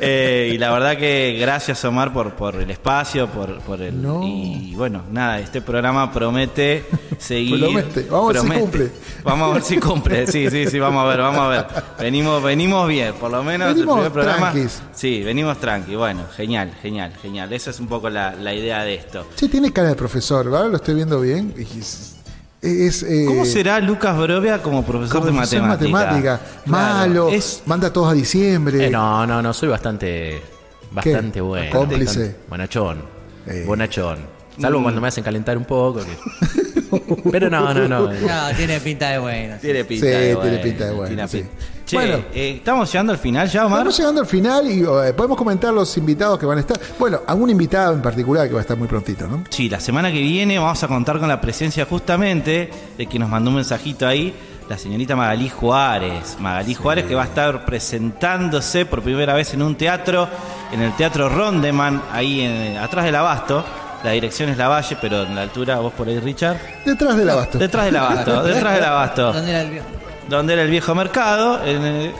Eh, 0.00 0.52
y 0.54 0.58
la 0.58 0.70
verdad 0.70 0.96
que 0.96 1.36
gracias, 1.40 1.84
Omar, 1.84 2.12
por, 2.12 2.32
por 2.34 2.54
el 2.56 2.70
espacio, 2.70 3.26
por, 3.28 3.58
por 3.60 3.80
el. 3.82 4.00
No. 4.00 4.22
Y 4.24 4.74
bueno, 4.76 5.02
nada, 5.10 5.40
este 5.40 5.60
programa 5.60 6.12
promete 6.12 6.84
seguir. 7.18 7.58
Promete. 7.60 8.06
Vamos 8.10 8.30
a 8.30 8.32
ver 8.32 8.40
si 8.42 8.46
promete. 8.46 8.60
cumple. 8.62 8.90
Vamos 9.24 9.50
a 9.50 9.54
ver 9.54 9.62
si 9.62 9.78
cumple. 9.78 10.26
Sí, 10.26 10.48
sí, 10.50 10.66
sí, 10.68 10.78
vamos 10.78 11.04
a 11.04 11.08
ver, 11.08 11.18
vamos 11.18 11.40
a 11.40 11.48
ver. 11.48 11.66
Venimos, 11.98 12.42
venimos 12.42 12.88
bien, 12.88 13.12
por 13.14 13.30
lo 13.30 13.42
menos 13.42 13.74
Venimos 13.74 13.96
el 13.98 14.10
primer 14.10 14.12
programa. 14.12 14.52
tranquis. 14.52 14.80
Sí, 14.94 15.22
venimos 15.22 15.58
tranqui. 15.58 15.96
Bueno, 15.96 16.22
genial, 16.34 16.72
genial, 16.80 17.12
genial. 17.20 17.52
Esa 17.52 17.70
es 17.70 17.80
un 17.80 17.88
poco 17.88 18.08
la, 18.08 18.34
la 18.34 18.54
idea 18.54 18.84
de 18.84 18.94
esto. 18.94 19.26
Che, 19.36 19.48
tiene 19.48 19.72
cara 19.72 19.88
de 19.88 19.96
profesor, 19.96 20.48
¿verdad? 20.50 20.70
Lo 20.70 20.76
estoy 20.76 20.94
viendo 20.94 21.20
bien. 21.20 21.52
Es, 21.58 22.16
es, 22.62 23.02
eh, 23.02 23.24
¿Cómo 23.26 23.44
será 23.44 23.78
Lucas 23.80 24.16
Brovia 24.18 24.62
como 24.62 24.84
profesor 24.84 25.20
como 25.20 25.26
de 25.26 25.32
profesor 25.32 25.62
matemática? 25.62 25.98
matemática? 25.98 26.40
Claro, 26.64 26.66
Malo, 26.66 27.28
Es, 27.30 27.62
manda 27.66 27.88
a 27.88 27.92
todos 27.92 28.10
a 28.10 28.14
diciembre. 28.14 28.86
Eh, 28.86 28.90
no, 28.90 29.26
no, 29.26 29.40
no, 29.42 29.52
soy 29.54 29.68
bastante, 29.68 30.42
bastante 30.90 31.40
bueno. 31.40 31.70
Cómplice. 31.70 32.04
bastante 32.04 32.36
Bonachón. 32.48 33.02
Eh. 33.46 33.64
Bonachón. 33.66 34.18
Salvo 34.60 34.80
Mm. 34.80 34.82
cuando 34.82 35.00
me 35.00 35.08
hacen 35.08 35.22
calentar 35.24 35.56
un 35.56 35.64
poco. 35.64 36.00
que- 36.00 37.28
Pero 37.30 37.48
no, 37.50 37.72
no, 37.74 37.86
no. 37.86 38.10
No, 38.12 38.56
tiene 38.56 38.80
pinta 38.80 39.10
de 39.10 39.18
bueno. 39.18 39.56
tiene 39.60 39.84
pinta 39.84 40.06
Sí, 40.06 40.10
de 40.12 40.18
tiene 40.20 40.34
bueno, 40.34 40.62
pinta 40.62 40.84
de 40.86 40.90
bueno, 40.92 41.06
tiene 41.08 41.28
sí. 41.28 41.44
Che, 41.88 41.96
Bueno. 41.96 42.16
eh, 42.34 42.56
estamos 42.58 42.92
llegando 42.92 43.12
al 43.14 43.18
final 43.18 43.48
ya, 43.48 43.64
Omar. 43.64 43.78
Estamos 43.78 43.98
llegando 43.98 44.20
al 44.20 44.26
final 44.26 44.70
y 44.70 44.82
eh, 44.82 45.14
podemos 45.16 45.38
comentar 45.38 45.72
los 45.72 45.96
invitados 45.96 46.38
que 46.38 46.44
van 46.44 46.58
a 46.58 46.60
estar. 46.60 46.78
Bueno, 46.98 47.22
algún 47.26 47.48
invitado 47.48 47.94
en 47.94 48.02
particular 48.02 48.46
que 48.46 48.52
va 48.52 48.60
a 48.60 48.62
estar 48.62 48.76
muy 48.76 48.86
prontito, 48.88 49.26
¿no? 49.26 49.42
Sí, 49.48 49.70
la 49.70 49.80
semana 49.80 50.12
que 50.12 50.20
viene 50.20 50.58
vamos 50.58 50.82
a 50.82 50.86
contar 50.86 51.18
con 51.18 51.28
la 51.28 51.40
presencia 51.40 51.86
justamente 51.86 52.68
de 52.98 53.06
que 53.06 53.18
nos 53.18 53.30
mandó 53.30 53.48
un 53.48 53.56
mensajito 53.56 54.06
ahí, 54.06 54.34
la 54.68 54.76
señorita 54.76 55.16
Magalí 55.16 55.48
Juárez. 55.48 56.36
Magalí 56.38 56.74
Juárez 56.74 57.06
que 57.06 57.14
va 57.14 57.22
a 57.22 57.26
estar 57.26 57.64
presentándose 57.64 58.84
por 58.84 59.00
primera 59.00 59.32
vez 59.32 59.54
en 59.54 59.62
un 59.62 59.74
teatro, 59.74 60.28
en 60.70 60.82
el 60.82 60.92
Teatro 60.94 61.30
Rondeman, 61.30 62.02
ahí 62.12 62.42
en- 62.42 62.76
atrás 62.76 63.06
del 63.06 63.14
Abasto. 63.16 63.64
La 64.04 64.10
dirección 64.10 64.50
es 64.50 64.58
La 64.58 64.68
Valle, 64.68 64.96
pero 65.00 65.22
en 65.22 65.34
la 65.34 65.40
altura, 65.42 65.78
vos 65.78 65.92
por 65.94 66.06
ahí, 66.06 66.20
Richard. 66.20 66.58
Detrás 66.84 67.16
del 67.16 67.30
abasto. 67.30 67.58
Detrás 67.58 67.86
del 67.86 67.96
Abasto, 67.96 68.42
detrás 68.44 68.74
del 68.74 68.84
Abasto. 68.84 69.32
¿Dónde 69.32 69.50
era 69.50 69.62
el? 69.62 69.80
Donde 70.28 70.52
era 70.52 70.62
el 70.62 70.70
viejo 70.70 70.94
mercado, 70.94 71.60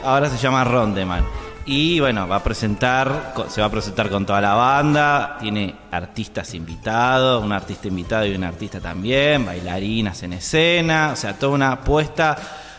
ahora 0.03 0.29
se 0.29 0.37
llama 0.37 0.63
Rondeman. 0.63 1.23
Y 1.65 1.99
bueno, 1.99 2.27
va 2.27 2.37
a 2.37 2.43
presentar, 2.43 3.33
se 3.47 3.61
va 3.61 3.67
a 3.67 3.71
presentar 3.71 4.09
con 4.09 4.25
toda 4.25 4.41
la 4.41 4.55
banda, 4.55 5.37
tiene 5.39 5.75
artistas 5.91 6.55
invitados, 6.55 7.43
un 7.43 7.51
artista 7.51 7.87
invitado 7.87 8.25
y 8.25 8.33
un 8.33 8.43
artista 8.43 8.79
también, 8.79 9.45
bailarinas 9.45 10.23
en 10.23 10.33
escena, 10.33 11.11
o 11.13 11.15
sea, 11.15 11.37
toda 11.37 11.53
una 11.53 11.73
apuesta 11.73 12.35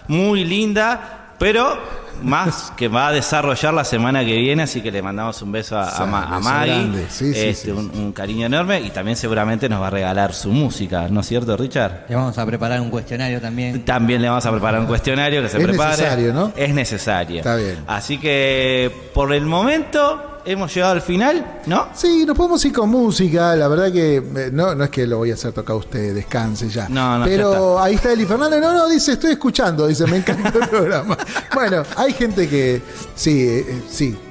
muy 0.08 0.44
linda, 0.44 1.19
pero 1.40 1.76
más 2.22 2.70
que 2.76 2.86
va 2.88 3.08
a 3.08 3.12
desarrollar 3.12 3.72
la 3.72 3.82
semana 3.82 4.22
que 4.22 4.36
viene, 4.36 4.64
así 4.64 4.82
que 4.82 4.90
le 4.92 5.00
mandamos 5.00 5.40
un 5.40 5.52
beso 5.52 5.78
a, 5.78 5.88
a 5.88 6.04
Ma- 6.04 6.36
a 6.36 6.38
Maggie, 6.38 7.06
sí, 7.08 7.32
sí, 7.32 7.40
este, 7.48 7.54
sí, 7.54 7.70
un, 7.70 7.90
un 7.94 8.12
cariño 8.12 8.44
enorme 8.44 8.78
y 8.82 8.90
también 8.90 9.16
seguramente 9.16 9.66
nos 9.70 9.80
va 9.80 9.86
a 9.86 9.90
regalar 9.90 10.34
su 10.34 10.50
música, 10.50 11.08
¿no 11.08 11.20
es 11.20 11.26
cierto, 11.26 11.56
Richard? 11.56 12.04
Le 12.10 12.14
vamos 12.16 12.36
a 12.36 12.44
preparar 12.44 12.78
un 12.82 12.90
cuestionario 12.90 13.40
también. 13.40 13.82
También 13.86 14.20
le 14.20 14.28
vamos 14.28 14.44
a 14.44 14.50
preparar 14.50 14.80
un 14.80 14.86
cuestionario 14.86 15.40
que 15.40 15.48
se 15.48 15.56
Es 15.56 15.64
prepare. 15.64 15.90
necesario, 15.92 16.34
¿no? 16.34 16.52
Es 16.54 16.74
necesario. 16.74 17.38
Está 17.38 17.56
bien. 17.56 17.78
Así 17.86 18.18
que 18.18 18.92
por 19.14 19.32
el 19.32 19.46
momento 19.46 20.29
hemos 20.44 20.74
llegado 20.74 20.92
al 20.94 21.02
final, 21.02 21.60
¿no? 21.66 21.88
Sí, 21.94 22.24
nos 22.26 22.36
podemos 22.36 22.64
ir 22.64 22.72
con 22.72 22.88
música. 22.90 23.54
La 23.56 23.68
verdad 23.68 23.92
que 23.92 24.16
eh, 24.16 24.50
no, 24.52 24.74
no 24.74 24.84
es 24.84 24.90
que 24.90 25.06
lo 25.06 25.18
voy 25.18 25.30
a 25.30 25.34
hacer 25.34 25.52
tocar 25.52 25.74
a 25.74 25.78
usted, 25.78 26.14
descanse 26.14 26.68
ya. 26.68 26.88
No, 26.88 27.18
no, 27.18 27.24
Pero 27.24 27.80
ahí 27.80 27.94
está 27.94 28.12
Eli 28.12 28.24
Fernández. 28.26 28.60
No, 28.60 28.72
no, 28.72 28.88
dice, 28.88 29.12
estoy 29.12 29.32
escuchando. 29.32 29.86
Dice, 29.86 30.06
me 30.06 30.18
encanta 30.18 30.48
el 30.58 30.68
programa. 30.70 31.16
Bueno, 31.54 31.82
hay 31.96 32.12
gente 32.12 32.48
que 32.48 32.80
sí, 33.14 33.46
eh, 33.48 33.82
sí, 33.90 34.06
eh, 34.06 34.14
pre- 34.14 34.29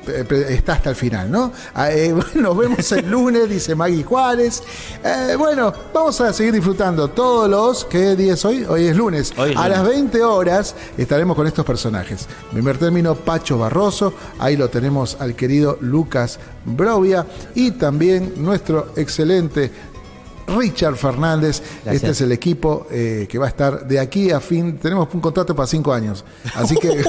está 0.49 0.73
hasta 0.73 0.89
el 0.89 0.95
final, 0.95 1.31
¿no? 1.31 1.51
Ah, 1.73 1.91
eh, 1.91 2.13
nos 2.35 2.57
vemos 2.57 2.91
el 2.91 3.09
lunes, 3.09 3.49
dice 3.49 3.75
Maggie 3.75 4.03
Juárez. 4.03 4.63
Eh, 5.03 5.35
bueno, 5.37 5.71
vamos 5.93 6.19
a 6.21 6.33
seguir 6.33 6.53
disfrutando 6.53 7.09
todos 7.09 7.49
los. 7.49 7.85
¿Qué 7.85 8.15
día 8.15 8.33
es 8.33 8.45
hoy? 8.45 8.65
Hoy 8.67 8.87
es 8.87 8.95
lunes. 8.95 9.33
Hoy 9.37 9.51
es 9.51 9.57
a 9.57 9.67
lunes. 9.67 9.77
las 9.77 9.87
20 9.87 10.23
horas 10.23 10.75
estaremos 10.97 11.35
con 11.35 11.47
estos 11.47 11.65
personajes. 11.65 12.27
En 12.49 12.53
primer 12.55 12.77
término, 12.77 13.15
Pacho 13.15 13.57
Barroso. 13.57 14.13
Ahí 14.39 14.57
lo 14.57 14.69
tenemos 14.69 15.17
al 15.19 15.35
querido 15.35 15.77
Lucas 15.81 16.39
Brovia. 16.65 17.25
Y 17.55 17.71
también 17.71 18.33
nuestro 18.37 18.93
excelente 18.95 19.71
Richard 20.57 20.95
Fernández. 20.95 21.61
Gracias. 21.83 21.95
Este 21.95 22.09
es 22.11 22.21
el 22.21 22.31
equipo 22.31 22.87
eh, 22.91 23.27
que 23.29 23.37
va 23.37 23.45
a 23.45 23.49
estar 23.49 23.87
de 23.87 23.99
aquí 23.99 24.31
a 24.31 24.39
fin. 24.39 24.77
Tenemos 24.77 25.07
un 25.13 25.21
contrato 25.21 25.55
para 25.55 25.67
cinco 25.67 25.93
años. 25.93 26.23
Así 26.55 26.75
que 26.75 26.89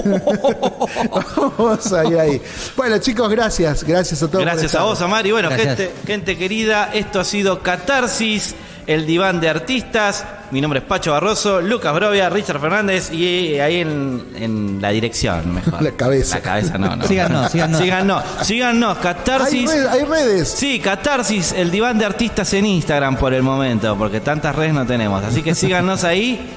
vamos 1.59 1.93
ahí, 1.93 2.14
ahí. 2.14 2.43
Bueno, 2.76 2.99
chicos, 2.99 3.28
gracias. 3.30 3.84
Gracias 3.84 4.22
a 4.22 4.26
todos. 4.26 4.45
por 4.45 4.53
Gracias 4.53 4.74
a 4.74 4.82
vos, 4.82 5.01
Amar. 5.01 5.26
Y 5.26 5.32
bueno, 5.32 5.49
Gracias. 5.49 5.76
gente, 5.76 5.93
gente 6.07 6.38
querida, 6.38 6.91
esto 6.93 7.20
ha 7.20 7.24
sido 7.24 7.62
Catarsis, 7.62 8.55
el 8.93 9.07
diván 9.07 9.41
de 9.41 9.49
artistas. 9.49 10.24
Mi 10.51 10.61
nombre 10.61 10.80
es 10.80 10.84
Pacho 10.84 11.12
Barroso, 11.12 11.61
Lucas 11.61 11.95
Brovia, 11.95 12.28
Richard 12.28 12.59
Fernández 12.61 13.12
y 13.12 13.59
ahí 13.61 13.76
en, 13.82 14.24
en 14.34 14.78
la 14.82 14.91
dirección, 14.91 15.55
mejor. 15.55 15.80
La 15.82 15.93
cabeza. 15.93 16.36
La 16.36 16.43
cabeza, 16.43 16.76
no, 16.78 16.97
no. 16.97 17.07
Síganos, 17.07 17.53
síganos. 17.53 17.80
Síganos, 17.80 18.24
síganos, 18.43 18.97
Hay, 18.97 19.03
Catarsis. 19.03 19.70
red- 19.70 19.86
hay 19.86 20.05
redes. 20.05 20.49
Sí, 20.49 20.80
Catarsis, 20.80 21.53
el 21.53 21.70
diván 21.70 21.99
de 21.99 22.05
artistas 22.05 22.53
en 22.55 22.66
Instagram 22.66 23.16
por 23.16 23.32
el 23.32 23.43
momento, 23.45 23.97
porque 23.97 24.20
tantas 24.20 24.57
redes 24.57 24.74
no 24.74 24.84
tenemos. 24.84 25.22
Así 25.22 25.43
que 25.43 25.55
síganos 25.55 26.03
ahí, 26.03 26.51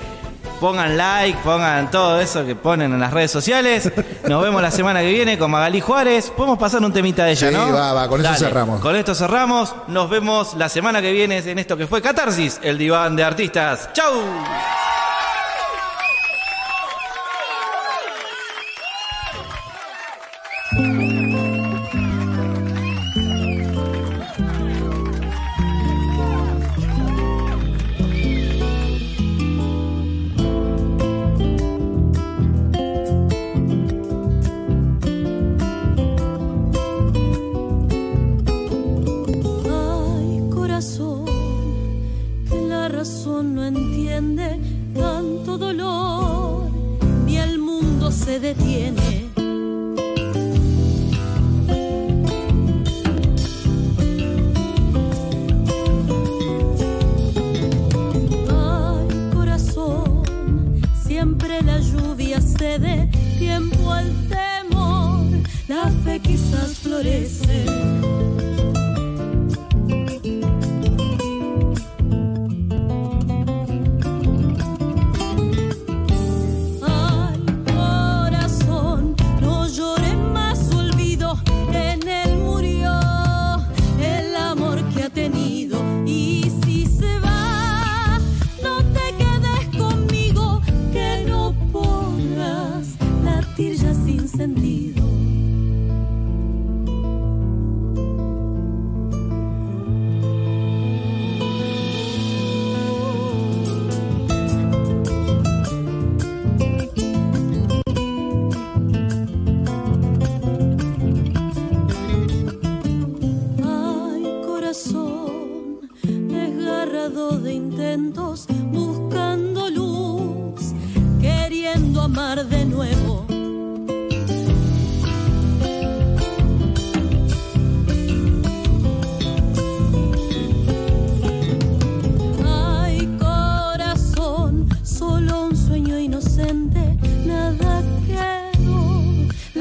pongan 0.64 0.96
like, 0.96 1.38
pongan 1.44 1.92
todo 1.92 2.22
eso 2.22 2.46
que 2.46 2.56
ponen 2.56 2.94
en 2.94 3.00
las 3.02 3.12
redes 3.12 3.32
sociales. 3.32 3.92
Nos 4.30 4.42
vemos 4.42 4.62
la 4.62 4.72
semana 4.72 5.02
que 5.02 5.12
viene 5.12 5.38
con 5.38 5.52
Magalí 5.52 5.82
Juárez. 5.82 6.32
Podemos 6.32 6.58
pasar 6.58 6.82
un 6.82 6.94
temita 6.94 7.26
de 7.26 7.32
ella, 7.34 7.50
Sí, 7.50 7.54
¿no? 7.54 7.74
va, 7.74 7.92
va, 7.92 8.08
con 8.08 8.26
eso 8.26 8.34
cerramos. 8.36 8.80
Con 8.80 8.96
esto 8.96 9.14
cerramos. 9.14 9.76
Nos 9.88 10.10
vemos 10.10 10.54
la 10.54 10.70
semana 10.70 11.02
que 11.02 11.12
viene 11.12 11.40
en 11.40 11.60
esto 11.60 11.76
que 11.76 11.86
fue 11.86 12.02
Catarsis, 12.02 12.62
el 12.64 12.78
diván 12.78 13.18
de 13.18 13.26
artistas. 13.26 13.90
¡Chau! 13.92 14.14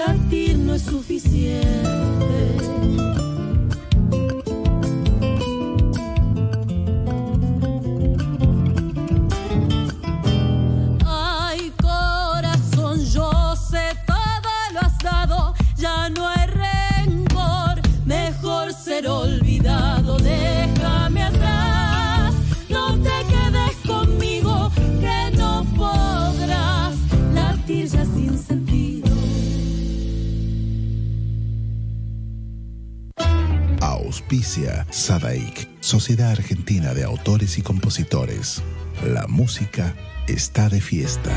Latir 0.07 0.59
no 0.59 0.75
es 0.75 0.83
suficiente. 0.83 2.82
Sadaik, 34.43 35.69
Sociedad 35.81 36.33
Argentina 36.33 36.95
de 36.95 37.05
Autores 37.05 37.59
y 37.59 37.63
Compositores. 37.63 38.61
La 39.07 39.29
música 39.29 39.95
está 40.27 40.69
de 40.69 40.81
fiesta. 40.81 41.31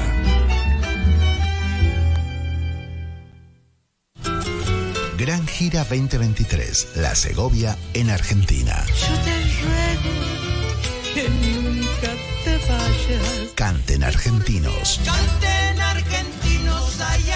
Gran 5.18 5.46
Gira 5.48 5.84
2023, 5.84 6.96
La 6.96 7.14
Segovia 7.14 7.78
en 7.94 8.10
Argentina. 8.10 8.84
Yo 8.88 9.14
te 9.24 9.36
ruego 9.62 10.16
que 11.14 11.30
nunca 11.30 12.12
te 12.44 12.58
vayas. 12.68 13.52
Canten 13.54 14.04
argentinos. 14.04 15.00
Canten 15.06 15.80
argentinos, 15.80 17.00
ay, 17.02 17.35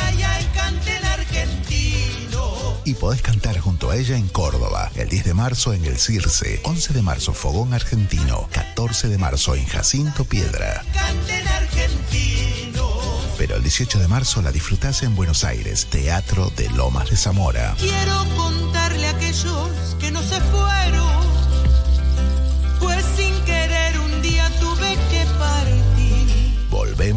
podés 2.99 3.21
cantar 3.21 3.57
junto 3.59 3.89
a 3.89 3.95
ella 3.95 4.17
en 4.17 4.27
Córdoba, 4.27 4.91
el 4.95 5.07
10 5.09 5.23
de 5.23 5.33
marzo 5.33 5.73
en 5.73 5.85
el 5.85 5.97
Circe, 5.97 6.59
11 6.63 6.93
de 6.93 7.01
marzo 7.01 7.33
Fogón 7.33 7.73
Argentino, 7.73 8.49
14 8.51 9.07
de 9.07 9.17
marzo 9.17 9.55
en 9.55 9.65
Jacinto 9.65 10.25
Piedra. 10.25 10.83
Canten 10.93 11.47
argentinos. 11.47 12.89
Pero 13.37 13.55
el 13.55 13.63
18 13.63 13.99
de 13.99 14.07
marzo 14.09 14.41
la 14.41 14.51
disfrutás 14.51 15.01
en 15.03 15.15
Buenos 15.15 15.45
Aires, 15.45 15.87
Teatro 15.89 16.51
de 16.57 16.69
Lomas 16.71 17.09
de 17.09 17.15
Zamora. 17.15 17.73
Quiero 17.79 18.25
contarle 18.35 19.07
a 19.07 19.11
aquellos 19.11 19.95
que 19.97 20.11
no 20.11 20.21
se 20.21 20.41
fueron, 20.41 21.18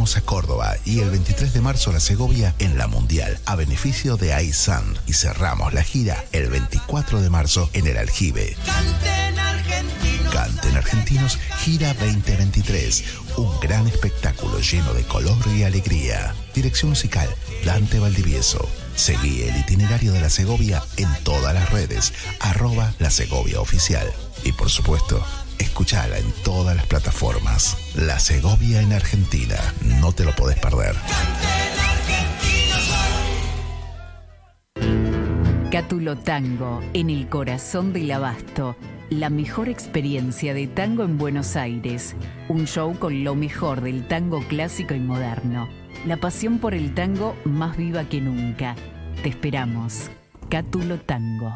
A 0.03 0.21
Córdoba 0.21 0.75
y 0.83 0.99
el 0.99 1.09
23 1.11 1.53
de 1.53 1.61
marzo 1.61 1.93
la 1.93 2.01
Segovia 2.01 2.53
en 2.59 2.77
la 2.77 2.87
Mundial 2.87 3.39
a 3.45 3.55
beneficio 3.55 4.17
de 4.17 4.43
iSand 4.43 4.99
y 5.07 5.13
cerramos 5.13 5.73
la 5.73 5.81
gira 5.81 6.25
el 6.33 6.49
24 6.49 7.21
de 7.21 7.29
marzo 7.29 7.69
en 7.71 7.87
el 7.87 7.97
Aljibe. 7.97 8.57
Canten 8.65 9.39
argentinos. 9.39 10.33
Canten 10.33 10.75
Argentinos 10.75 11.39
Gira 11.59 11.93
2023, 11.93 13.03
un 13.37 13.57
gran 13.61 13.87
espectáculo 13.87 14.59
lleno 14.59 14.93
de 14.93 15.03
color 15.03 15.37
y 15.55 15.63
alegría. 15.63 16.35
Dirección 16.53 16.89
musical 16.89 17.29
Dante 17.63 17.97
Valdivieso. 17.97 18.67
Seguí 18.95 19.43
el 19.43 19.55
itinerario 19.55 20.11
de 20.11 20.19
la 20.19 20.29
Segovia 20.29 20.83
en 20.97 21.07
todas 21.23 21.53
las 21.53 21.69
redes, 21.71 22.11
arroba 22.41 22.93
la 22.99 23.09
Segovia 23.09 23.61
Oficial. 23.61 24.11
Y 24.43 24.51
por 24.51 24.69
supuesto, 24.69 25.25
escuchala 25.59 26.17
en 26.17 26.31
todas 26.43 26.75
las 26.75 26.85
plataformas. 26.85 27.77
La 27.95 28.19
Segovia 28.19 28.81
en 28.81 28.93
Argentina, 28.93 29.55
no 29.99 30.11
te 30.11 30.25
lo 30.25 30.35
podés 30.35 30.59
perder. 30.59 30.95
Cátulo 35.71 36.17
Tango, 36.17 36.81
en 36.93 37.09
el 37.09 37.27
corazón 37.29 37.93
del 37.93 38.11
abasto. 38.11 38.75
La 39.09 39.29
mejor 39.29 39.69
experiencia 39.69 40.53
de 40.53 40.67
tango 40.67 41.03
en 41.03 41.17
Buenos 41.17 41.55
Aires. 41.55 42.15
Un 42.47 42.67
show 42.67 42.97
con 42.99 43.23
lo 43.23 43.33
mejor 43.33 43.81
del 43.81 44.07
tango 44.07 44.41
clásico 44.47 44.93
y 44.93 44.99
moderno. 44.99 45.67
La 46.05 46.17
pasión 46.17 46.59
por 46.59 46.73
el 46.73 46.93
tango 46.93 47.35
más 47.43 47.75
viva 47.75 48.07
que 48.07 48.21
nunca. 48.21 48.75
Te 49.23 49.29
esperamos. 49.29 50.11
Cátulo 50.49 50.99
Tango. 50.99 51.55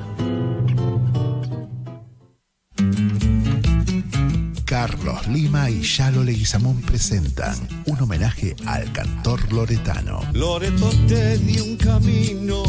Carlos 4.71 5.27
Lima 5.27 5.69
y 5.69 5.81
Yalo 5.81 6.23
Leguizamón 6.23 6.81
presentan 6.81 7.57
un 7.87 7.99
homenaje 7.99 8.55
al 8.65 8.89
cantor 8.93 9.51
loretano. 9.51 10.21
Loreto 10.31 10.89
te 11.09 11.37
dio 11.39 11.65
un 11.65 11.75
camino, 11.75 12.63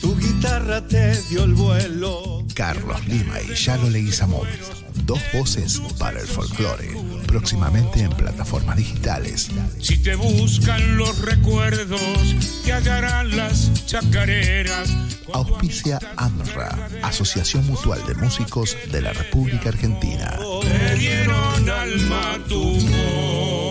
tu 0.00 0.16
guitarra 0.16 0.86
te 0.86 1.20
dio 1.22 1.42
el 1.42 1.54
vuelo. 1.54 2.37
Carlos 2.58 3.06
Lima 3.06 3.40
y 3.40 3.54
Yalo 3.54 3.88
Leguizamón. 3.88 4.48
Dos 5.04 5.20
voces 5.32 5.80
para 5.96 6.20
el 6.20 6.26
folclore. 6.26 6.88
Próximamente 7.28 8.00
en 8.00 8.10
plataformas 8.10 8.76
digitales. 8.76 9.48
Si 9.80 9.96
te 9.98 10.16
buscan 10.16 10.96
los 10.96 11.20
recuerdos, 11.20 12.34
te 12.64 12.72
hallarán 12.72 13.36
las 13.36 13.86
chacareras. 13.86 14.88
Auspicia 15.32 16.00
AMRA, 16.16 16.88
Asociación 17.04 17.64
Mutual 17.68 18.04
de 18.08 18.16
Músicos 18.16 18.76
de 18.90 19.02
la 19.02 19.12
República 19.12 19.68
Argentina. 19.68 20.36
Le 20.64 20.94
dieron 20.96 21.70
alma 21.70 22.38
tu 22.48 22.74
voz. 22.74 23.67